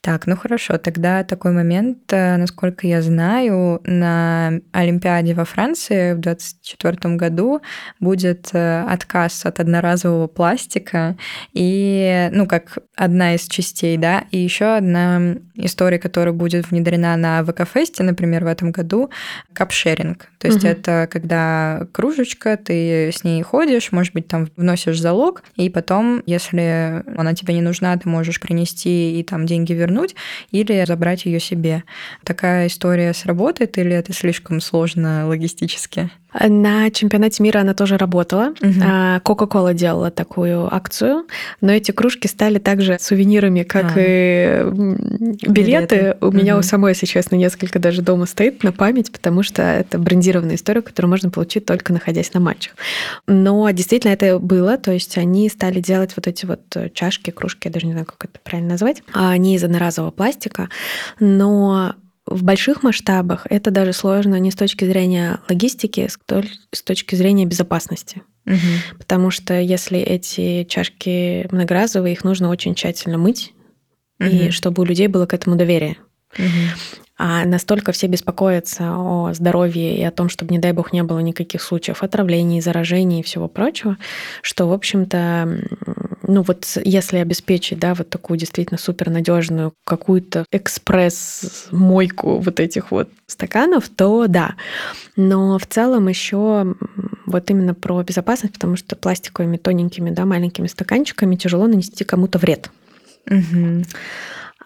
Так, 0.02 0.26
ну 0.26 0.36
хорошо, 0.36 0.80
тогда 0.80 1.24
такой 1.24 1.52
момент, 1.52 2.12
э, 2.12 2.38
насколько 2.38 2.88
я 2.88 3.04
знаю, 3.04 3.82
на 3.86 4.60
Олимпиаде 4.72 5.36
во 5.36 5.46
Франции 5.46 6.14
в 6.14 6.20
2024 6.20 7.16
году 7.18 7.62
будет 8.00 8.50
э, 8.54 8.84
отказ 8.90 9.46
от 9.46 9.60
одноразового 9.60 10.26
пластика 10.26 11.18
и, 11.54 12.30
ну, 12.32 12.48
как 12.48 12.80
одна 12.96 13.36
из 13.36 13.48
частей, 13.48 13.96
да, 13.98 14.26
и 14.32 14.40
еще 14.40 14.76
одна 14.76 15.36
история, 15.54 16.00
которая 16.00 16.34
будет 16.34 16.72
внедрена 16.72 17.16
на 17.16 17.44
ВК-фесте, 17.44 18.02
например, 18.02 18.44
в 18.44 18.48
этом 18.48 18.72
году, 18.72 19.12
капшеринг. 19.54 20.30
То 20.40 20.48
есть 20.48 20.64
угу. 20.64 20.68
это 20.68 21.08
когда 21.12 21.86
кружечка, 21.92 22.58
ты 22.58 23.12
с 23.12 23.24
ней 23.24 23.44
ходишь, 23.44 23.92
может 23.92 24.14
быть, 24.14 24.28
там 24.28 24.48
вносишь 24.56 25.00
залог, 25.00 25.44
и 25.56 25.70
потом, 25.70 26.24
если 26.26 27.04
она 27.16 27.36
тебе 27.36 27.54
не 27.54 27.62
нужна, 27.62 27.96
ты 27.98 28.10
можешь 28.10 28.40
принести 28.40 29.20
и 29.20 29.24
там 29.24 29.46
деньги 29.46 29.74
вернуть, 29.74 29.91
вернуть 29.92 30.16
или 30.52 30.84
забрать 30.86 31.26
ее 31.26 31.40
себе. 31.40 31.84
Такая 32.24 32.68
история 32.68 33.14
сработает 33.14 33.78
или 33.78 33.92
это 33.92 34.14
слишком 34.14 34.62
сложно 34.62 35.28
логистически? 35.28 36.10
На 36.40 36.90
чемпионате 36.92 37.44
мира 37.44 37.60
она 37.60 37.74
тоже 37.74 37.98
работала. 37.98 38.54
Кока-кола 39.24 39.74
делала 39.74 40.12
такую 40.12 40.74
акцию, 40.74 41.26
но 41.60 41.74
эти 41.74 41.92
кружки 41.92 42.28
стали 42.28 42.58
также 42.58 42.98
сувенирами, 43.00 43.64
как 43.64 43.98
а, 43.98 44.00
и 44.00 44.64
билеты. 44.72 45.50
билеты. 45.50 46.18
У 46.22 46.28
угу. 46.28 46.38
меня 46.38 46.58
у 46.58 46.62
самой, 46.62 46.92
если 46.92 47.06
честно, 47.06 47.36
несколько 47.36 47.80
даже 47.80 48.02
дома 48.02 48.26
стоит 48.26 48.64
на 48.64 48.72
память, 48.72 49.12
потому 49.12 49.44
что 49.44 49.62
это 49.62 49.98
брендированная 49.98 50.56
история, 50.56 50.82
которую 50.82 51.10
можно 51.10 51.30
получить 51.30 51.66
только 51.66 51.92
находясь 51.92 52.34
на 52.34 52.40
матчах. 52.40 52.76
Но 53.28 53.70
действительно 53.72 54.14
это 54.14 54.40
было, 54.40 54.78
то 54.78 54.92
есть 54.92 55.18
они 55.18 55.50
стали 55.50 55.82
делать 55.82 56.14
вот 56.16 56.28
эти 56.28 56.46
вот 56.46 56.62
чашки, 56.94 57.32
кружки, 57.32 57.68
я 57.68 57.74
даже 57.74 57.88
не 57.88 57.92
знаю, 57.92 58.06
как 58.06 58.26
это 58.26 58.40
правильно 58.42 58.72
назвать, 58.72 59.04
они 59.14 59.56
из 59.56 59.64
одноразового 59.82 60.12
пластика, 60.12 60.70
но 61.20 61.96
в 62.26 62.44
больших 62.44 62.84
масштабах 62.84 63.48
это 63.50 63.72
даже 63.72 63.94
сложно 63.94 64.40
не 64.40 64.52
с 64.52 64.56
точки 64.56 64.86
зрения 64.86 65.40
логистики, 65.50 66.08
а 66.30 66.44
с 66.72 66.82
точки 66.84 67.16
зрения 67.16 67.46
безопасности. 67.46 68.22
Угу. 68.46 68.98
Потому 69.00 69.32
что 69.32 69.60
если 69.60 70.00
эти 70.00 70.64
чашки 70.66 71.48
многоразовые, 71.52 72.14
их 72.14 72.24
нужно 72.24 72.50
очень 72.50 72.76
тщательно 72.76 73.18
мыть, 73.18 73.54
угу. 74.20 74.30
и 74.30 74.50
чтобы 74.52 74.84
у 74.84 74.86
людей 74.86 75.08
было 75.08 75.26
к 75.26 75.34
этому 75.34 75.56
доверие. 75.56 75.98
Угу. 76.38 76.46
А 77.18 77.46
настолько 77.46 77.92
все 77.92 78.08
беспокоятся 78.08 78.96
о 78.96 79.32
здоровье 79.34 79.96
и 79.96 80.04
о 80.04 80.10
том, 80.10 80.28
чтобы, 80.28 80.52
не 80.54 80.60
дай 80.60 80.72
бог, 80.72 80.92
не 80.92 81.04
было 81.04 81.20
никаких 81.20 81.62
случаев 81.62 82.02
отравлений, 82.02 82.62
заражений 82.62 83.20
и 83.20 83.24
всего 83.24 83.48
прочего, 83.48 83.98
что, 84.42 84.68
в 84.68 84.74
общем-то, 84.74 85.68
ну 86.32 86.42
вот 86.44 86.66
если 86.84 87.18
обеспечить, 87.18 87.80
да, 87.80 87.94
вот 87.94 88.10
такую 88.10 88.38
действительно 88.38 88.80
супернадежную 88.80 89.74
какую-то 89.86 90.46
экспресс-мойку 90.52 92.40
вот 92.40 92.60
этих 92.60 92.92
вот 92.92 93.10
стаканов, 93.28 93.90
то 93.90 94.28
да. 94.28 94.56
Но 95.16 95.58
в 95.58 95.66
целом 95.66 96.08
еще 96.08 96.76
вот 97.26 97.50
именно 97.50 97.74
про 97.74 98.02
безопасность, 98.04 98.54
потому 98.54 98.76
что 98.76 98.96
пластиковыми 98.96 99.58
тоненькими, 99.58 100.10
да, 100.10 100.26
маленькими 100.26 100.68
стаканчиками 100.68 101.36
тяжело 101.36 101.68
нанести 101.68 102.04
кому-то 102.04 102.40
вред. 102.40 102.72
Угу. 103.30 103.84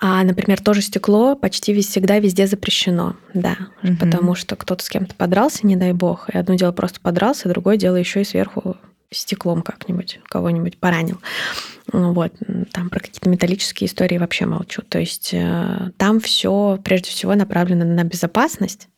А, 0.02 0.24
например, 0.24 0.62
тоже 0.62 0.82
стекло 0.82 1.36
почти 1.36 1.80
всегда 1.82 2.20
везде 2.20 2.48
запрещено, 2.48 3.16
да, 3.34 3.58
угу. 3.82 3.96
потому 3.98 4.36
что 4.36 4.56
кто-то 4.56 4.84
с 4.84 4.90
кем-то 4.90 5.16
подрался, 5.16 5.66
не 5.66 5.76
дай 5.76 5.94
бог, 5.94 6.30
и 6.30 6.38
одно 6.38 6.56
дело 6.56 6.74
просто 6.74 7.00
подрался, 7.00 7.50
другое 7.50 7.78
дело 7.78 7.96
еще 7.96 8.22
и 8.22 8.26
сверху 8.26 8.78
стеклом 9.18 9.62
как-нибудь 9.62 10.20
кого-нибудь 10.28 10.78
поранил. 10.78 11.20
Вот, 11.92 12.34
там 12.72 12.90
про 12.90 13.00
какие-то 13.00 13.30
металлические 13.30 13.88
истории 13.88 14.18
вообще 14.18 14.46
молчу. 14.46 14.82
То 14.82 15.00
есть 15.00 15.30
э, 15.34 15.92
там 15.98 16.20
все 16.20 16.80
прежде 16.84 17.12
всего 17.12 17.36
направлено 17.36 17.86
на 17.86 18.04
безопасность. 18.04 18.90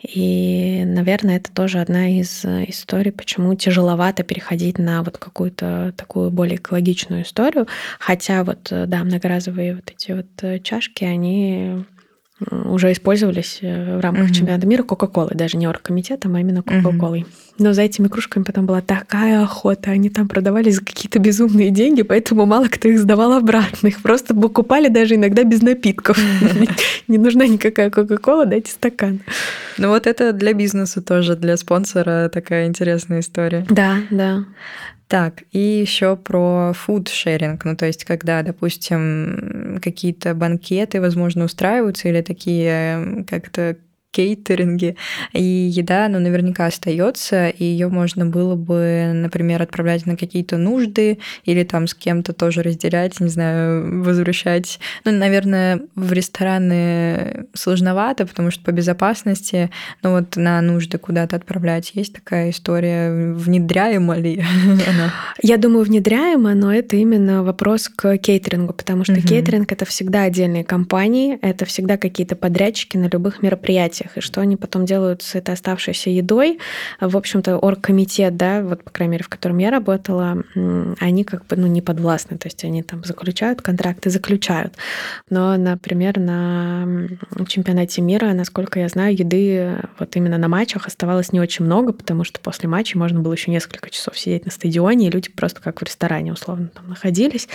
И, 0.00 0.84
наверное, 0.86 1.38
это 1.38 1.52
тоже 1.52 1.80
одна 1.80 2.08
из 2.08 2.44
э, 2.44 2.66
историй, 2.68 3.10
почему 3.10 3.54
тяжеловато 3.54 4.22
переходить 4.22 4.78
на 4.78 5.02
вот 5.02 5.18
какую-то 5.18 5.94
такую 5.96 6.30
более 6.30 6.56
экологичную 6.56 7.24
историю. 7.24 7.66
Хотя 7.98 8.44
вот, 8.44 8.70
э, 8.70 8.86
да, 8.86 9.02
многоразовые 9.02 9.76
вот 9.76 9.90
эти 9.90 10.12
вот 10.12 10.62
чашки, 10.62 11.04
они 11.04 11.84
уже 12.50 12.92
использовались 12.92 13.58
в 13.62 14.00
рамках 14.00 14.30
mm-hmm. 14.30 14.34
чемпионата 14.34 14.66
мира 14.66 14.82
Кока-Колы, 14.82 15.30
даже 15.34 15.56
не 15.56 15.66
оргкомитетом, 15.66 16.34
а 16.34 16.40
именно 16.40 16.62
Кока-Колой. 16.62 17.20
Mm-hmm. 17.20 17.52
Но 17.58 17.72
за 17.72 17.82
этими 17.82 18.08
кружками 18.08 18.44
потом 18.44 18.66
была 18.66 18.80
такая 18.80 19.42
охота. 19.42 19.90
Они 19.90 20.08
там 20.10 20.28
продавались 20.28 20.76
за 20.76 20.84
какие-то 20.84 21.18
безумные 21.18 21.70
деньги, 21.70 22.02
поэтому 22.02 22.46
мало 22.46 22.66
кто 22.68 22.88
их 22.88 22.98
сдавал 22.98 23.32
обратно. 23.34 23.88
Их 23.88 24.02
просто 24.02 24.34
покупали 24.34 24.88
даже 24.88 25.16
иногда 25.16 25.44
без 25.44 25.62
напитков. 25.62 26.18
Не 27.08 27.18
нужна 27.18 27.46
никакая 27.46 27.90
Кока-Кола, 27.90 28.46
дайте 28.46 28.72
стакан. 28.72 29.20
Ну 29.78 29.88
вот 29.88 30.06
это 30.06 30.32
для 30.32 30.54
бизнеса 30.54 31.02
тоже, 31.02 31.36
для 31.36 31.56
спонсора 31.56 32.28
такая 32.28 32.66
интересная 32.66 33.20
история. 33.20 33.66
Да, 33.68 33.98
да. 34.10 34.44
Так, 35.12 35.42
и 35.52 35.58
еще 35.58 36.16
про 36.16 36.72
фуд-шеринг, 36.72 37.66
ну 37.66 37.76
то 37.76 37.84
есть 37.84 38.02
когда, 38.06 38.42
допустим, 38.42 39.78
какие-то 39.82 40.32
банкеты, 40.34 41.02
возможно, 41.02 41.44
устраиваются 41.44 42.08
или 42.08 42.22
такие 42.22 43.22
как-то 43.28 43.76
кейтеринге, 44.12 44.96
и 45.32 45.42
еда, 45.42 46.06
ну, 46.08 46.20
наверняка 46.20 46.66
остается, 46.66 47.48
и 47.48 47.64
ее 47.64 47.88
можно 47.88 48.26
было 48.26 48.54
бы, 48.54 49.10
например, 49.14 49.62
отправлять 49.62 50.06
на 50.06 50.16
какие-то 50.16 50.58
нужды 50.58 51.18
или 51.44 51.64
там 51.64 51.86
с 51.86 51.94
кем-то 51.94 52.34
тоже 52.34 52.62
разделять, 52.62 53.18
не 53.20 53.28
знаю, 53.28 54.02
возвращать. 54.02 54.78
Ну, 55.04 55.12
наверное, 55.12 55.80
в 55.94 56.12
рестораны 56.12 57.46
сложновато, 57.54 58.26
потому 58.26 58.50
что 58.50 58.62
по 58.62 58.70
безопасности, 58.70 59.70
ну, 60.02 60.12
вот 60.12 60.36
на 60.36 60.60
нужды 60.60 60.98
куда-то 60.98 61.36
отправлять. 61.36 61.92
Есть 61.94 62.12
такая 62.12 62.50
история, 62.50 63.32
внедряема 63.32 64.16
ли 64.16 64.44
она? 64.88 65.12
Я 65.42 65.56
думаю, 65.56 65.86
внедряема, 65.86 66.54
но 66.54 66.72
это 66.72 66.96
именно 66.96 67.42
вопрос 67.42 67.88
к 67.88 68.18
кейтерингу, 68.18 68.74
потому 68.74 69.04
что 69.04 69.14
угу. 69.14 69.22
кейтеринг— 69.22 69.72
это 69.72 69.86
всегда 69.86 70.24
отдельные 70.24 70.64
компании, 70.64 71.38
это 71.40 71.64
всегда 71.64 71.96
какие-то 71.96 72.36
подрядчики 72.36 72.98
на 72.98 73.08
любых 73.08 73.42
мероприятиях 73.42 74.01
мероприятиях, 74.02 74.16
и 74.16 74.20
что 74.20 74.40
они 74.40 74.56
потом 74.56 74.84
делают 74.84 75.22
с 75.22 75.34
этой 75.34 75.54
оставшейся 75.54 76.10
едой. 76.10 76.58
В 77.00 77.16
общем-то, 77.16 77.58
оргкомитет, 77.58 78.36
да, 78.36 78.62
вот, 78.62 78.84
по 78.84 78.90
крайней 78.90 79.12
мере, 79.12 79.24
в 79.24 79.28
котором 79.28 79.58
я 79.58 79.70
работала, 79.70 80.42
они 81.00 81.24
как 81.24 81.46
бы, 81.46 81.56
ну, 81.56 81.66
не 81.66 81.82
подвластны, 81.82 82.38
то 82.38 82.46
есть 82.46 82.64
они 82.64 82.82
там 82.82 83.04
заключают 83.04 83.62
контракты, 83.62 84.10
заключают. 84.10 84.74
Но, 85.30 85.56
например, 85.56 86.18
на 86.18 87.08
чемпионате 87.46 88.02
мира, 88.02 88.32
насколько 88.32 88.80
я 88.80 88.88
знаю, 88.88 89.16
еды 89.16 89.76
вот 89.98 90.16
именно 90.16 90.38
на 90.38 90.48
матчах 90.48 90.86
оставалось 90.86 91.32
не 91.32 91.40
очень 91.40 91.64
много, 91.64 91.92
потому 91.92 92.24
что 92.24 92.40
после 92.40 92.68
матча 92.68 92.98
можно 92.98 93.20
было 93.20 93.32
еще 93.32 93.50
несколько 93.50 93.90
часов 93.90 94.18
сидеть 94.18 94.44
на 94.44 94.50
стадионе, 94.50 95.08
и 95.08 95.10
люди 95.10 95.30
просто 95.30 95.60
как 95.60 95.80
в 95.80 95.84
ресторане 95.84 96.32
условно 96.32 96.68
там 96.68 96.88
находились. 96.88 97.48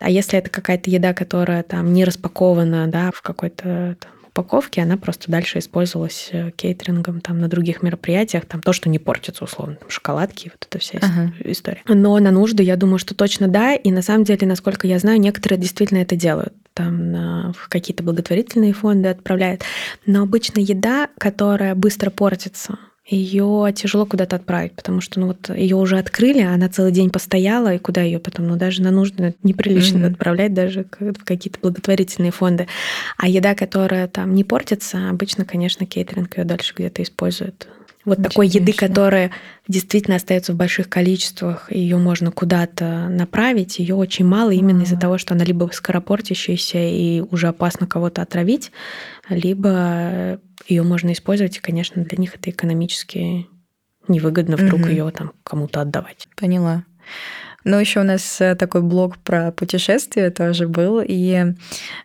А 0.00 0.10
если 0.10 0.38
это 0.38 0.50
какая-то 0.50 0.90
еда, 0.90 1.14
которая 1.14 1.62
там 1.62 1.92
не 1.92 2.04
распакована, 2.04 2.86
да, 2.88 3.10
в 3.14 3.22
какой-то 3.22 3.96
упаковке, 4.34 4.82
она 4.82 4.96
просто 4.96 5.30
дальше 5.30 5.60
использовалась 5.60 6.28
э, 6.32 6.50
кейтерингом 6.50 7.20
там 7.20 7.38
на 7.38 7.48
других 7.48 7.82
мероприятиях, 7.82 8.44
там 8.46 8.60
то, 8.60 8.72
что 8.72 8.88
не 8.88 8.98
портится, 8.98 9.44
условно, 9.44 9.76
там 9.76 9.88
шоколадки, 9.88 10.50
вот 10.52 10.66
эта 10.68 10.78
вся 10.78 10.98
ага. 11.00 11.32
история. 11.44 11.82
Но 11.86 12.18
на 12.18 12.32
нужды, 12.32 12.64
я 12.64 12.76
думаю, 12.76 12.98
что 12.98 13.14
точно 13.14 13.46
да, 13.46 13.74
и 13.74 13.92
на 13.92 14.02
самом 14.02 14.24
деле, 14.24 14.46
насколько 14.46 14.88
я 14.88 14.98
знаю, 14.98 15.20
некоторые 15.20 15.60
действительно 15.60 15.98
это 15.98 16.16
делают 16.16 16.52
там 16.74 17.12
на, 17.12 17.52
в 17.52 17.68
какие-то 17.68 18.02
благотворительные 18.02 18.72
фонды 18.72 19.08
отправляют. 19.08 19.62
Но 20.06 20.22
обычно 20.22 20.58
еда, 20.58 21.08
которая 21.18 21.76
быстро 21.76 22.10
портится, 22.10 22.78
ее 23.06 23.72
тяжело 23.74 24.06
куда-то 24.06 24.36
отправить, 24.36 24.72
потому 24.72 25.00
что 25.00 25.20
ну 25.20 25.28
вот 25.28 25.50
ее 25.50 25.76
уже 25.76 25.98
открыли, 25.98 26.40
она 26.40 26.68
целый 26.68 26.90
день 26.90 27.10
постояла, 27.10 27.74
и 27.74 27.78
куда 27.78 28.00
ее 28.00 28.18
потом, 28.18 28.46
ну 28.48 28.56
даже 28.56 28.82
на 28.82 28.90
нужды 28.90 29.34
неприлично 29.42 29.98
mm-hmm. 29.98 30.12
отправлять 30.12 30.54
даже 30.54 30.86
в 30.98 31.24
какие-то 31.24 31.58
благотворительные 31.60 32.32
фонды. 32.32 32.66
А 33.18 33.28
еда, 33.28 33.54
которая 33.54 34.08
там 34.08 34.34
не 34.34 34.42
портится, 34.42 35.10
обычно, 35.10 35.44
конечно, 35.44 35.84
кейтеринг 35.84 36.38
ее 36.38 36.44
дальше 36.44 36.72
где-то 36.74 37.02
использует. 37.02 37.68
Вот 38.04 38.18
Очень 38.18 38.28
такой 38.28 38.48
еды, 38.48 38.72
которая 38.72 39.30
действительно 39.66 40.16
остается 40.16 40.52
в 40.52 40.56
больших 40.56 40.88
количествах, 40.88 41.72
ее 41.72 41.96
можно 41.96 42.30
куда-то 42.30 43.08
направить, 43.08 43.78
ее 43.78 43.94
очень 43.94 44.26
мало 44.26 44.50
именно 44.50 44.80
mm-hmm. 44.80 44.84
из-за 44.84 44.98
того, 44.98 45.18
что 45.18 45.34
она 45.34 45.44
либо 45.44 45.70
скоропортящаяся 45.72 46.78
и 46.78 47.20
уже 47.20 47.48
опасно 47.48 47.86
кого-то 47.86 48.20
отравить, 48.20 48.72
либо 49.28 50.38
ее 50.68 50.82
можно 50.82 51.12
использовать, 51.12 51.56
и, 51.56 51.60
конечно, 51.60 52.04
для 52.04 52.18
них 52.18 52.34
это 52.34 52.50
экономически 52.50 53.46
невыгодно 54.08 54.56
вдруг 54.56 54.82
угу. 54.82 54.88
ее 54.88 55.10
там 55.10 55.32
кому-то 55.42 55.80
отдавать. 55.80 56.28
Поняла. 56.36 56.84
Ну, 57.64 57.78
еще 57.78 58.00
у 58.00 58.04
нас 58.04 58.40
э, 58.40 58.54
такой 58.54 58.82
блог 58.82 59.16
про 59.18 59.50
путешествия 59.50 60.30
тоже 60.30 60.68
был, 60.68 61.02
и 61.02 61.54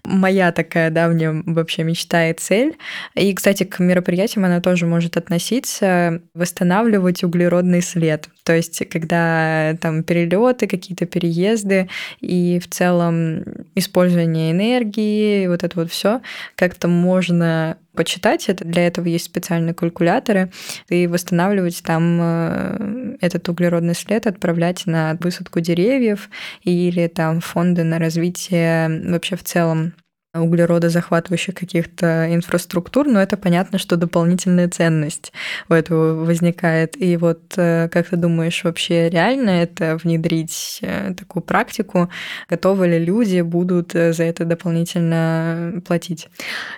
моя 0.06 0.52
такая 0.54 0.90
давняя 0.90 1.44
вообще 1.46 1.84
мечта 1.84 2.30
и 2.30 2.34
цель. 2.34 2.78
И, 3.14 3.34
кстати, 3.34 3.64
к 3.64 3.80
мероприятиям 3.80 4.46
она 4.46 4.62
тоже 4.62 4.86
может 4.86 5.18
относиться, 5.18 6.22
восстанавливать 6.34 7.24
углеродный 7.24 7.82
след. 7.82 8.30
То 8.44 8.56
есть, 8.56 8.88
когда 8.90 9.76
там 9.82 10.04
перелеты, 10.04 10.66
какие-то 10.66 11.06
переезды 11.06 11.90
и 12.22 12.60
в 12.60 12.70
целом 12.70 13.44
использование 13.76 14.52
энергии, 14.52 15.48
вот 15.48 15.64
это 15.64 15.78
вот 15.78 15.92
все, 15.92 16.22
как-то 16.56 16.88
можно 16.88 17.78
почитать 18.00 18.48
это. 18.48 18.64
Для 18.64 18.88
этого 18.88 19.10
есть 19.10 19.26
специальные 19.26 19.74
калькуляторы. 19.74 20.54
И 20.88 21.06
восстанавливать 21.06 21.84
там 21.84 22.18
э, 22.22 23.18
этот 23.20 23.50
углеродный 23.50 23.94
след, 23.94 24.26
отправлять 24.26 24.86
на 24.86 25.18
высадку 25.20 25.60
деревьев 25.60 26.30
или 26.64 27.08
там 27.08 27.42
фонды 27.42 27.84
на 27.84 28.00
развитие 28.00 29.02
вообще 29.12 29.36
в 29.36 29.44
целом 29.44 29.96
углеродозахватывающих 30.34 31.56
каких-то 31.56 32.34
инфраструктур, 32.34 33.08
но 33.08 33.20
это 33.20 33.36
понятно, 33.36 33.80
что 33.80 33.96
дополнительная 33.96 34.70
ценность 34.70 35.34
у 35.70 35.74
этого 35.74 36.24
возникает. 36.24 37.02
И 37.02 37.18
вот 37.18 37.42
э, 37.58 37.90
как 37.92 38.10
ты 38.10 38.16
думаешь, 38.16 38.64
вообще 38.64 39.10
реально 39.10 39.50
это 39.50 39.98
внедрить 39.98 40.80
э, 40.84 41.16
такую 41.16 41.42
практику? 41.42 42.10
Готовы 42.48 42.88
ли 42.88 43.00
люди 43.00 43.42
будут 43.42 43.96
э, 43.96 44.14
за 44.14 44.24
это 44.26 44.46
дополнительно 44.46 45.82
платить? 45.88 46.28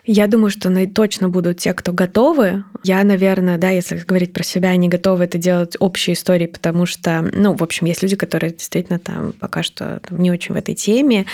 Я 0.05 0.27
думаю, 0.27 0.49
что 0.49 0.71
точно 0.87 1.27
будут 1.27 1.57
те, 1.57 1.73
кто 1.73 1.91
готовы. 1.91 2.63
Я, 2.83 3.03
наверное, 3.03 3.57
да, 3.57 3.69
если 3.69 3.97
говорить 3.97 4.31
про 4.31 4.43
себя, 4.43 4.73
не 4.77 4.87
готовы 4.87 5.25
это 5.25 5.37
делать 5.37 5.75
общей 5.79 6.13
историей, 6.13 6.47
потому 6.47 6.85
что, 6.85 7.21
ну, 7.33 7.53
в 7.53 7.63
общем, 7.63 7.85
есть 7.87 8.01
люди, 8.01 8.15
которые 8.15 8.51
действительно 8.51 8.97
там 8.97 9.33
пока 9.33 9.61
что 9.61 9.99
не 10.09 10.31
очень 10.31 10.55
в 10.55 10.57
этой 10.57 10.73
теме 10.73 11.25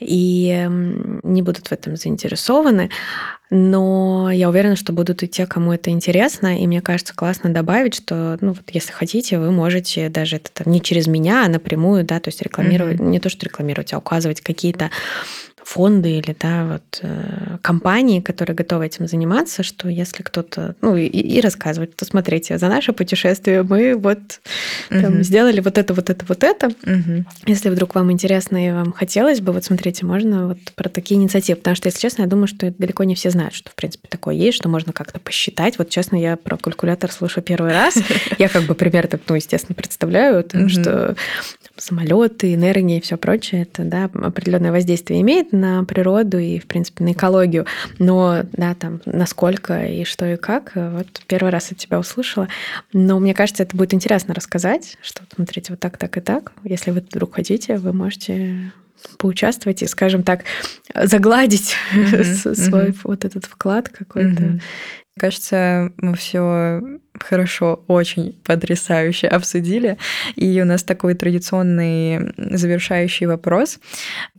и 0.00 0.66
не 1.22 1.42
будут 1.42 1.66
в 1.66 1.72
этом 1.76 1.96
заинтересованы, 1.96 2.90
но 3.50 4.30
я 4.30 4.48
уверена, 4.48 4.74
что 4.74 4.92
будут 4.92 5.22
и 5.22 5.28
те, 5.28 5.46
кому 5.46 5.72
это 5.72 5.90
интересно, 5.90 6.58
и 6.60 6.66
мне 6.66 6.80
кажется 6.80 7.14
классно 7.14 7.50
добавить, 7.50 7.94
что, 7.94 8.36
ну, 8.40 8.52
вот 8.52 8.64
если 8.72 8.92
хотите, 8.92 9.38
вы 9.38 9.52
можете 9.52 10.08
даже 10.08 10.36
это 10.36 10.50
там, 10.52 10.72
не 10.72 10.80
через 10.80 11.06
меня, 11.06 11.44
а 11.44 11.48
напрямую, 11.48 12.04
да, 12.04 12.18
то 12.18 12.28
есть 12.28 12.42
рекламировать, 12.42 12.98
mm-hmm. 12.98 13.08
не 13.08 13.20
то, 13.20 13.28
что 13.28 13.46
рекламировать, 13.46 13.92
а 13.92 13.98
указывать 13.98 14.40
какие-то 14.40 14.90
фонды 15.66 16.18
или 16.18 16.36
да, 16.40 16.64
вот, 16.64 17.00
э, 17.02 17.58
компании, 17.60 18.20
которые 18.20 18.54
готовы 18.54 18.86
этим 18.86 19.08
заниматься, 19.08 19.64
что 19.64 19.88
если 19.88 20.22
кто-то, 20.22 20.76
ну 20.80 20.96
и, 20.96 21.06
и 21.06 21.40
рассказывать, 21.40 21.96
то 21.96 22.04
смотрите, 22.04 22.56
за 22.56 22.68
наше 22.68 22.92
путешествие 22.92 23.64
мы 23.64 23.96
вот 23.96 24.40
угу. 24.90 25.00
там, 25.00 25.22
сделали 25.24 25.58
вот 25.60 25.76
это, 25.76 25.92
вот 25.92 26.08
это, 26.08 26.24
вот 26.28 26.44
это. 26.44 26.68
Угу. 26.68 27.24
Если 27.46 27.68
вдруг 27.68 27.96
вам 27.96 28.12
интересно 28.12 28.64
и 28.64 28.70
вам 28.70 28.92
хотелось 28.92 29.40
бы, 29.40 29.52
вот 29.52 29.64
смотрите, 29.64 30.06
можно 30.06 30.46
вот 30.46 30.58
про 30.76 30.88
такие 30.88 31.20
инициативы, 31.20 31.56
потому 31.56 31.74
что, 31.74 31.88
если 31.88 31.98
честно, 31.98 32.22
я 32.22 32.28
думаю, 32.28 32.46
что 32.46 32.70
далеко 32.70 33.02
не 33.02 33.16
все 33.16 33.30
знают, 33.30 33.52
что 33.52 33.70
в 33.70 33.74
принципе 33.74 34.06
такое 34.08 34.36
есть, 34.36 34.56
что 34.56 34.68
можно 34.68 34.92
как-то 34.92 35.18
посчитать. 35.18 35.78
Вот 35.78 35.90
честно, 35.90 36.14
я 36.14 36.36
про 36.36 36.56
калькулятор 36.56 37.10
слышу 37.10 37.42
первый 37.42 37.72
раз. 37.72 37.96
Я 38.38 38.48
как 38.48 38.64
бы 38.64 38.74
примерно, 38.74 39.18
ну, 39.28 39.34
естественно, 39.34 39.74
представляю, 39.74 40.44
что 40.68 41.16
самолеты, 41.76 42.54
энергия 42.54 42.98
и 42.98 43.00
все 43.00 43.16
прочее, 43.16 43.62
это 43.62 43.84
да, 43.84 44.04
определенное 44.04 44.72
воздействие 44.72 45.20
имеет 45.20 45.52
на 45.52 45.84
природу 45.84 46.38
и, 46.38 46.58
в 46.58 46.66
принципе, 46.66 47.04
на 47.04 47.12
экологию. 47.12 47.66
Но, 47.98 48.42
да, 48.52 48.74
там, 48.74 49.00
насколько 49.04 49.86
и 49.86 50.04
что 50.04 50.26
и 50.26 50.36
как, 50.36 50.72
вот 50.74 51.06
первый 51.26 51.50
раз 51.50 51.72
от 51.72 51.78
тебя 51.78 51.98
услышала. 51.98 52.48
Но 52.92 53.18
мне 53.18 53.34
кажется, 53.34 53.62
это 53.62 53.76
будет 53.76 53.94
интересно 53.94 54.34
рассказать, 54.34 54.96
что, 55.02 55.22
смотрите, 55.34 55.72
вот 55.72 55.80
так, 55.80 55.98
так 55.98 56.16
и 56.16 56.20
так. 56.20 56.52
Если 56.64 56.90
вы 56.90 57.00
вдруг 57.00 57.34
хотите, 57.34 57.76
вы 57.76 57.92
можете 57.92 58.72
поучаствовать 59.18 59.82
и, 59.82 59.86
скажем 59.86 60.22
так, 60.22 60.44
загладить 60.94 61.74
mm-hmm. 61.94 62.54
свой 62.54 62.88
mm-hmm. 62.88 63.00
вот 63.04 63.24
этот 63.24 63.44
вклад 63.44 63.88
какой-то. 63.88 64.42
Mm-hmm. 64.42 64.60
Кажется, 65.18 65.92
мы 65.96 66.14
все 66.14 66.82
хорошо, 67.20 67.84
очень 67.86 68.32
потрясающе 68.44 69.28
обсудили. 69.28 69.98
И 70.34 70.60
у 70.60 70.64
нас 70.64 70.82
такой 70.82 71.14
традиционный 71.14 72.32
завершающий 72.36 73.26
вопрос. 73.26 73.78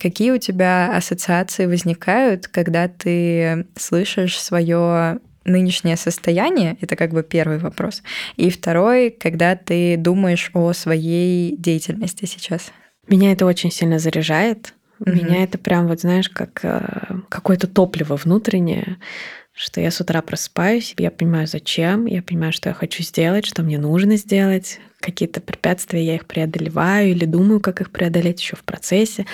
Какие 0.00 0.32
у 0.32 0.38
тебя 0.38 0.96
ассоциации 0.96 1.66
возникают, 1.66 2.48
когда 2.48 2.88
ты 2.88 3.66
слышишь 3.76 4.40
свое 4.40 5.18
нынешнее 5.44 5.96
состояние, 5.96 6.76
это 6.80 6.94
как 6.94 7.12
бы 7.12 7.22
первый 7.22 7.58
вопрос. 7.58 8.02
И 8.36 8.50
второй, 8.50 9.10
когда 9.10 9.56
ты 9.56 9.96
думаешь 9.96 10.50
о 10.54 10.72
своей 10.72 11.56
деятельности 11.56 12.26
сейчас. 12.26 12.70
Меня 13.08 13.32
это 13.32 13.46
очень 13.46 13.70
сильно 13.70 13.98
заряжает. 13.98 14.74
Угу. 15.00 15.10
Меня 15.10 15.44
это 15.44 15.58
прям, 15.58 15.88
вот 15.88 16.00
знаешь, 16.00 16.28
как 16.28 16.60
э, 16.62 17.20
какое-то 17.28 17.66
топливо 17.66 18.16
внутреннее 18.16 18.98
что 19.58 19.80
я 19.80 19.90
с 19.90 20.00
утра 20.00 20.22
просыпаюсь, 20.22 20.94
я 20.98 21.10
понимаю, 21.10 21.48
зачем, 21.48 22.06
я 22.06 22.22
понимаю, 22.22 22.52
что 22.52 22.68
я 22.68 22.74
хочу 22.74 23.02
сделать, 23.02 23.44
что 23.44 23.64
мне 23.64 23.76
нужно 23.76 24.16
сделать, 24.16 24.78
какие-то 25.00 25.40
препятствия 25.40 26.04
я 26.04 26.14
их 26.14 26.26
преодолеваю 26.26 27.10
или 27.10 27.24
думаю, 27.24 27.58
как 27.58 27.80
их 27.80 27.90
преодолеть 27.90 28.40
еще 28.40 28.54
в 28.54 28.62
процессе. 28.62 29.26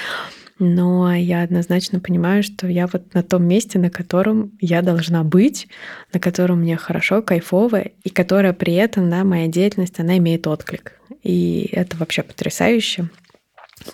Но 0.58 1.12
я 1.14 1.42
однозначно 1.42 2.00
понимаю, 2.00 2.42
что 2.42 2.66
я 2.68 2.86
вот 2.86 3.12
на 3.12 3.22
том 3.22 3.44
месте, 3.44 3.78
на 3.78 3.90
котором 3.90 4.52
я 4.60 4.82
должна 4.82 5.24
быть, 5.24 5.68
на 6.12 6.20
котором 6.20 6.60
мне 6.60 6.76
хорошо, 6.76 7.20
кайфово, 7.22 7.82
и 7.82 8.08
которая 8.08 8.52
при 8.52 8.74
этом, 8.74 9.10
да, 9.10 9.24
моя 9.24 9.48
деятельность, 9.48 10.00
она 10.00 10.16
имеет 10.16 10.46
отклик. 10.46 10.92
И 11.22 11.68
это 11.72 11.96
вообще 11.96 12.22
потрясающе. 12.22 13.10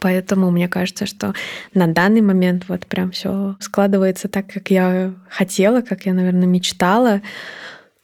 Поэтому 0.01 0.51
мне 0.51 0.69
кажется, 0.69 1.07
что 1.07 1.35
на 1.75 1.87
данный 1.87 2.21
момент 2.21 2.65
вот 2.69 2.87
прям 2.87 3.11
все 3.11 3.57
складывается 3.61 4.29
так, 4.29 4.47
как 4.47 4.71
я 4.71 5.15
хотела, 5.29 5.81
как 5.81 6.07
я, 6.07 6.13
наверное, 6.13 6.47
мечтала. 6.47 7.23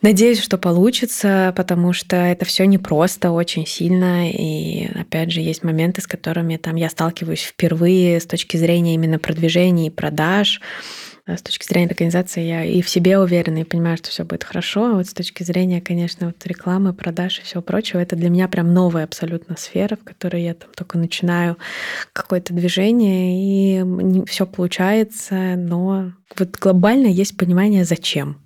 Надеюсь, 0.03 0.43
что 0.43 0.59
получится, 0.59 1.55
потому 1.57 1.93
что 1.93 2.16
это 2.16 2.45
все 2.45 2.66
непросто, 2.66 3.30
очень 3.30 3.66
сильно. 3.66 4.30
И 4.30 4.87
опять 4.95 5.32
же, 5.32 5.41
есть 5.41 5.64
моменты, 5.64 6.03
с 6.03 6.07
которыми 6.07 6.57
там 6.57 6.76
я 6.76 6.91
сталкиваюсь 6.91 7.43
впервые 7.43 8.20
с 8.20 8.26
точки 8.26 8.57
зрения 8.57 8.95
именно 8.95 9.18
продвижения 9.18 9.87
и 9.87 9.91
продаж. 9.91 10.61
С 11.27 11.43
точки 11.43 11.66
зрения 11.66 11.89
организации 11.89 12.43
я 12.43 12.64
и 12.64 12.81
в 12.83 12.89
себе 12.89 13.18
уверена, 13.18 13.59
и 13.59 13.64
понимаю, 13.64 13.97
что 13.97 14.11
все 14.11 14.24
будет 14.24 14.45
хорошо. 14.45 14.93
А 14.93 14.95
вот 14.95 15.09
с 15.09 15.12
точки 15.12 15.43
зрения, 15.43 15.81
конечно, 15.81 16.29
вот 16.29 16.47
рекламы, 16.47 16.93
продаж 16.93 17.41
и 17.41 17.43
всего 17.43 17.62
прочего, 17.62 17.99
это 17.99 18.14
для 18.14 18.31
меня 18.31 18.47
прям 18.47 18.72
новая 18.72 19.03
абсолютно 19.03 19.57
сфера, 19.57 19.97
в 19.97 20.05
которой 20.05 20.45
я 20.45 20.55
там 20.55 20.70
только 20.77 20.99
начинаю 20.99 21.59
какое-то 22.12 22.55
движение, 22.55 23.81
и 23.81 24.24
все 24.27 24.47
получается, 24.47 25.57
но 25.57 26.12
вот 26.39 26.57
глобально 26.59 27.09
есть 27.09 27.37
понимание, 27.37 27.85
зачем. 27.85 28.39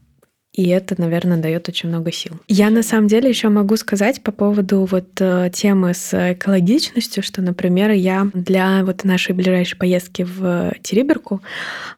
И 0.53 0.69
это, 0.69 1.01
наверное, 1.01 1.39
дает 1.39 1.69
очень 1.69 1.89
много 1.89 2.11
сил. 2.11 2.33
Я 2.49 2.71
на 2.71 2.83
самом 2.83 3.07
деле 3.07 3.29
еще 3.29 3.49
могу 3.49 3.77
сказать 3.77 4.23
по 4.23 4.33
поводу 4.33 4.85
вот 4.85 5.09
э, 5.21 5.49
темы 5.53 5.95
с 5.95 6.33
экологичностью, 6.33 7.23
что, 7.23 7.41
например, 7.41 7.93
я 7.93 8.29
для 8.35 8.85
вот 8.85 9.05
нашей 9.05 9.33
ближайшей 9.33 9.79
поездки 9.79 10.23
в 10.23 10.73
Териберку 10.83 11.41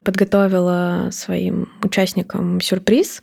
подготовила 0.04 1.08
своим 1.12 1.70
участникам 1.82 2.60
сюрприз 2.60 3.22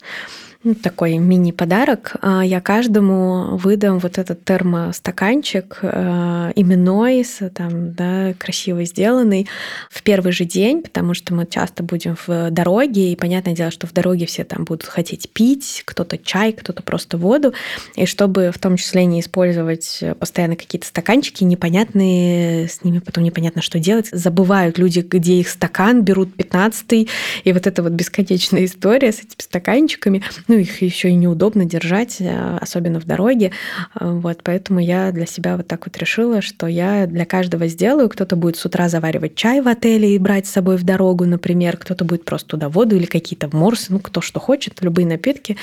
ну, 0.61 0.75
такой 0.75 1.17
мини-подарок. 1.17 2.17
А, 2.21 2.43
я 2.43 2.59
каждому 2.59 3.55
выдам 3.55 3.99
вот 3.99 4.17
этот 4.17 4.43
термостаканчик 4.43 5.79
э, 5.81 6.51
именной, 6.55 7.25
там, 7.53 7.93
да, 7.93 8.33
красиво 8.37 8.83
сделанный 8.83 9.47
в 9.89 10.03
первый 10.03 10.33
же 10.33 10.43
день, 10.43 10.81
потому 10.81 11.13
что 11.13 11.33
мы 11.33 11.45
часто 11.45 11.81
будем 11.81 12.17
в 12.27 12.51
дороге, 12.51 13.13
и 13.13 13.15
понятное 13.15 13.55
дело, 13.55 13.71
что 13.71 13.87
в 13.87 13.93
дороге 13.93 14.25
все 14.25 14.43
там 14.43 14.65
будут 14.65 14.83
хотеть 14.83 15.29
пить, 15.29 15.83
кто-то 15.85 16.17
чай, 16.17 16.51
кто-то 16.51 16.83
просто 16.83 17.17
воду, 17.17 17.53
и 17.95 18.05
чтобы 18.05 18.51
в 18.53 18.59
том 18.59 18.75
числе 18.75 19.05
не 19.05 19.21
использовать 19.21 20.03
постоянно 20.19 20.57
какие-то 20.57 20.87
стаканчики 20.87 21.45
непонятные, 21.45 22.67
с 22.67 22.83
ними 22.83 22.99
потом 22.99 23.23
непонятно, 23.23 23.61
что 23.61 23.79
делать, 23.79 24.09
забывают 24.11 24.77
люди, 24.77 24.99
где 24.99 25.35
их 25.35 25.47
стакан, 25.47 26.03
берут 26.03 26.35
15 26.35 27.09
и 27.43 27.53
вот 27.53 27.65
эта 27.65 27.81
вот 27.81 27.93
бесконечная 27.93 28.65
история 28.65 29.13
с 29.13 29.19
этими 29.19 29.41
стаканчиками. 29.41 30.21
Ну, 30.49 30.57
их 30.57 30.81
еще 30.81 31.09
и 31.09 31.13
неудобно 31.13 31.63
держать, 31.63 32.15
э, 32.19 32.57
особенно 32.59 32.99
в 32.99 33.05
дороге. 33.05 33.51
Э, 33.99 34.11
вот, 34.11 34.39
поэтому 34.43 34.79
я 34.79 35.11
для 35.11 35.27
себя 35.27 35.55
вот 35.55 35.67
так 35.67 35.85
вот 35.85 35.95
решила, 35.95 36.41
что 36.41 36.65
я 36.65 37.05
для 37.05 37.25
каждого 37.25 37.67
сделаю. 37.67 38.09
Кто-то 38.09 38.35
будет 38.35 38.57
с 38.57 38.65
утра 38.65 38.89
заваривать 38.89 39.35
чай 39.35 39.61
в 39.61 39.67
отеле 39.67 40.15
и 40.15 40.17
брать 40.17 40.47
с 40.47 40.49
собой 40.49 40.77
в 40.77 40.83
дорогу, 40.83 41.25
например. 41.25 41.77
Кто-то 41.77 42.03
будет 42.03 42.25
просто 42.25 42.49
туда 42.49 42.67
воду 42.67 42.95
или 42.95 43.05
какие-то 43.05 43.47
морсы, 43.55 43.93
ну, 43.93 43.99
кто 43.99 44.21
что 44.21 44.39
хочет, 44.39 44.81
любые 44.81 45.05
напитки. 45.05 45.55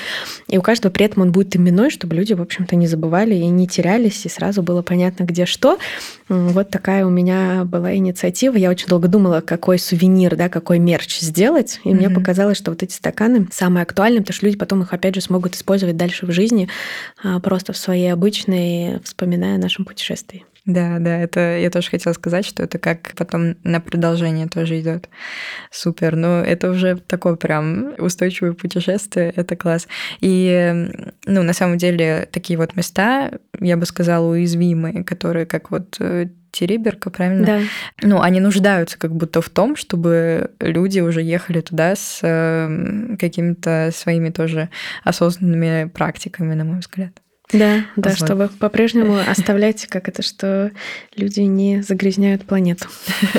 И 0.47 0.57
у 0.57 0.61
каждого 0.61 0.89
при 0.89 1.05
этом 1.05 1.23
он 1.23 1.31
будет 1.33 1.53
именной, 1.57 1.89
чтобы 1.89 2.15
люди, 2.15 2.31
в 2.31 2.41
общем-то, 2.41 2.77
не 2.77 2.87
забывали 2.87 3.35
и 3.35 3.45
не 3.47 3.67
терялись, 3.67 4.25
и 4.25 4.29
сразу 4.29 4.63
было 4.63 4.83
понятно, 4.83 5.25
где 5.25 5.45
что. 5.45 5.79
Вот 6.29 6.69
такая 6.69 7.05
у 7.05 7.09
меня 7.09 7.65
была 7.65 7.93
инициатива. 7.95 8.55
Я 8.55 8.69
очень 8.69 8.87
долго 8.87 9.09
думала, 9.09 9.41
какой 9.41 9.79
сувенир, 9.79 10.37
да, 10.37 10.47
какой 10.47 10.79
мерч 10.79 11.19
сделать. 11.19 11.81
И 11.83 11.89
mm-hmm. 11.89 11.93
мне 11.93 12.09
показалось, 12.09 12.57
что 12.57 12.71
вот 12.71 12.83
эти 12.83 12.93
стаканы 12.93 13.49
самые 13.51 13.83
актуальные, 13.83 14.21
потому 14.21 14.33
что 14.33 14.45
люди 14.45 14.57
потом 14.57 14.76
их 14.81 14.93
опять 14.93 15.15
же 15.15 15.21
смогут 15.21 15.55
использовать 15.55 15.97
дальше 15.97 16.25
в 16.25 16.31
жизни, 16.31 16.69
а, 17.23 17.39
просто 17.39 17.73
в 17.73 17.77
своей 17.77 18.11
обычной, 18.11 18.99
вспоминая 19.03 19.55
о 19.55 19.59
нашем 19.59 19.85
путешествии. 19.85 20.45
Да, 20.67 20.99
да, 20.99 21.17
это 21.17 21.57
я 21.57 21.69
тоже 21.69 21.89
хотела 21.89 22.11
сказать, 22.11 22.45
что 22.45 22.61
это 22.61 22.77
как 22.77 23.13
потом 23.15 23.55
на 23.63 23.79
продолжение 23.79 24.47
тоже 24.47 24.81
идет. 24.81 25.07
Супер. 25.71 26.17
Ну, 26.17 26.41
это 26.41 26.69
уже 26.69 26.97
такое 26.97 27.35
прям 27.35 27.93
устойчивое 27.97 28.51
путешествие, 28.51 29.31
это 29.33 29.55
класс. 29.55 29.87
И, 30.19 30.91
ну, 31.25 31.43
на 31.43 31.53
самом 31.53 31.77
деле, 31.77 32.27
такие 32.29 32.59
вот 32.59 32.75
места, 32.75 33.31
я 33.61 33.77
бы 33.77 33.85
сказала, 33.85 34.27
уязвимые, 34.27 35.05
которые 35.05 35.45
как 35.45 35.71
вот 35.71 35.97
Тереберка, 36.57 37.11
правильно? 37.11 37.45
Да. 37.45 37.61
Ну, 38.01 38.19
они 38.19 38.39
нуждаются 38.39 38.97
как 38.97 39.15
будто 39.15 39.41
в 39.41 39.49
том, 39.49 39.75
чтобы 39.75 40.49
люди 40.59 40.99
уже 41.01 41.21
ехали 41.21 41.61
туда 41.61 41.95
с 41.95 42.19
э, 42.23 43.15
какими-то 43.19 43.91
своими 43.93 44.29
тоже 44.31 44.69
осознанными 45.03 45.87
практиками, 45.87 46.55
на 46.55 46.63
мой 46.63 46.79
взгляд. 46.79 47.11
Да, 47.53 47.85
да, 47.95 48.09
вот. 48.09 48.17
чтобы 48.17 48.47
по-прежнему 48.47 49.19
оставлять, 49.27 49.85
как 49.85 50.09
это, 50.09 50.23
что 50.23 50.71
люди 51.15 51.41
не 51.41 51.83
загрязняют 51.83 52.43
планету. 52.43 52.87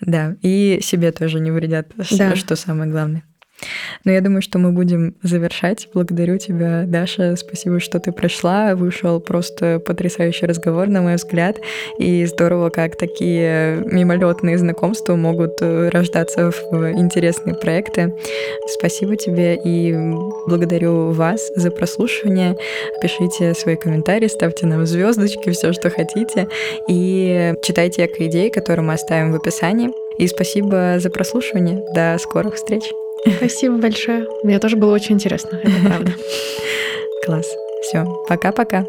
Да, 0.00 0.34
и 0.42 0.80
себе 0.82 1.12
тоже 1.12 1.38
не 1.38 1.52
вредят, 1.52 1.92
что 2.00 2.56
самое 2.56 2.90
главное. 2.90 3.22
Но 4.04 4.12
я 4.12 4.20
думаю, 4.20 4.42
что 4.42 4.58
мы 4.58 4.72
будем 4.72 5.14
завершать. 5.22 5.88
Благодарю 5.94 6.38
тебя, 6.38 6.84
Даша. 6.86 7.36
Спасибо, 7.36 7.80
что 7.80 8.00
ты 8.00 8.12
пришла. 8.12 8.74
Вышел 8.74 9.20
просто 9.20 9.78
потрясающий 9.78 10.46
разговор, 10.46 10.88
на 10.88 11.02
мой 11.02 11.16
взгляд. 11.16 11.58
И 11.98 12.24
здорово, 12.26 12.70
как 12.70 12.96
такие 12.96 13.82
мимолетные 13.86 14.58
знакомства 14.58 15.16
могут 15.16 15.60
э, 15.60 15.88
рождаться 15.90 16.50
в 16.50 16.92
интересные 16.92 17.54
проекты. 17.54 18.14
Спасибо 18.66 19.16
тебе 19.16 19.56
и 19.62 19.94
благодарю 20.46 21.12
вас 21.12 21.50
за 21.56 21.70
прослушивание. 21.70 22.56
Пишите 23.00 23.54
свои 23.54 23.76
комментарии, 23.76 24.28
ставьте 24.28 24.66
нам 24.66 24.86
звездочки, 24.86 25.50
все, 25.50 25.72
что 25.72 25.90
хотите. 25.90 26.48
И 26.88 27.54
читайте 27.62 28.06
эко-идеи, 28.06 28.48
которые 28.48 28.84
мы 28.84 28.94
оставим 28.94 29.32
в 29.32 29.36
описании. 29.36 29.90
И 30.18 30.26
спасибо 30.26 30.96
за 30.98 31.10
прослушивание. 31.10 31.82
До 31.94 32.18
скорых 32.18 32.54
встреч. 32.54 32.84
Спасибо 33.36 33.76
большое. 33.76 34.26
Мне 34.42 34.58
тоже 34.58 34.76
было 34.76 34.92
очень 34.94 35.14
интересно, 35.14 35.60
это 35.62 35.74
правда. 35.84 36.12
Класс. 37.24 37.46
Все, 37.82 38.04
пока-пока. 38.28 38.86